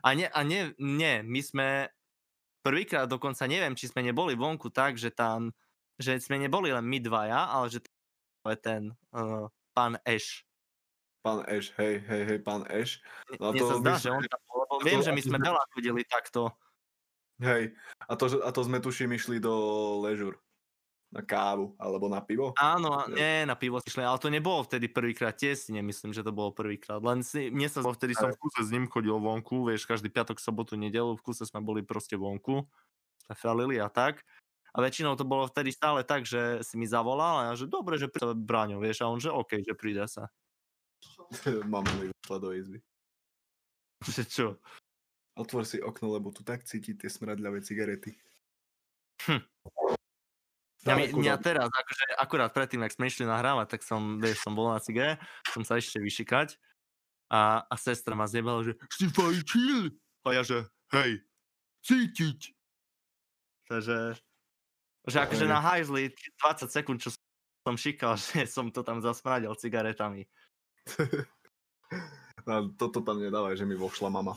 A 0.00 0.16
nie, 0.16 0.24
a 0.32 0.40
nie, 0.40 0.72
nie, 0.80 1.20
my 1.20 1.40
sme 1.44 1.68
prvýkrát 2.64 3.04
dokonca, 3.04 3.44
neviem, 3.44 3.76
či 3.76 3.92
sme 3.92 4.00
neboli 4.00 4.32
vonku 4.32 4.72
tak, 4.72 4.96
že 4.96 5.12
tam, 5.12 5.52
že 6.00 6.16
sme 6.22 6.40
neboli 6.40 6.72
len 6.72 6.86
my 6.86 6.98
dvaja, 7.02 7.52
ale 7.52 7.68
že 7.68 7.84
je 8.48 8.58
ten 8.58 8.82
uh, 9.12 9.46
pán 9.76 10.00
Eš. 10.08 10.48
Pán 11.22 11.46
Eš, 11.46 11.70
hej, 11.78 12.02
hej, 12.02 12.22
hej, 12.26 12.38
pán 12.42 12.66
Eš. 12.66 12.98
No 13.38 13.52
Mne 13.52 13.60
to 13.60 13.66
sa 13.68 13.76
zdá, 13.78 13.92
že 14.00 14.08
on 14.10 14.22
tam 14.26 14.42
bol, 14.48 14.80
viem, 14.82 15.04
že 15.04 15.12
my 15.14 15.22
sme 15.22 15.38
veľa 15.38 15.62
chodili 15.70 16.02
takto. 16.08 16.50
Hej, 17.42 17.74
a 18.06 18.12
to, 18.14 18.24
a 18.42 18.50
to 18.54 18.60
sme 18.62 18.78
tuším 18.78 19.14
išli 19.14 19.42
do 19.42 19.52
Ležur. 20.02 20.38
Na 21.12 21.20
kávu, 21.20 21.76
alebo 21.76 22.08
na 22.08 22.24
pivo. 22.24 22.56
Áno, 22.56 23.04
nie, 23.12 23.44
na 23.44 23.52
pivo 23.52 23.76
si 23.84 23.92
šli, 23.92 24.00
ale 24.00 24.16
to 24.16 24.32
nebolo 24.32 24.64
vtedy 24.64 24.88
prvýkrát, 24.88 25.36
tiež 25.36 25.68
si 25.68 25.70
nemyslím, 25.76 26.16
že 26.16 26.24
to 26.24 26.32
bolo 26.32 26.56
prvýkrát. 26.56 27.04
Len 27.04 27.20
si, 27.20 27.52
mne 27.52 27.68
sa 27.68 27.84
vtedy 27.84 28.16
som 28.16 28.32
v 28.32 28.40
kuse 28.40 28.64
s 28.64 28.72
ním 28.72 28.88
chodil 28.88 29.12
vonku, 29.20 29.68
vieš, 29.68 29.84
každý 29.84 30.08
piatok, 30.08 30.40
sobotu, 30.40 30.72
nedelu, 30.80 31.12
v 31.12 31.20
kuse 31.20 31.44
sme 31.44 31.60
boli 31.60 31.84
proste 31.84 32.16
vonku, 32.16 32.64
sme 33.28 33.34
falili 33.36 33.76
a 33.76 33.92
tak. 33.92 34.24
A 34.72 34.80
väčšinou 34.80 35.20
to 35.20 35.28
bolo 35.28 35.44
vtedy 35.44 35.68
stále 35.68 36.00
tak, 36.00 36.24
že 36.24 36.64
si 36.64 36.80
mi 36.80 36.88
zavolal 36.88 37.44
a 37.44 37.46
ja, 37.52 37.60
že 37.60 37.68
dobre, 37.68 38.00
že 38.00 38.08
príde 38.08 38.32
Braňo, 38.32 38.80
vieš, 38.80 39.04
a 39.04 39.12
on, 39.12 39.20
že 39.20 39.28
OK, 39.28 39.60
že 39.60 39.76
príde 39.76 40.08
sa. 40.08 40.32
Mi 41.68 42.08
vyšla 42.08 42.38
do 42.40 42.56
izby. 42.56 42.78
Že 44.02 44.22
čo? 44.24 44.46
Otvor 45.36 45.64
si 45.64 45.80
okno, 45.80 46.12
lebo 46.12 46.32
tu 46.32 46.44
tak 46.44 46.64
cíti 46.64 46.96
tie 46.96 47.08
smradľavé 47.08 47.64
cigarety. 47.64 48.16
Hm. 49.28 49.44
Ja, 50.82 50.98
mňa 50.98 51.38
za- 51.38 51.42
teraz, 51.42 51.68
akože 51.70 52.04
akurát 52.18 52.50
predtým, 52.50 52.82
ak 52.82 52.94
sme 52.98 53.06
išli 53.06 53.22
nahrávať, 53.22 53.78
tak 53.78 53.86
som, 53.86 54.18
vieš, 54.18 54.42
som 54.42 54.58
bol 54.58 54.74
na 54.74 54.82
cigare, 54.82 55.22
som 55.54 55.62
sa 55.62 55.78
ešte 55.78 56.02
vyšikať 56.02 56.58
a, 57.30 57.62
a 57.70 57.74
sestra 57.78 58.18
ma 58.18 58.26
zjebala, 58.26 58.66
že 58.66 58.74
si 58.90 59.06
fajčil? 59.06 59.94
A 60.26 60.28
ja, 60.34 60.42
že 60.42 60.66
hej, 60.98 61.22
cítiť. 61.86 62.50
Takže, 63.70 64.18
že 65.06 65.16
akože 65.22 65.46
na 65.46 65.62
hajzli 65.62 66.10
20 66.42 66.66
sekúnd, 66.66 66.98
čo 66.98 67.14
som 67.62 67.78
šikal, 67.78 68.18
že 68.34 68.50
som 68.50 68.74
to 68.74 68.82
tam 68.82 68.98
zasmradil 68.98 69.54
cigaretami. 69.54 70.26
A 72.42 72.52
toto 72.80 73.06
tam 73.06 73.22
nedávaj, 73.22 73.54
že 73.54 73.62
mi 73.62 73.78
vošla 73.78 74.10
mama. 74.10 74.34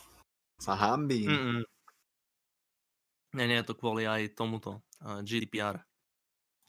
Sa 0.61 0.77
hambím. 0.77 1.27
Mm-mm. 1.27 1.61
Nie, 3.35 3.45
nie, 3.51 3.59
to 3.67 3.75
kvôli 3.75 4.07
aj 4.07 4.31
tomuto, 4.31 4.79
uh, 5.03 5.19
GDPR. 5.19 5.83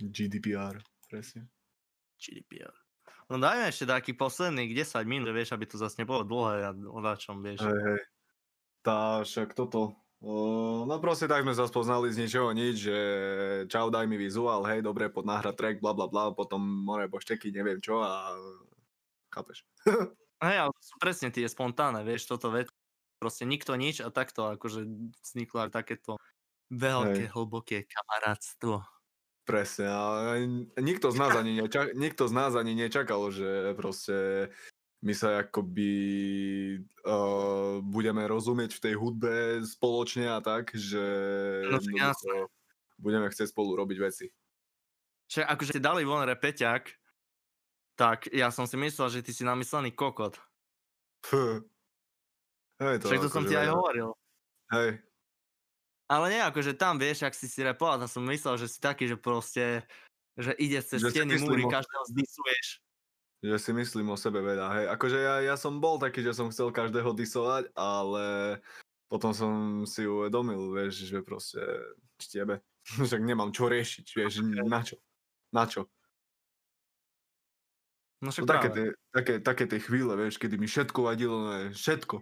GDPR, 0.00 0.80
presne. 1.08 1.48
GDPR. 2.20 2.72
No 3.26 3.42
dajme 3.42 3.74
ešte 3.74 3.90
taký 3.90 4.14
posledných 4.14 4.70
10 4.70 5.02
minút, 5.02 5.34
vieš, 5.34 5.56
aby 5.56 5.66
to 5.66 5.76
zase 5.80 5.98
nebolo 5.98 6.22
dlhé 6.22 6.56
a 6.62 6.70
o 6.72 7.00
čom, 7.18 7.42
vieš. 7.42 7.66
Hej, 7.66 7.80
hej. 7.82 8.00
Tá 8.86 9.26
však 9.26 9.56
toto. 9.58 9.98
O, 10.22 10.88
no 10.88 10.96
proste 10.96 11.28
tak 11.28 11.44
sme 11.44 11.52
sa 11.52 11.68
spoznali 11.68 12.08
z 12.08 12.24
ničoho 12.24 12.54
nič, 12.56 12.88
že 12.88 12.98
čau, 13.68 13.92
daj 13.92 14.08
mi 14.08 14.16
vizuál, 14.16 14.64
hej, 14.64 14.80
dobre, 14.80 15.12
pod 15.12 15.28
náhra 15.28 15.52
track, 15.52 15.82
bla 15.82 15.92
bla 15.92 16.08
bla, 16.08 16.32
potom 16.32 16.62
more 16.62 17.04
bošteky, 17.04 17.52
neviem 17.52 17.82
čo 17.84 18.00
a 18.00 18.32
chápeš. 19.28 19.66
Hej, 20.44 20.68
ale 20.68 20.72
sú 20.84 20.94
presne 21.00 21.32
tie 21.32 21.48
spontánne, 21.48 22.04
vieš, 22.04 22.28
toto 22.28 22.52
vec. 22.52 22.68
Proste 23.16 23.48
nikto 23.48 23.72
nič 23.72 24.04
a 24.04 24.12
takto 24.12 24.52
akože 24.52 24.84
vzniklo 25.24 25.64
aj 25.64 25.70
takéto 25.72 26.20
veľké, 26.68 27.28
Hej. 27.28 27.32
hlboké 27.32 27.78
kamarátstvo. 27.88 28.84
Presne, 29.46 29.86
a 29.86 30.34
nikto 30.82 31.14
z 31.14 31.16
nás 31.22 31.30
ani, 31.38 31.54
nečak, 31.54 31.94
nikto 31.94 32.26
z 32.26 32.34
nás 32.34 32.58
ani 32.58 32.74
nečakal, 32.74 33.30
že 33.30 33.78
proste 33.78 34.50
my 35.06 35.14
sa 35.14 35.46
akoby 35.46 35.94
uh, 37.06 37.78
budeme 37.78 38.26
rozumieť 38.26 38.74
v 38.74 38.82
tej 38.82 38.94
hudbe 38.98 39.62
spoločne 39.62 40.26
a 40.26 40.42
tak, 40.42 40.74
že 40.74 40.98
No 41.70 41.78
jednoducho 41.78 42.50
budeme 42.98 43.30
chcieť 43.30 43.54
spolu 43.54 43.78
robiť 43.78 43.98
veci. 44.02 44.26
Čiže 45.30 45.46
akože 45.46 45.78
ti 45.78 45.82
dali 45.82 46.02
von 46.02 46.26
repeťak, 46.26 46.90
tak 47.94 48.26
ja 48.34 48.50
som 48.50 48.66
si 48.66 48.74
myslel, 48.74 49.14
že 49.14 49.22
ty 49.22 49.30
si 49.30 49.46
namyslený 49.46 49.94
kokot. 49.94 50.42
Hej, 52.82 52.98
Však 52.98 53.22
to 53.22 53.30
som 53.30 53.46
akože 53.46 53.50
ti 53.50 53.56
aj 53.62 53.68
hovoril. 53.70 54.10
Hej, 54.74 55.05
Ale 56.06 56.30
nie, 56.30 56.42
akože 56.42 56.78
tam 56.78 57.02
vieš, 57.02 57.26
ak 57.26 57.34
si 57.34 57.50
si 57.50 57.66
repoval, 57.66 57.98
som 58.06 58.22
myslel, 58.30 58.54
že 58.62 58.70
si 58.70 58.78
taký, 58.78 59.10
že 59.10 59.18
proste, 59.18 59.82
že 60.38 60.54
ide 60.54 60.78
cez 60.78 61.02
Že 61.02 61.10
steny, 61.10 61.34
múry, 61.42 61.66
o- 61.66 61.72
každého 61.72 62.04
zdisuješ. 62.14 62.66
že 63.42 63.56
si 63.58 63.70
myslím 63.74 64.14
o 64.14 64.16
sebe 64.18 64.38
veľa, 64.38 64.66
hej. 64.78 64.86
Akože 64.94 65.18
ja, 65.18 65.34
ja 65.42 65.54
som 65.58 65.82
bol 65.82 65.98
taký, 65.98 66.22
že 66.22 66.34
som 66.34 66.50
chcel 66.54 66.70
každého 66.70 67.10
disovať, 67.10 67.74
ale 67.74 68.58
potom 69.10 69.34
som 69.34 69.52
si 69.82 70.06
uvedomil, 70.06 70.70
vieš, 70.74 71.10
že 71.10 71.26
proste 71.26 71.58
tebe. 72.22 72.62
Však 73.02 73.22
nemám 73.22 73.50
čo 73.50 73.66
riešiť, 73.66 74.06
vieš, 74.14 74.46
na 74.46 74.80
čo? 74.86 74.96
Na 75.50 75.66
čo? 75.66 75.90
No 78.22 78.32
však 78.32 78.46
No 78.46 78.48
také, 78.48 78.68
tie, 78.72 78.86
také, 79.12 79.34
také 79.44 79.64
tie 79.68 79.80
chvíle, 79.82 80.16
vieš, 80.16 80.40
kedy 80.40 80.56
mi 80.56 80.64
všetko 80.70 80.98
vadilo, 81.04 81.36
no 81.44 81.50
je 81.52 81.64
všetko. 81.76 82.16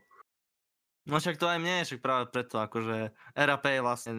No 1.05 1.21
však 1.21 1.37
to 1.37 1.45
aj 1.45 1.59
mne, 1.61 1.85
však 1.85 2.01
práve 2.01 2.25
preto, 2.33 2.57
akože 2.57 3.13
RAP 3.37 3.65
je 3.69 3.81
vlastne, 3.85 4.13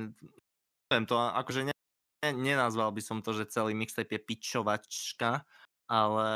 neviem 0.90 1.06
to, 1.10 1.18
akože 1.18 1.62
ne, 1.66 1.76
ne, 2.22 2.30
nenazval 2.34 2.94
by 2.94 3.02
som 3.02 3.26
to, 3.26 3.34
že 3.34 3.50
celý 3.50 3.74
mixtape 3.74 4.18
je 4.18 4.22
pičovačka, 4.22 5.50
ale, 5.90 6.30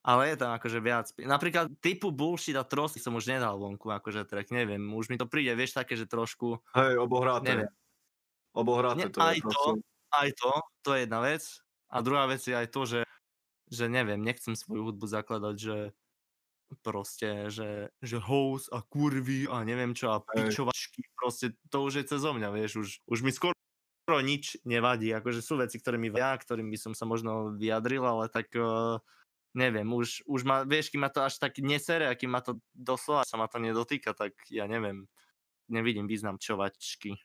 ale 0.00 0.22
je 0.32 0.36
tam 0.40 0.56
akože 0.56 0.78
viac. 0.80 1.12
Napríklad 1.20 1.68
typu 1.84 2.08
bullshit 2.08 2.56
a 2.56 2.64
trosy 2.64 2.96
som 2.96 3.12
už 3.12 3.28
nedal 3.28 3.60
vonku, 3.60 3.92
akože 3.92 4.24
track, 4.24 4.48
neviem, 4.56 4.80
už 4.96 5.12
mi 5.12 5.20
to 5.20 5.28
príde, 5.28 5.52
vieš, 5.52 5.76
také, 5.76 6.00
že 6.00 6.08
trošku, 6.08 6.64
Hej, 6.72 6.96
obohraté. 6.96 7.52
Neviem. 7.52 7.70
Obohraté 8.56 9.04
Ne, 9.04 9.12
to 9.12 9.20
aj 9.20 9.36
je 9.36 9.44
to. 9.44 9.64
aj 10.16 10.30
to, 10.40 10.52
to 10.80 10.88
je 10.96 11.00
jedna 11.04 11.20
vec. 11.20 11.44
A 11.92 12.00
druhá 12.00 12.24
vec 12.24 12.40
je 12.40 12.56
aj 12.56 12.68
to, 12.72 12.82
že, 12.88 13.00
že 13.68 13.84
neviem, 13.88 14.20
nechcem 14.20 14.56
svoju 14.56 14.92
hudbu 14.92 15.04
zakladať, 15.08 15.56
že 15.60 15.76
proste, 16.84 17.48
že, 17.48 17.88
že 18.02 18.18
house 18.20 18.68
a 18.68 18.84
kurvy 18.84 19.48
a 19.48 19.64
neviem 19.64 19.96
čo 19.96 20.12
a 20.12 20.22
pičovačky, 20.22 21.04
proste 21.16 21.56
to 21.72 21.88
už 21.88 22.02
je 22.02 22.04
cez 22.04 22.22
mňa, 22.22 22.48
vieš, 22.52 22.72
už, 22.80 22.88
už 23.08 23.18
mi 23.24 23.32
skoro 23.32 23.54
nič 24.08 24.60
nevadí, 24.64 25.12
akože 25.12 25.44
sú 25.44 25.60
veci, 25.60 25.76
ktoré 25.80 26.00
mi 26.00 26.08
vadia, 26.08 26.36
ktorým 26.36 26.68
by 26.72 26.78
som 26.80 26.92
sa 26.96 27.04
možno 27.04 27.56
vyjadril, 27.56 28.04
ale 28.04 28.32
tak 28.32 28.48
uh, 28.56 29.00
neviem, 29.52 29.88
už, 29.88 30.24
už 30.24 30.40
ma, 30.48 30.64
vieš, 30.64 30.88
kým 30.92 31.04
ma 31.04 31.10
to 31.12 31.24
až 31.24 31.36
tak 31.40 31.60
nesere, 31.60 32.08
a 32.08 32.16
kým 32.16 32.32
ma 32.32 32.40
to 32.40 32.60
doslova 32.72 33.24
sa 33.28 33.36
ma 33.36 33.48
to 33.48 33.60
nedotýka, 33.60 34.16
tak 34.16 34.32
ja 34.48 34.64
neviem, 34.64 35.08
nevidím 35.68 36.08
význam 36.08 36.40
čovačky. 36.40 37.20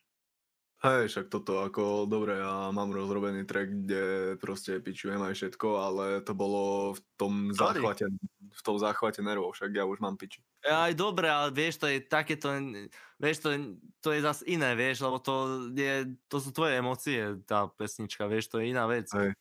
Hej, 0.83 1.15
však 1.15 1.31
toto 1.31 1.63
ako 1.63 2.11
dobre, 2.11 2.43
ja 2.43 2.67
mám 2.75 2.91
rozrobený 2.91 3.47
track, 3.47 3.71
kde 3.71 4.03
proste 4.35 4.83
pičujem 4.83 5.15
aj 5.23 5.31
všetko, 5.31 5.67
ale 5.79 6.19
to 6.19 6.35
bolo 6.35 6.91
v 6.91 6.99
tom 7.15 7.33
Sorry. 7.55 7.79
záchvate, 7.79 8.11
v 8.51 8.61
tom 8.67 8.75
záchvate 8.75 9.23
nervov, 9.23 9.55
však 9.55 9.71
ja 9.79 9.87
už 9.87 10.03
mám 10.03 10.19
piči. 10.19 10.43
Aj 10.67 10.91
dobre, 10.91 11.31
ale 11.31 11.55
vieš, 11.55 11.79
to 11.79 11.87
je 11.87 12.03
takéto, 12.03 12.51
vieš, 13.15 13.37
to 13.39 13.55
je, 13.55 13.59
to 14.03 14.11
je 14.11 14.19
zase 14.27 14.43
iné, 14.43 14.75
vieš, 14.75 15.07
lebo 15.07 15.23
to, 15.23 15.71
je, 15.71 16.19
to 16.27 16.43
sú 16.43 16.51
tvoje 16.51 16.75
emócie, 16.75 17.39
tá 17.47 17.71
pesnička, 17.71 18.27
vieš, 18.27 18.51
to 18.51 18.59
je 18.59 18.75
iná 18.75 18.83
vec. 18.83 19.07
Hej. 19.15 19.31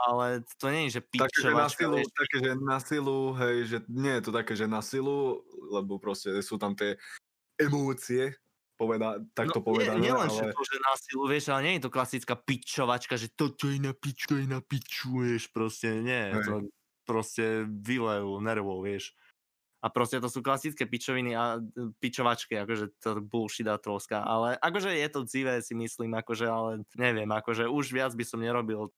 Ale 0.00 0.48
to 0.56 0.72
nie 0.72 0.88
je, 0.88 0.96
že 0.96 1.00
Také, 1.12 1.38
že 1.44 1.52
na 1.52 1.68
pičovačka, 1.68 1.76
silu, 1.76 1.96
vieš, 2.00 2.08
také, 2.16 2.36
že 2.40 2.52
na 2.56 2.78
silu, 2.80 3.20
hej, 3.36 3.56
že 3.68 3.78
nie 3.92 4.12
je 4.16 4.22
to 4.24 4.32
také, 4.32 4.52
že 4.56 4.64
na 4.64 4.80
silu, 4.80 5.44
lebo 5.76 6.00
proste 6.00 6.32
sú 6.40 6.56
tam 6.56 6.72
tie 6.72 6.96
emócie, 7.60 8.32
poveda, 8.76 9.18
takto 9.32 9.64
povedané, 9.64 9.98
nie, 9.98 10.12
nie 10.12 10.14
len, 10.14 10.28
ale... 10.28 10.52
to, 10.52 10.62
že 10.62 10.76
na 10.84 10.94
silu, 11.00 11.24
vieš, 11.24 11.44
ale 11.48 11.60
nie 11.64 11.74
je 11.80 11.84
to 11.88 11.90
klasická 11.90 12.34
pičovačka, 12.36 13.16
že 13.16 13.32
toto 13.32 13.72
je 13.72 13.80
na 13.80 13.96
piču, 13.96 14.28
to 14.28 14.36
je 14.36 14.46
na 14.46 14.60
piču, 14.60 15.24
vieš, 15.24 15.48
proste 15.48 16.04
nie, 16.04 16.36
Hej. 16.36 16.44
to 16.44 16.54
proste 17.08 17.64
vylejú 17.66 18.36
nervov, 18.44 18.84
vieš. 18.84 19.16
A 19.84 19.92
proste 19.92 20.18
to 20.18 20.26
sú 20.26 20.42
klasické 20.42 20.82
pičoviny 20.88 21.36
a 21.38 21.62
e, 21.62 21.94
pičovačky, 22.02 22.58
akože 22.58 22.98
to 22.98 23.22
bullshit 23.22 23.70
a 23.70 23.78
troska, 23.78 24.18
ale 24.18 24.58
akože 24.58 24.90
je 24.90 25.08
to 25.08 25.20
dzivé, 25.22 25.62
si 25.62 25.78
myslím, 25.78 26.16
akože, 26.18 26.46
ale 26.48 26.70
neviem, 26.98 27.28
akože 27.30 27.70
už 27.70 27.94
viac 27.94 28.12
by 28.12 28.24
som 28.26 28.42
nerobil. 28.42 28.90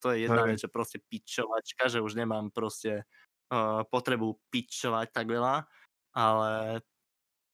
To 0.00 0.16
je 0.16 0.24
jedna 0.24 0.48
vec, 0.48 0.56
že 0.56 0.72
proste 0.72 1.02
pičovačka, 1.02 1.92
že 1.92 2.00
už 2.00 2.16
nemám 2.16 2.48
proste 2.48 3.04
uh, 3.52 3.84
potrebu 3.84 4.40
pičovať 4.48 5.12
tak 5.12 5.28
veľa, 5.28 5.68
ale 6.16 6.80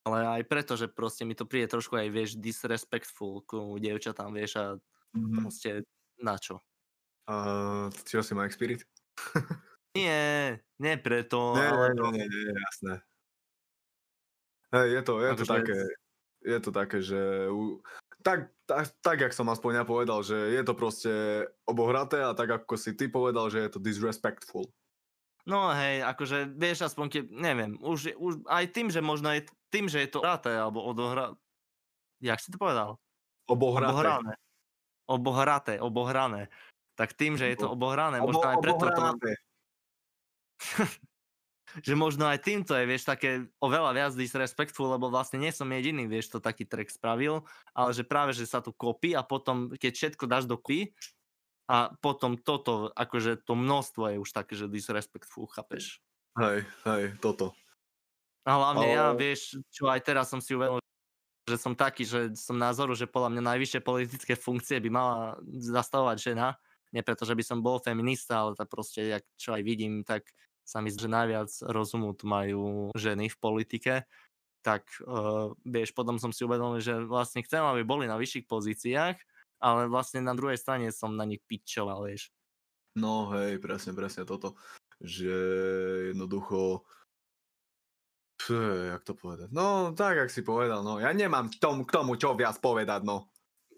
ale 0.06 0.38
aj 0.38 0.42
preto, 0.46 0.78
že 0.78 0.86
proste 0.86 1.26
mi 1.26 1.34
to 1.34 1.42
príde 1.44 1.66
trošku 1.66 1.98
aj, 1.98 2.08
vieš, 2.08 2.30
disrespectful 2.38 3.42
ku 3.42 3.74
dievčatám, 3.76 4.30
vieš, 4.30 4.52
a 4.56 4.64
Mhm. 5.12 5.42
proste 5.42 5.70
na 6.22 6.38
čo? 6.38 6.62
A 7.26 7.34
čo 8.06 8.22
si 8.22 8.32
Mike 8.32 8.54
Spirit? 8.54 8.86
Nie, 9.96 10.60
nie 10.78 10.94
preto, 11.00 11.56
nie, 11.56 11.64
ale 11.66 11.96
nie, 11.96 12.20
nie, 12.20 12.26
nie, 12.28 12.52
jasné. 12.68 13.00
Hej, 14.70 14.88
je 14.92 15.02
to, 15.02 15.12
je 15.18 15.30
to 15.32 15.42
Akože- 15.42 15.54
také, 15.56 15.78
je 16.44 16.58
to 16.60 16.70
také, 16.70 16.98
že 17.00 17.20
u, 17.48 17.80
tak, 18.20 18.52
tak, 18.68 18.92
tak, 19.00 19.16
jak 19.18 19.32
som 19.32 19.48
aspoň 19.48 19.72
ja 19.80 19.84
povedal, 19.88 20.20
že 20.20 20.36
je 20.36 20.62
to 20.62 20.74
proste 20.76 21.12
obohraté 21.64 22.20
a 22.20 22.36
tak, 22.36 22.52
ako 22.52 22.76
si 22.76 22.92
ty 22.92 23.08
povedal, 23.08 23.48
že 23.48 23.64
je 23.64 23.70
to 23.72 23.80
disrespectful. 23.80 24.68
No 25.46 25.70
hej, 25.72 26.02
akože, 26.02 26.52
vieš, 26.58 26.90
aspoň 26.90 27.06
keď, 27.08 27.24
neviem, 27.30 27.72
už, 27.78 28.18
už 28.18 28.32
aj 28.50 28.64
tým, 28.74 28.90
že 28.90 29.00
možno 29.00 29.30
je 29.30 29.46
tým, 29.70 29.86
že 29.86 30.02
je 30.02 30.08
to 30.10 30.20
hraté, 30.20 30.52
alebo 30.58 30.82
odohra... 30.82 31.38
Jak 32.20 32.42
si 32.42 32.50
to 32.50 32.58
povedal? 32.58 32.98
Obohraté. 33.46 33.94
Obohrané. 33.94 34.34
Obohraté, 35.06 35.74
obohrané. 35.78 36.42
Tak 36.98 37.14
tým, 37.14 37.38
že 37.38 37.46
je 37.46 37.56
to 37.62 37.70
obohrané, 37.70 38.18
možno 38.18 38.42
aj 38.42 38.58
preto 38.58 38.84
to, 38.84 38.90
obohraté. 38.90 39.30
že 41.86 41.94
možno 41.94 42.24
aj 42.26 42.40
týmto 42.40 42.72
je, 42.72 42.88
vieš, 42.88 43.04
také 43.04 43.46
oveľa 43.60 43.90
viac 43.92 44.12
disrespectful, 44.16 44.88
lebo 44.96 45.12
vlastne 45.12 45.36
nie 45.36 45.52
som 45.52 45.68
jediný, 45.68 46.08
vieš, 46.08 46.32
to 46.32 46.38
taký 46.40 46.64
track 46.64 46.88
spravil, 46.88 47.44
ale 47.76 47.90
že 47.92 48.06
práve, 48.06 48.32
že 48.32 48.48
sa 48.48 48.64
tu 48.64 48.72
kopí 48.72 49.12
a 49.12 49.20
potom, 49.20 49.68
keď 49.76 49.92
všetko 49.92 50.24
dáš 50.24 50.48
do 50.48 50.56
kopy 50.56 50.90
a 51.66 51.90
potom 51.98 52.38
toto, 52.38 52.94
akože 52.94 53.42
to 53.42 53.58
množstvo 53.58 54.14
je 54.14 54.16
už 54.22 54.30
také, 54.30 54.54
že 54.54 54.70
disrespectful, 54.70 55.50
chápeš? 55.50 55.98
Hej, 56.38 56.62
hej, 56.86 57.04
toto. 57.18 57.50
A 58.46 58.54
hlavne 58.54 58.86
ja, 58.86 59.10
Ale- 59.10 59.18
vieš, 59.18 59.58
čo 59.74 59.90
aj 59.90 60.00
teraz 60.06 60.30
som 60.30 60.38
si 60.38 60.54
uvedomil, 60.54 60.78
že 61.46 61.58
som 61.58 61.74
taký, 61.74 62.06
že 62.06 62.34
som 62.38 62.54
názoru, 62.54 62.94
že 62.94 63.10
podľa 63.10 63.34
mňa 63.34 63.42
najvyššie 63.54 63.80
politické 63.82 64.34
funkcie 64.46 64.78
by 64.78 64.90
mala 64.90 65.38
zastavovať 65.46 66.16
žena. 66.22 66.54
Nie 66.94 67.02
preto, 67.02 67.26
že 67.26 67.34
by 67.34 67.42
som 67.42 67.58
bol 67.66 67.82
feminista, 67.82 68.46
ale 68.46 68.54
tak 68.54 68.70
proste, 68.70 69.10
jak, 69.18 69.26
čo 69.34 69.50
aj 69.50 69.62
vidím, 69.66 70.06
tak 70.06 70.30
sa 70.66 70.82
mi 70.82 70.90
že 70.90 71.06
najviac 71.06 71.50
rozumu 71.70 72.14
tu 72.14 72.26
majú 72.26 72.90
ženy 72.94 73.30
v 73.30 73.36
politike. 73.38 73.94
Tak 74.62 74.82
uh, 75.06 75.54
vieš, 75.62 75.94
potom 75.94 76.18
som 76.18 76.34
si 76.34 76.42
uvedomil, 76.42 76.82
že 76.82 76.98
vlastne 77.06 77.42
chcem, 77.46 77.62
aby 77.62 77.86
boli 77.86 78.10
na 78.10 78.18
vyšších 78.18 78.50
pozíciách, 78.50 79.14
ale 79.60 79.88
vlastne 79.88 80.20
na 80.20 80.36
druhej 80.36 80.60
strane 80.60 80.92
som 80.92 81.16
na 81.16 81.24
nich 81.24 81.40
pičoval, 81.44 82.04
vieš. 82.06 82.32
No 82.96 83.28
hej, 83.36 83.60
presne, 83.60 83.92
presne 83.92 84.24
toto. 84.24 84.56
Že 85.04 85.36
jednoducho... 86.12 86.84
Pff, 88.36 88.92
jak 88.92 89.02
to 89.04 89.12
povedať? 89.16 89.48
No, 89.52 89.92
tak, 89.96 90.16
jak 90.16 90.30
si 90.32 90.44
povedal, 90.44 90.80
no. 90.84 91.00
Ja 91.00 91.12
nemám 91.12 91.52
k 91.52 91.56
tomu, 91.56 91.84
k 91.84 91.92
tomu 91.92 92.16
čo 92.20 92.36
viac 92.36 92.56
povedať, 92.60 93.04
no. 93.04 93.28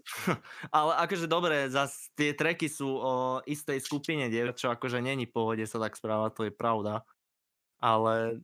Ale 0.77 0.93
akože 1.05 1.27
dobre, 1.29 1.69
zas 1.69 2.11
tie 2.15 2.33
treky 2.33 2.67
sú 2.71 2.89
o 2.89 3.15
istej 3.45 3.83
skupine 3.83 4.31
dievčat, 4.31 4.59
čo 4.59 4.67
akože 4.73 5.03
není 5.03 5.29
v 5.29 5.35
pohode 5.35 5.65
sa 5.67 5.79
tak 5.83 5.99
správať, 5.99 6.31
to 6.35 6.43
je 6.49 6.53
pravda. 6.55 7.03
Ale, 7.79 8.43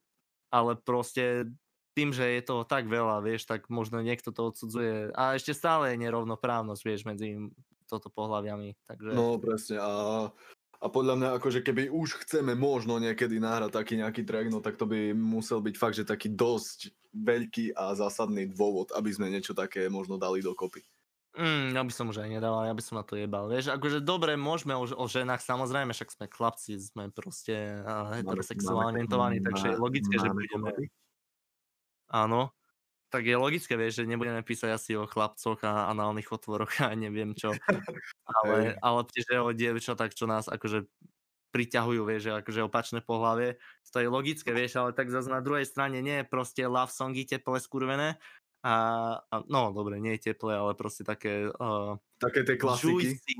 ale 0.54 0.72
proste 0.78 1.50
tým, 1.94 2.10
že 2.10 2.26
je 2.26 2.42
toho 2.42 2.66
tak 2.66 2.90
veľa, 2.90 3.22
vieš, 3.22 3.46
tak 3.46 3.70
možno 3.70 4.02
niekto 4.02 4.34
to 4.34 4.50
odsudzuje. 4.50 5.14
A 5.14 5.38
ešte 5.38 5.54
stále 5.54 5.94
je 5.94 6.02
nerovnoprávnosť, 6.02 6.82
vieš, 6.82 7.06
medzi 7.06 7.38
toto 7.86 8.10
pohľaviami. 8.10 8.74
Takže... 8.90 9.10
No, 9.14 9.38
presne. 9.38 9.78
A, 9.78 9.92
a 10.82 10.86
podľa 10.90 11.14
mňa, 11.16 11.28
akože 11.38 11.62
keby 11.62 11.88
už 11.94 12.26
chceme 12.26 12.58
možno 12.58 12.98
niekedy 12.98 13.38
nahrať 13.38 13.70
taký 13.72 13.94
nejaký 14.02 14.26
track, 14.26 14.50
no 14.50 14.58
tak 14.58 14.74
to 14.74 14.90
by 14.90 15.14
musel 15.14 15.62
byť 15.62 15.74
fakt, 15.78 15.96
že 15.96 16.04
taký 16.04 16.34
dosť 16.34 16.90
veľký 17.14 17.78
a 17.78 17.94
zásadný 17.94 18.50
dôvod, 18.50 18.90
aby 18.98 19.14
sme 19.14 19.30
niečo 19.30 19.54
také 19.54 19.86
možno 19.86 20.18
dali 20.18 20.42
dokopy. 20.42 20.82
Mm, 21.34 21.74
ja 21.74 21.82
by 21.82 21.90
som 21.90 22.06
už 22.14 22.22
aj 22.22 22.30
nedával, 22.30 22.62
ja 22.62 22.74
by 22.78 22.82
som 22.82 22.94
na 22.94 23.04
to 23.06 23.18
jebal. 23.18 23.50
Vieš, 23.50 23.74
akože 23.74 24.06
dobre, 24.06 24.38
môžeme 24.38 24.78
o, 24.78 24.86
o 24.86 25.04
ženách, 25.10 25.42
samozrejme, 25.42 25.90
však 25.90 26.14
sme 26.14 26.26
chlapci, 26.30 26.78
sme 26.78 27.10
proste 27.10 27.82
uh, 27.82 28.14
heterosexuálne 28.14 29.02
orientovaní, 29.02 29.42
takže 29.42 29.74
je 29.74 29.78
logické, 29.78 30.14
že 30.14 30.30
budeme... 30.30 30.70
Áno. 32.14 32.54
Tak 33.10 33.26
je 33.26 33.34
logické, 33.38 33.78
vieš, 33.78 34.02
že 34.02 34.10
nebudeme 34.10 34.42
písať 34.42 34.70
asi 34.74 34.90
o 34.98 35.06
chlapcoch 35.06 35.62
a 35.62 35.90
análnych 35.90 36.30
otvoroch 36.30 36.70
a 36.86 36.94
neviem 36.94 37.34
čo. 37.34 37.54
Ale, 38.26 38.74
Hej. 38.74 38.82
ale 38.82 39.00
tiež 39.10 39.26
o 39.42 39.50
dievčatách, 39.50 40.14
čo 40.14 40.30
nás 40.30 40.46
akože 40.46 40.86
priťahujú, 41.54 42.02
vieš, 42.02 42.22
že 42.26 42.32
akože 42.42 42.60
opačné 42.66 42.98
pohlavie. 42.98 43.62
To 43.94 44.02
je 44.02 44.10
logické, 44.10 44.50
vieš, 44.50 44.74
ale 44.82 44.90
tak 44.90 45.14
zase 45.14 45.30
na 45.30 45.38
druhej 45.38 45.62
strane 45.62 46.02
nie 46.02 46.22
je 46.22 46.26
proste 46.26 46.66
love 46.66 46.90
songy 46.90 47.22
teple 47.22 47.62
skurvené. 47.62 48.18
A, 48.66 48.74
a 49.30 49.34
no 49.46 49.70
dobre, 49.70 50.02
nie 50.02 50.18
je 50.18 50.34
teple, 50.34 50.50
ale 50.50 50.74
proste 50.74 51.06
také 51.06 51.46
uh, 51.46 51.94
Také 52.18 52.42
tie 52.42 52.58
klasiky. 52.58 52.90
juicy, 52.90 53.34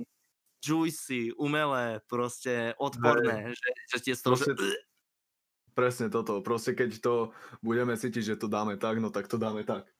juicy, 0.63 1.21
umelé, 1.35 1.99
proste 2.07 2.79
odporné, 2.79 3.51
že, 3.51 3.71
že 3.91 3.99
tie 3.99 4.15
z 4.15 4.23
toho, 4.23 4.39
že... 4.39 4.55
Proste- 4.55 4.94
Presne 5.75 6.07
toto. 6.07 6.39
Proste 6.41 6.73
keď 6.73 7.03
to 7.03 7.15
budeme 7.59 7.99
cítiť, 7.99 8.35
že 8.35 8.41
to 8.41 8.47
dáme 8.47 8.79
tak, 8.79 9.03
no 9.03 9.11
tak 9.11 9.27
to 9.27 9.37
dáme 9.37 9.67
tak. 9.67 9.91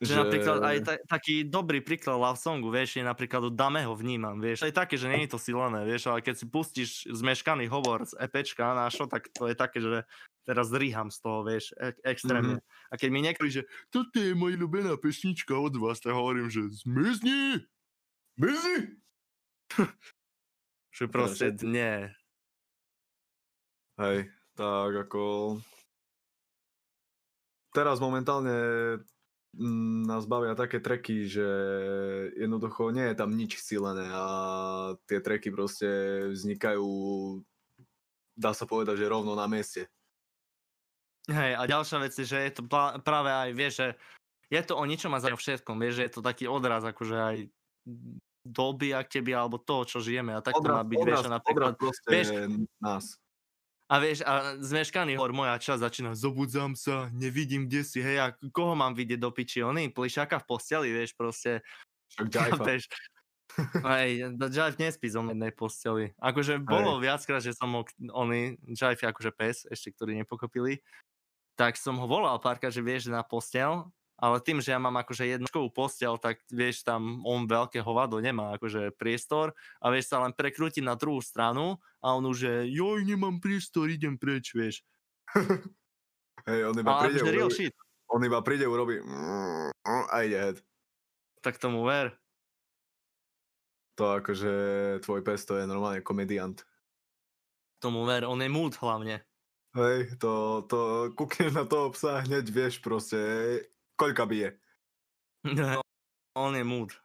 Že, 0.00 0.16
napríklad 0.16 0.64
aj 0.64 0.78
ta, 0.80 0.94
taký 1.04 1.44
dobrý 1.44 1.84
príklad 1.84 2.16
love 2.16 2.40
songu, 2.40 2.72
vieš, 2.72 2.96
je 2.96 3.04
napríklad 3.04 3.52
od 3.52 3.52
Dameho 3.52 3.92
vnímam, 3.92 4.40
vieš. 4.40 4.64
Je 4.64 4.72
také, 4.72 4.96
že 4.96 5.12
nie 5.12 5.28
je 5.28 5.36
to 5.36 5.36
silené, 5.36 5.84
vieš, 5.84 6.08
ale 6.08 6.24
keď 6.24 6.40
si 6.40 6.46
pustíš 6.48 7.04
zmeškaný 7.04 7.68
hovor 7.68 8.08
z 8.08 8.16
EPčka 8.16 8.72
našo, 8.72 9.04
tak 9.04 9.28
to 9.28 9.52
je 9.52 9.52
také, 9.52 9.84
že 9.84 10.08
teraz 10.48 10.72
zríham 10.72 11.12
z 11.12 11.20
toho, 11.20 11.44
vieš, 11.44 11.76
e- 11.76 12.00
extrémne. 12.08 12.64
Mm-hmm. 12.64 12.88
A 12.88 12.94
keď 12.96 13.08
mi 13.12 13.20
niekto 13.20 13.44
že 13.52 13.68
toto 13.92 14.16
je 14.16 14.32
moja 14.32 14.56
ľúbená 14.56 14.96
pesnička 14.96 15.52
od 15.52 15.76
vás, 15.76 16.00
tak 16.00 16.16
hovorím, 16.16 16.48
že 16.48 16.64
zmizni! 16.80 17.60
Busy! 18.40 18.96
Že 20.90 21.06
proste 21.06 21.54
nie. 21.62 22.10
Hej, 24.00 24.32
tak 24.56 24.92
ako... 24.96 25.20
Teraz 27.70 28.02
momentálne 28.02 28.56
mm, 29.54 30.08
nás 30.08 30.24
bavia 30.26 30.56
také 30.56 30.80
treky, 30.80 31.28
že 31.28 31.46
jednoducho 32.34 32.90
nie 32.90 33.12
je 33.12 33.14
tam 33.14 33.30
nič 33.36 33.60
silené 33.60 34.08
a 34.10 34.24
tie 35.06 35.22
treky 35.22 35.52
proste 35.54 35.86
vznikajú, 36.32 36.88
dá 38.34 38.56
sa 38.56 38.66
povedať, 38.66 39.04
že 39.04 39.12
rovno 39.12 39.36
na 39.36 39.46
mieste. 39.46 39.86
Hej, 41.28 41.60
a 41.60 41.62
ďalšia 41.68 41.98
vec 42.02 42.12
je, 42.16 42.26
že 42.26 42.38
je 42.42 42.52
to 42.58 42.66
práve 43.04 43.30
aj, 43.30 43.50
vieš, 43.54 43.74
že 43.84 43.88
je 44.50 44.62
to 44.66 44.74
o 44.74 44.82
ničom 44.82 45.14
a 45.14 45.22
za 45.22 45.30
všetkom, 45.30 45.78
vieš, 45.78 46.02
že 46.02 46.04
je 46.08 46.12
to 46.18 46.20
taký 46.26 46.50
odraz, 46.50 46.82
akože 46.82 47.16
aj 47.20 47.36
doby 48.42 48.96
aktieby, 48.96 49.36
alebo 49.36 49.62
toho, 49.62 49.86
čo 49.86 50.02
žijeme. 50.02 50.34
A 50.34 50.42
tak 50.42 50.58
to 50.58 50.66
má 50.66 50.82
byť, 50.82 50.98
vieš, 51.06 51.28
a 51.28 51.38
napríklad, 51.38 51.78
proste 51.78 52.08
vieš, 52.08 52.28
nás. 52.82 53.20
A 53.90 53.98
vieš, 53.98 54.22
a 54.22 54.54
zmeškaný 54.62 55.18
hor, 55.18 55.34
moja 55.34 55.58
časť 55.58 55.82
začína, 55.82 56.10
zobudzam 56.14 56.78
sa, 56.78 57.10
nevidím, 57.10 57.66
kde 57.66 57.82
si, 57.82 57.98
hej, 57.98 58.22
a 58.22 58.26
koho 58.54 58.78
mám 58.78 58.94
vidieť 58.94 59.18
do 59.18 59.34
piči, 59.34 59.66
oný, 59.66 59.90
plišáka 59.90 60.38
v 60.38 60.46
posteli, 60.46 60.88
vieš, 60.94 61.18
proste, 61.18 61.66
chápeš? 62.14 62.86
Hej, 63.82 64.30
Jive 64.38 64.78
nespí 64.78 65.10
zo 65.10 65.26
mnou 65.26 65.34
jednej 65.34 65.50
posteli. 65.50 66.14
Akože 66.22 66.62
bolo 66.62 67.02
viackrát, 67.02 67.42
že 67.42 67.50
som 67.50 67.66
ho, 67.74 67.82
oný, 68.14 68.62
Jive 68.78 68.94
je 68.94 69.10
akože 69.10 69.30
pes, 69.34 69.66
ešte 69.66 69.90
ktorý 69.90 70.22
nepokopili, 70.22 70.86
tak 71.58 71.74
som 71.74 71.98
ho 71.98 72.06
volal 72.06 72.38
párkrát, 72.38 72.70
že 72.70 72.86
vieš, 72.86 73.10
na 73.10 73.26
postel 73.26 73.90
ale 74.20 74.36
tým, 74.44 74.60
že 74.60 74.76
ja 74.76 74.78
mám 74.78 75.00
akože 75.00 75.24
jednočkovú 75.24 75.72
postel, 75.72 76.20
tak 76.20 76.44
vieš, 76.52 76.84
tam 76.84 77.24
on 77.24 77.48
veľké 77.48 77.80
hovado 77.80 78.20
nemá 78.20 78.60
akože 78.60 78.92
priestor 79.00 79.56
a 79.80 79.88
vieš 79.88 80.12
sa 80.12 80.20
len 80.20 80.36
prekrútiť 80.36 80.84
na 80.84 80.92
druhú 80.92 81.24
stranu 81.24 81.80
a 82.04 82.12
on 82.12 82.28
už 82.28 82.38
je, 82.44 82.56
joj, 82.76 83.00
nemám 83.08 83.40
priestor, 83.40 83.88
idem 83.88 84.20
preč, 84.20 84.52
vieš. 84.52 84.84
Hej, 86.48 86.60
on 86.68 86.76
iba 86.76 86.92
Ale 86.92 87.08
príde, 87.08 87.18
akože 87.24 87.32
real 87.32 87.50
shit, 87.52 87.74
on 88.12 88.20
iba 88.20 88.38
príde, 88.44 88.68
urobí 88.68 89.00
a 89.88 90.16
ide 90.20 90.36
head. 90.36 90.56
tak 91.40 91.56
tomu 91.56 91.88
ver. 91.88 92.12
To 93.96 94.20
akože 94.20 94.52
tvoj 95.04 95.20
pes 95.24 95.44
to 95.48 95.56
je 95.60 95.64
normálne 95.64 96.04
komediant. 96.04 96.60
Tomu 97.80 98.04
ver, 98.04 98.28
on 98.28 98.40
je 98.40 98.48
mood 98.52 98.76
hlavne. 98.76 99.24
Hej, 99.70 100.18
to, 100.18 100.64
to 100.66 101.12
kúkneš 101.14 101.54
na 101.54 101.64
toho 101.64 101.94
psa 101.94 102.26
hneď 102.26 102.44
vieš 102.50 102.82
proste, 102.82 103.16
koľka 104.00 104.24
bije. 104.24 104.56
on 106.32 106.56
je 106.56 106.64
mood. 106.64 106.96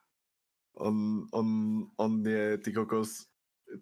On, 0.80 1.28
on, 1.32 1.48
on 2.00 2.12
je, 2.24 2.60
ty 2.64 2.72
kokos, 2.72 3.28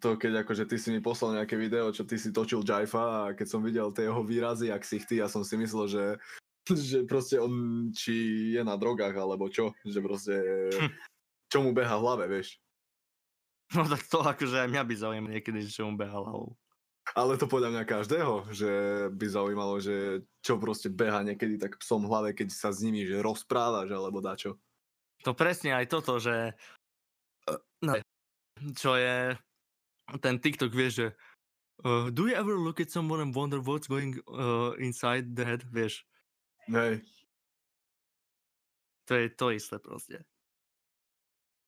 to 0.02 0.18
keď 0.18 0.46
akože 0.46 0.66
ty 0.66 0.78
si 0.78 0.90
mi 0.94 1.02
poslal 1.02 1.38
nejaké 1.38 1.58
video, 1.58 1.94
čo 1.94 2.06
ty 2.06 2.18
si 2.18 2.34
točil 2.34 2.66
Jaifa 2.66 3.30
a 3.30 3.34
keď 3.38 3.48
som 3.50 3.62
videl 3.62 3.90
tie 3.94 4.10
jeho 4.10 4.22
výrazy 4.26 4.74
a 4.74 4.78
ksichty, 4.78 5.22
ja 5.22 5.30
som 5.30 5.46
si 5.46 5.58
myslel, 5.58 5.86
že, 5.90 6.06
že 6.90 7.06
proste 7.06 7.38
on 7.38 7.90
či 7.94 8.50
je 8.58 8.62
na 8.66 8.78
drogách 8.78 9.14
alebo 9.14 9.50
čo, 9.50 9.74
že 9.86 10.02
proste 10.02 10.34
čo 11.54 11.62
mu 11.62 11.70
beha 11.70 11.98
v 11.98 12.02
hlave, 12.02 12.26
vieš. 12.30 12.58
No 13.74 13.86
tak 13.90 14.06
to 14.06 14.22
akože 14.22 14.66
aj 14.66 14.70
mňa 14.70 14.84
by 14.86 14.94
zaujímalo 14.94 15.34
niekedy, 15.34 15.66
že 15.66 15.74
čo 15.74 15.90
mu 15.90 15.98
beha 15.98 16.14
hlavou. 16.14 16.54
Ale 17.12 17.36
to 17.36 17.52
podľa 17.52 17.76
mňa 17.76 17.84
každého, 17.84 18.34
že 18.56 18.72
by 19.12 19.26
zaujímalo, 19.28 19.76
že 19.84 20.24
čo 20.40 20.56
proste 20.56 20.88
beha 20.88 21.20
niekedy 21.20 21.60
tak 21.60 21.76
psom 21.84 22.08
hlave, 22.08 22.32
keď 22.32 22.48
sa 22.56 22.72
s 22.72 22.80
nimi 22.80 23.04
že 23.04 23.20
rozprávaš 23.20 23.92
alebo 23.92 24.24
dačo. 24.24 24.56
To 25.28 25.36
presne 25.36 25.76
aj 25.76 25.92
toto, 25.92 26.24
že 26.24 26.56
no, 27.84 28.00
čo 28.72 28.96
je 28.96 29.36
ten 30.24 30.36
TikTok, 30.40 30.72
vieš, 30.72 30.94
že 30.96 31.08
uh, 31.84 32.08
do 32.08 32.28
you 32.32 32.36
ever 32.36 32.56
look 32.56 32.80
at 32.80 32.92
someone 32.92 33.20
and 33.20 33.36
wonder 33.36 33.60
what's 33.60 33.88
going 33.88 34.16
uh, 34.32 34.72
inside 34.80 35.36
the 35.36 35.44
head, 35.44 35.64
vieš. 35.68 36.08
Hej, 36.72 37.04
To 39.06 39.20
je 39.20 39.28
to 39.36 39.52
isté 39.52 39.80
proste. 39.80 40.24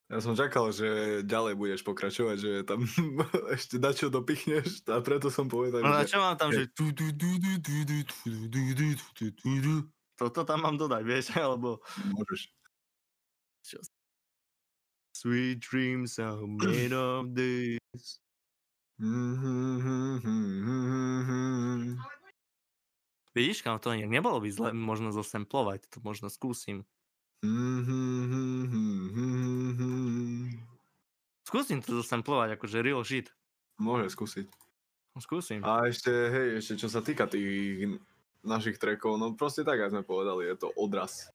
Ja 0.06 0.22
som 0.22 0.38
čakal, 0.38 0.70
že 0.70 1.22
ďalej 1.26 1.58
budeš 1.58 1.82
pokračovať, 1.82 2.38
že 2.38 2.52
tam 2.62 2.86
ešte 3.50 3.82
dačo 3.82 4.14
dopichneš 4.14 4.86
a 4.94 5.02
preto 5.02 5.34
som 5.34 5.50
povedal... 5.50 5.82
No 5.82 5.98
na 5.98 6.06
čo 6.06 6.22
mám 6.22 6.38
tam, 6.38 6.54
že... 6.54 6.70
Toto 10.16 10.46
tam 10.46 10.60
mám 10.62 10.78
dodať, 10.78 11.02
vieš, 11.02 11.34
alebo... 11.34 11.82
Môžeš. 12.14 12.54
Čo? 13.66 13.82
Sweet 15.18 15.58
dreams 15.58 16.22
are 16.22 16.38
made 16.46 16.94
of 16.94 17.34
this. 17.34 18.22
Vidíš, 23.36 23.66
kam 23.66 23.82
to 23.82 23.92
nejak 23.92 24.08
nebolo 24.08 24.40
by 24.40 24.48
zle 24.54 24.70
možno 24.72 25.12
zosemplovať, 25.12 25.90
to 25.92 25.98
možno 26.06 26.30
skúsim. 26.30 26.86
Mm-hmm. 27.44 28.85
Skúsim 31.56 31.80
to 31.80 32.04
zosemplovať, 32.04 32.60
akože 32.60 32.84
real 32.84 33.00
shit. 33.08 33.32
Môže 33.80 34.12
skúsiť. 34.12 34.52
Skúsim. 35.16 35.64
A 35.64 35.88
ešte, 35.88 36.12
hej, 36.12 36.60
ešte 36.60 36.84
čo 36.84 36.92
sa 36.92 37.00
týka 37.00 37.32
tých 37.32 37.96
našich 38.44 38.76
trackov, 38.76 39.16
no 39.16 39.32
proste 39.40 39.64
tak, 39.64 39.80
ako 39.80 39.92
sme 39.96 40.04
povedali, 40.04 40.52
je 40.52 40.56
to 40.60 40.68
odraz. 40.76 41.32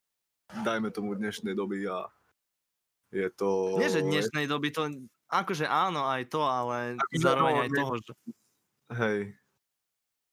Dajme 0.52 0.92
tomu 0.92 1.16
dnešnej 1.16 1.56
doby 1.56 1.88
a 1.88 2.04
je 3.08 3.32
to... 3.32 3.80
Nie, 3.80 3.88
že 3.88 4.04
dnešnej 4.04 4.44
doby 4.44 4.68
to, 4.68 4.92
akože 5.32 5.64
áno, 5.64 6.04
aj 6.04 6.28
to, 6.28 6.44
ale 6.44 7.00
Akože 7.00 7.24
zároveň 7.24 7.54
no, 7.56 7.62
aj 7.64 7.70
toho, 7.72 7.92
že, 7.96 8.12
Hej, 8.92 9.20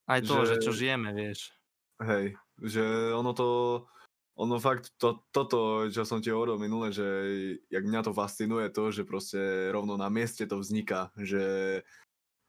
aj 0.04 0.20
toho, 0.20 0.42
že... 0.44 0.52
že- 0.52 0.64
čo 0.68 0.72
žijeme, 0.76 1.16
vieš. 1.16 1.56
hej, 2.04 2.36
že 2.60 2.84
ono 3.16 3.32
to, 3.32 3.48
ono 4.38 4.62
fakt, 4.62 4.94
to, 5.02 5.26
toto, 5.34 5.90
čo 5.90 6.06
som 6.06 6.22
ti 6.22 6.30
hovoril 6.30 6.62
minule, 6.62 6.94
že 6.94 7.06
jak 7.66 7.82
mňa 7.82 8.06
to 8.06 8.12
fascinuje 8.14 8.70
to, 8.70 8.94
že 8.94 9.02
proste 9.02 9.74
rovno 9.74 9.98
na 9.98 10.06
mieste 10.06 10.46
to 10.46 10.62
vzniká, 10.62 11.10
že 11.18 11.42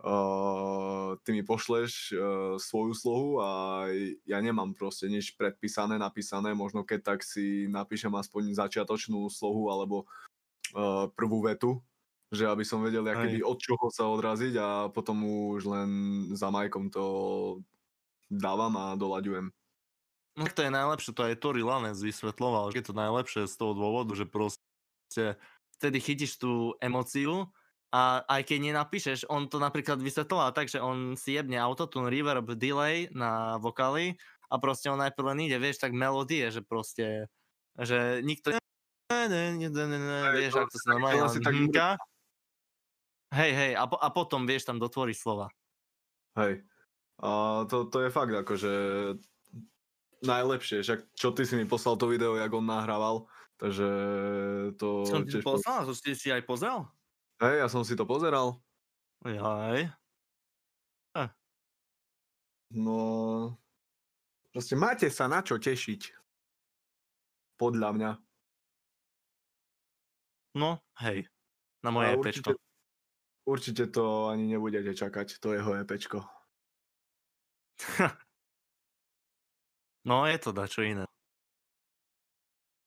uh, 0.05 1.17
ty 1.25 1.33
mi 1.33 1.41
pošleš 1.41 2.13
uh, 2.13 2.17
svoju 2.61 2.93
slohu 2.93 3.41
a 3.41 3.49
ja 4.21 4.37
nemám 4.37 4.77
proste 4.77 5.09
nič 5.09 5.33
predpísané, 5.33 5.97
napísané, 5.97 6.53
možno 6.53 6.85
keď 6.85 7.17
tak 7.17 7.19
si 7.25 7.65
napíšem 7.65 8.13
aspoň 8.13 8.53
začiatočnú 8.53 9.25
slohu 9.33 9.73
alebo 9.73 10.05
uh, 10.77 11.09
prvú 11.17 11.41
vetu, 11.41 11.81
že 12.29 12.45
aby 12.45 12.61
som 12.61 12.85
vedel, 12.85 13.01
Hej. 13.01 13.17
keby 13.17 13.37
od 13.41 13.57
čoho 13.57 13.89
sa 13.89 14.05
odraziť 14.05 14.53
a 14.61 14.69
potom 14.93 15.25
už 15.57 15.65
len 15.65 15.89
za 16.37 16.53
majkom 16.53 16.93
to 16.93 17.05
dávam 18.29 18.77
a 18.77 18.93
dolaďujem. 18.93 19.49
No 20.37 20.45
tak 20.45 20.53
to 20.55 20.61
je 20.63 20.71
najlepšie, 20.71 21.11
to 21.15 21.25
aj 21.25 21.41
Tori 21.41 21.65
Lanez 21.65 21.99
vysvetloval, 21.99 22.71
že 22.71 22.81
je 22.81 22.87
to 22.91 22.95
najlepšie 22.95 23.41
z 23.49 23.55
toho 23.57 23.73
dôvodu, 23.73 24.13
že 24.15 24.29
proste 24.29 25.35
vtedy 25.79 25.97
chytíš 25.99 26.37
tú 26.37 26.77
emóciu 26.79 27.49
a 27.89 28.21
aj 28.29 28.45
keď 28.45 28.57
nenapíšeš, 28.69 29.19
on 29.27 29.49
to 29.49 29.57
napríklad 29.57 29.97
vysvetloval 29.97 30.53
tak, 30.53 30.69
že 30.69 30.77
on 30.77 31.17
si 31.17 31.33
jebne 31.33 31.57
autotune, 31.57 32.13
reverb, 32.13 32.53
delay 32.53 33.09
na 33.11 33.57
vokály 33.57 34.15
a 34.47 34.61
proste 34.61 34.93
on 34.93 35.01
najprv 35.01 35.33
len 35.33 35.49
ide, 35.49 35.57
vieš, 35.57 35.81
tak 35.81 35.97
melódie, 35.97 36.53
že 36.53 36.61
proste, 36.61 37.25
že 37.77 38.21
nikto 38.21 38.53
vieš, 40.37 40.53
to 40.53 40.61
ak 40.61 40.69
to 40.69 40.77
si 40.77 40.85
sa 40.85 40.85
tak- 40.85 40.93
normálne 40.93 41.19
to 41.25 41.41
tak 41.41 41.55
hmka. 41.57 41.89
Hej, 43.29 43.51
hej, 43.53 43.71
a, 43.77 43.83
po, 43.85 43.97
a 43.97 44.09
potom, 44.09 44.41
vieš, 44.49 44.65
tam 44.65 44.81
dotvorí 44.81 45.13
slova. 45.13 45.53
Hej. 46.37 46.65
A 47.21 47.61
to, 47.69 47.85
to 47.89 48.05
je 48.05 48.09
fakt 48.09 48.33
akože 48.33 48.73
najlepšie, 50.23 50.83
však 50.83 50.99
čo 51.15 51.31
ty 51.31 51.43
si 51.47 51.55
mi 51.55 51.65
poslal 51.65 51.95
to 51.95 52.07
video, 52.07 52.35
jak 52.35 52.51
on 52.51 52.65
nahrával, 52.65 53.27
takže 53.59 53.87
to 54.75 55.05
Som 55.07 55.23
ti 55.27 55.39
poslal, 55.39 55.85
to 55.87 55.93
si 55.95 56.15
si 56.15 56.29
aj 56.31 56.43
pozrel? 56.43 56.87
Hej, 57.39 57.63
ja 57.63 57.67
som 57.71 57.83
si 57.87 57.95
to 57.95 58.03
pozeral. 58.03 58.59
Jaj. 59.23 59.99
No, 62.69 63.57
proste 64.53 64.77
máte 64.77 65.09
sa 65.09 65.25
na 65.25 65.41
čo 65.41 65.57
tešiť. 65.57 66.01
Podľa 67.57 67.89
mňa. 67.97 68.11
No, 70.53 70.77
hej. 71.01 71.25
Na 71.81 71.89
A 71.89 71.93
moje 71.93 72.13
určite, 72.13 72.53
EPčko. 72.53 72.61
určite 73.49 73.83
to 73.89 74.29
ani 74.29 74.45
nebudete 74.53 74.93
čakať, 74.93 75.41
to 75.41 75.57
jeho 75.57 75.71
EPčko. 75.81 76.19
No, 80.05 80.23
je 80.23 80.37
to 80.37 80.51
dačo 80.51 80.81
iné. 80.81 81.05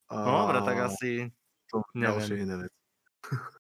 A 0.09 0.15
No, 0.15 0.33
dobre, 0.45 0.61
tak 0.63 0.77
asi, 0.87 1.29
to 1.69 1.81
neviem. 1.93 2.37
iné 2.37 2.55
veci. 2.61 2.79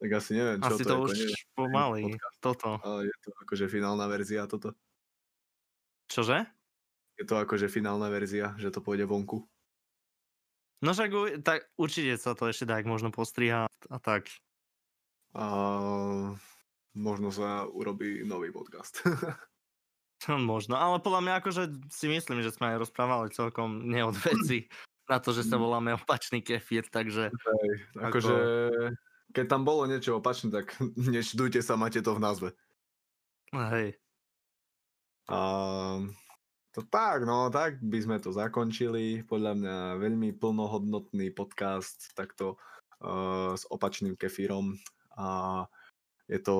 tak 0.00 0.10
asi 0.12 0.30
neviem, 0.32 0.58
čo 0.60 0.70
asi 0.70 0.82
to, 0.82 0.88
to 0.88 0.94
je. 0.94 1.00
už 1.00 1.10
koniec 1.10 1.40
pomaly. 1.58 2.02
podcast. 2.06 2.38
Toto. 2.38 2.70
A 2.78 2.88
je 3.02 3.14
to 3.18 3.30
akože 3.40 3.66
finálna 3.66 4.06
verzia 4.06 4.46
toto. 4.46 4.74
Čože? 6.06 6.38
Je 7.14 7.24
to 7.24 7.38
akože 7.38 7.66
finálna 7.66 8.10
verzia, 8.10 8.54
že 8.58 8.70
to 8.70 8.82
pôjde 8.82 9.06
vonku. 9.06 9.46
No 10.82 10.90
však 10.92 11.10
tak 11.40 11.70
určite 11.80 12.18
sa 12.20 12.36
to 12.36 12.50
ešte 12.50 12.68
tak 12.68 12.84
možno 12.84 13.08
postriha 13.08 13.64
a 13.70 13.96
tak. 14.02 14.28
A 15.32 15.44
možno 16.92 17.32
sa 17.32 17.64
urobí 17.64 18.20
nový 18.22 18.52
podcast. 18.52 19.00
Možno, 20.50 20.74
ale 20.78 21.00
podľa 21.00 21.20
mňa 21.20 21.34
akože 21.40 21.62
si 21.92 22.06
myslím, 22.08 22.40
že 22.40 22.54
sme 22.54 22.74
aj 22.74 22.88
rozprávali 22.88 23.28
celkom 23.34 23.84
neod 23.84 24.16
veci 24.20 24.68
na 25.04 25.20
to, 25.20 25.36
že 25.36 25.44
sa 25.44 25.60
voláme 25.60 25.92
opačný 26.00 26.40
kefír, 26.40 26.88
takže 26.88 27.28
Hej, 27.28 27.70
akože 28.00 28.34
keď 29.34 29.44
tam 29.50 29.66
bolo 29.66 29.84
niečo 29.90 30.22
opačné, 30.22 30.54
tak 30.54 30.78
nečdujte 31.14 31.58
sa, 31.60 31.74
máte 31.74 31.98
to 31.98 32.14
v 32.14 32.22
názve. 32.22 32.48
hej. 33.50 33.98
A 35.26 35.38
to 36.70 36.80
tak, 36.86 37.24
no 37.26 37.48
tak 37.50 37.82
by 37.82 37.98
sme 37.98 38.16
to 38.22 38.30
zakončili. 38.30 39.26
Podľa 39.26 39.52
mňa 39.56 39.76
veľmi 39.98 40.36
plnohodnotný 40.36 41.32
podcast 41.32 42.12
takto 42.12 42.60
uh, 43.00 43.56
s 43.56 43.64
opačným 43.72 44.14
kefírom. 44.20 44.76
A 45.16 45.64
je 46.24 46.38
to 46.40 46.54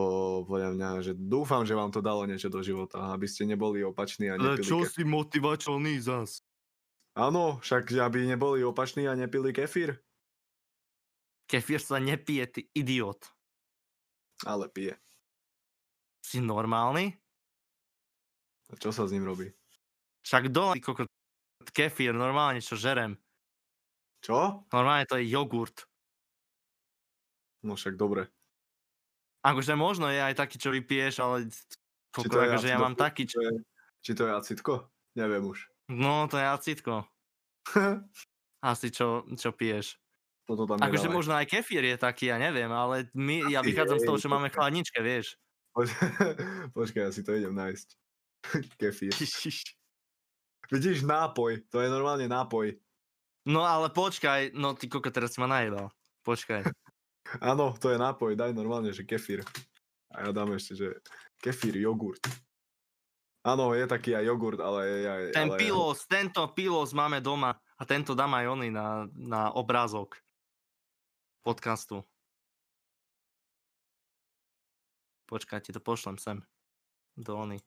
podľa 0.45 0.71
mňa, 0.77 0.89
že 1.01 1.13
dúfam, 1.17 1.65
že 1.65 1.73
vám 1.73 1.89
to 1.89 2.05
dalo 2.05 2.25
niečo 2.25 2.53
do 2.53 2.61
života, 2.61 3.13
aby 3.13 3.25
ste 3.25 3.45
neboli 3.45 3.81
opační 3.81 4.29
a 4.29 4.37
Ale 4.37 4.61
nepili 4.61 4.67
čo 4.67 4.85
kefír. 4.85 4.93
si 4.93 5.03
motivačný 5.03 5.95
zas? 6.01 6.45
Áno, 7.15 7.63
však 7.63 7.95
aby 7.95 8.27
neboli 8.27 8.61
opační 8.61 9.07
a 9.07 9.15
nepili 9.15 9.53
kefír, 9.53 9.97
Kefír 11.45 11.77
sa 11.77 12.01
nepije, 12.01 12.45
ty 12.49 12.61
idiot. 12.73 13.29
ale 14.49 14.69
pije. 14.69 14.97
Si 16.25 16.41
normálny? 16.41 17.13
A 18.69 18.75
čo 18.81 18.89
sa 18.97 19.05
s 19.05 19.13
ním 19.13 19.29
robí? 19.29 19.53
Však 20.25 20.49
dole, 20.49 20.81
kokot, 20.81 21.05
kefír, 21.71 22.17
normálne 22.17 22.65
čo 22.65 22.81
žerem. 22.81 23.21
Čo? 24.25 24.65
Normálne 24.73 25.05
to 25.05 25.21
je 25.21 25.29
jogurt. 25.29 25.85
No 27.61 27.77
však 27.77 28.01
dobre. 28.01 28.33
Akože 29.45 29.77
možno 29.77 30.09
je 30.09 30.25
aj 30.25 30.35
taký, 30.41 30.57
čo 30.57 30.73
vypiješ, 30.73 31.21
ale 31.21 31.53
Či 31.53 32.25
koko, 32.25 32.41
akože 32.41 32.69
ja 32.73 32.81
mám 32.81 32.97
taký, 32.97 33.29
čo... 33.29 33.39
Či 34.01 34.17
to 34.17 34.25
je- 34.25 34.33
acitko? 34.33 34.89
Neviem 35.15 35.45
už. 35.45 35.69
No, 35.93 36.25
to 36.33 36.41
je 36.41 36.47
acitko. 36.49 37.05
Asi 38.65 38.89
čo, 38.89 39.29
čo 39.37 39.53
piješ. 39.53 40.01
Toto 40.49 40.65
tam 40.65 40.81
Akože 40.81 41.09
možno 41.09 41.37
aj 41.37 41.49
kefír 41.49 41.85
je 41.85 41.97
taký, 41.97 42.29
ja 42.33 42.37
neviem, 42.41 42.69
ale 42.69 43.09
my, 43.17 43.49
ja 43.49 43.61
vychádzam 43.65 44.01
z 44.01 44.05
toho, 44.09 44.17
čo 44.21 44.29
máme 44.33 44.49
v 44.53 44.57
chladničke, 44.57 45.01
vieš. 45.01 45.37
Poč- 45.73 45.93
Počkaj, 46.77 47.03
ja 47.05 47.11
si 47.13 47.21
to 47.25 47.33
idem 47.37 47.53
nájsť. 47.57 47.89
Kefír. 48.81 49.13
Vidíš, 50.69 51.05
nápoj. 51.05 51.65
To 51.73 51.81
je 51.81 51.89
normálne 51.89 52.29
nápoj. 52.29 52.77
No 53.45 53.65
ale 53.65 53.93
počkaj, 53.93 54.57
no 54.57 54.73
ty 54.73 54.89
koko, 54.89 55.13
teraz 55.13 55.37
si 55.37 55.41
ma 55.41 55.49
najedal. 55.49 55.93
Počkaj. 56.25 56.65
Áno, 57.41 57.73
to 57.77 57.91
je 57.91 57.99
nápoj. 57.99 58.37
Daj 58.37 58.53
normálne, 58.53 58.93
že 58.93 59.07
kefír. 59.07 59.41
A 60.15 60.29
ja 60.29 60.31
dám 60.31 60.55
ešte, 60.55 60.79
že 60.79 60.89
kefír, 61.41 61.75
jogurt. 61.81 62.23
Áno, 63.45 63.77
je 63.77 63.85
taký 63.85 64.17
aj 64.17 64.25
jogurt, 64.25 64.61
ale... 64.63 64.81
Ja, 65.05 65.15
Ten 65.37 65.53
ale... 65.53 65.61
pilos, 65.61 66.09
tento 66.09 66.41
pilos 66.57 66.97
máme 66.97 67.21
doma 67.21 67.53
a 67.77 67.83
tento 67.85 68.17
dám 68.17 68.33
aj 68.41 68.47
oný 68.57 68.69
na, 68.73 69.05
na 69.13 69.53
obrázok 69.53 70.17
podcastu. 71.45 72.01
Počkaj, 75.29 75.61
ti 75.61 75.77
to 75.77 75.81
pošlem 75.85 76.17
sem. 76.17 76.41
Do 77.21 77.37
ony. 77.37 77.61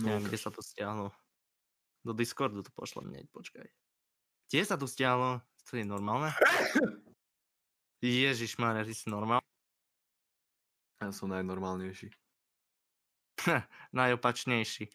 No, 0.00 0.08
Neviem, 0.08 0.24
kde 0.28 0.38
sa 0.40 0.48
to 0.48 0.64
stiahlo. 0.64 1.12
Do 2.00 2.16
Discordu 2.16 2.64
to 2.64 2.72
pošlem 2.72 3.12
hneď, 3.12 3.28
počkaj. 3.32 3.68
Kde 4.48 4.62
sa 4.64 4.80
to 4.80 4.88
stiahlo? 4.88 5.44
To 5.68 5.72
je 5.76 5.84
normálne? 5.84 6.32
Ježiš 8.06 8.56
Maria, 8.56 8.86
ty 8.86 8.94
si 8.94 9.10
normálny? 9.10 9.42
ja 10.96 11.12
som 11.12 11.28
najnormálnejší. 11.28 12.08
Najopačnejší. 13.96 14.88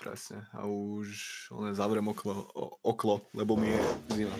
Presne. 0.00 0.48
A 0.56 0.64
už 0.64 1.06
len 1.52 1.76
zavriem 1.76 2.08
oklo, 2.08 2.48
o- 2.56 2.80
oklo, 2.80 3.20
lebo 3.36 3.56
mi 3.60 3.68
je 3.68 3.80
zima. 4.16 4.36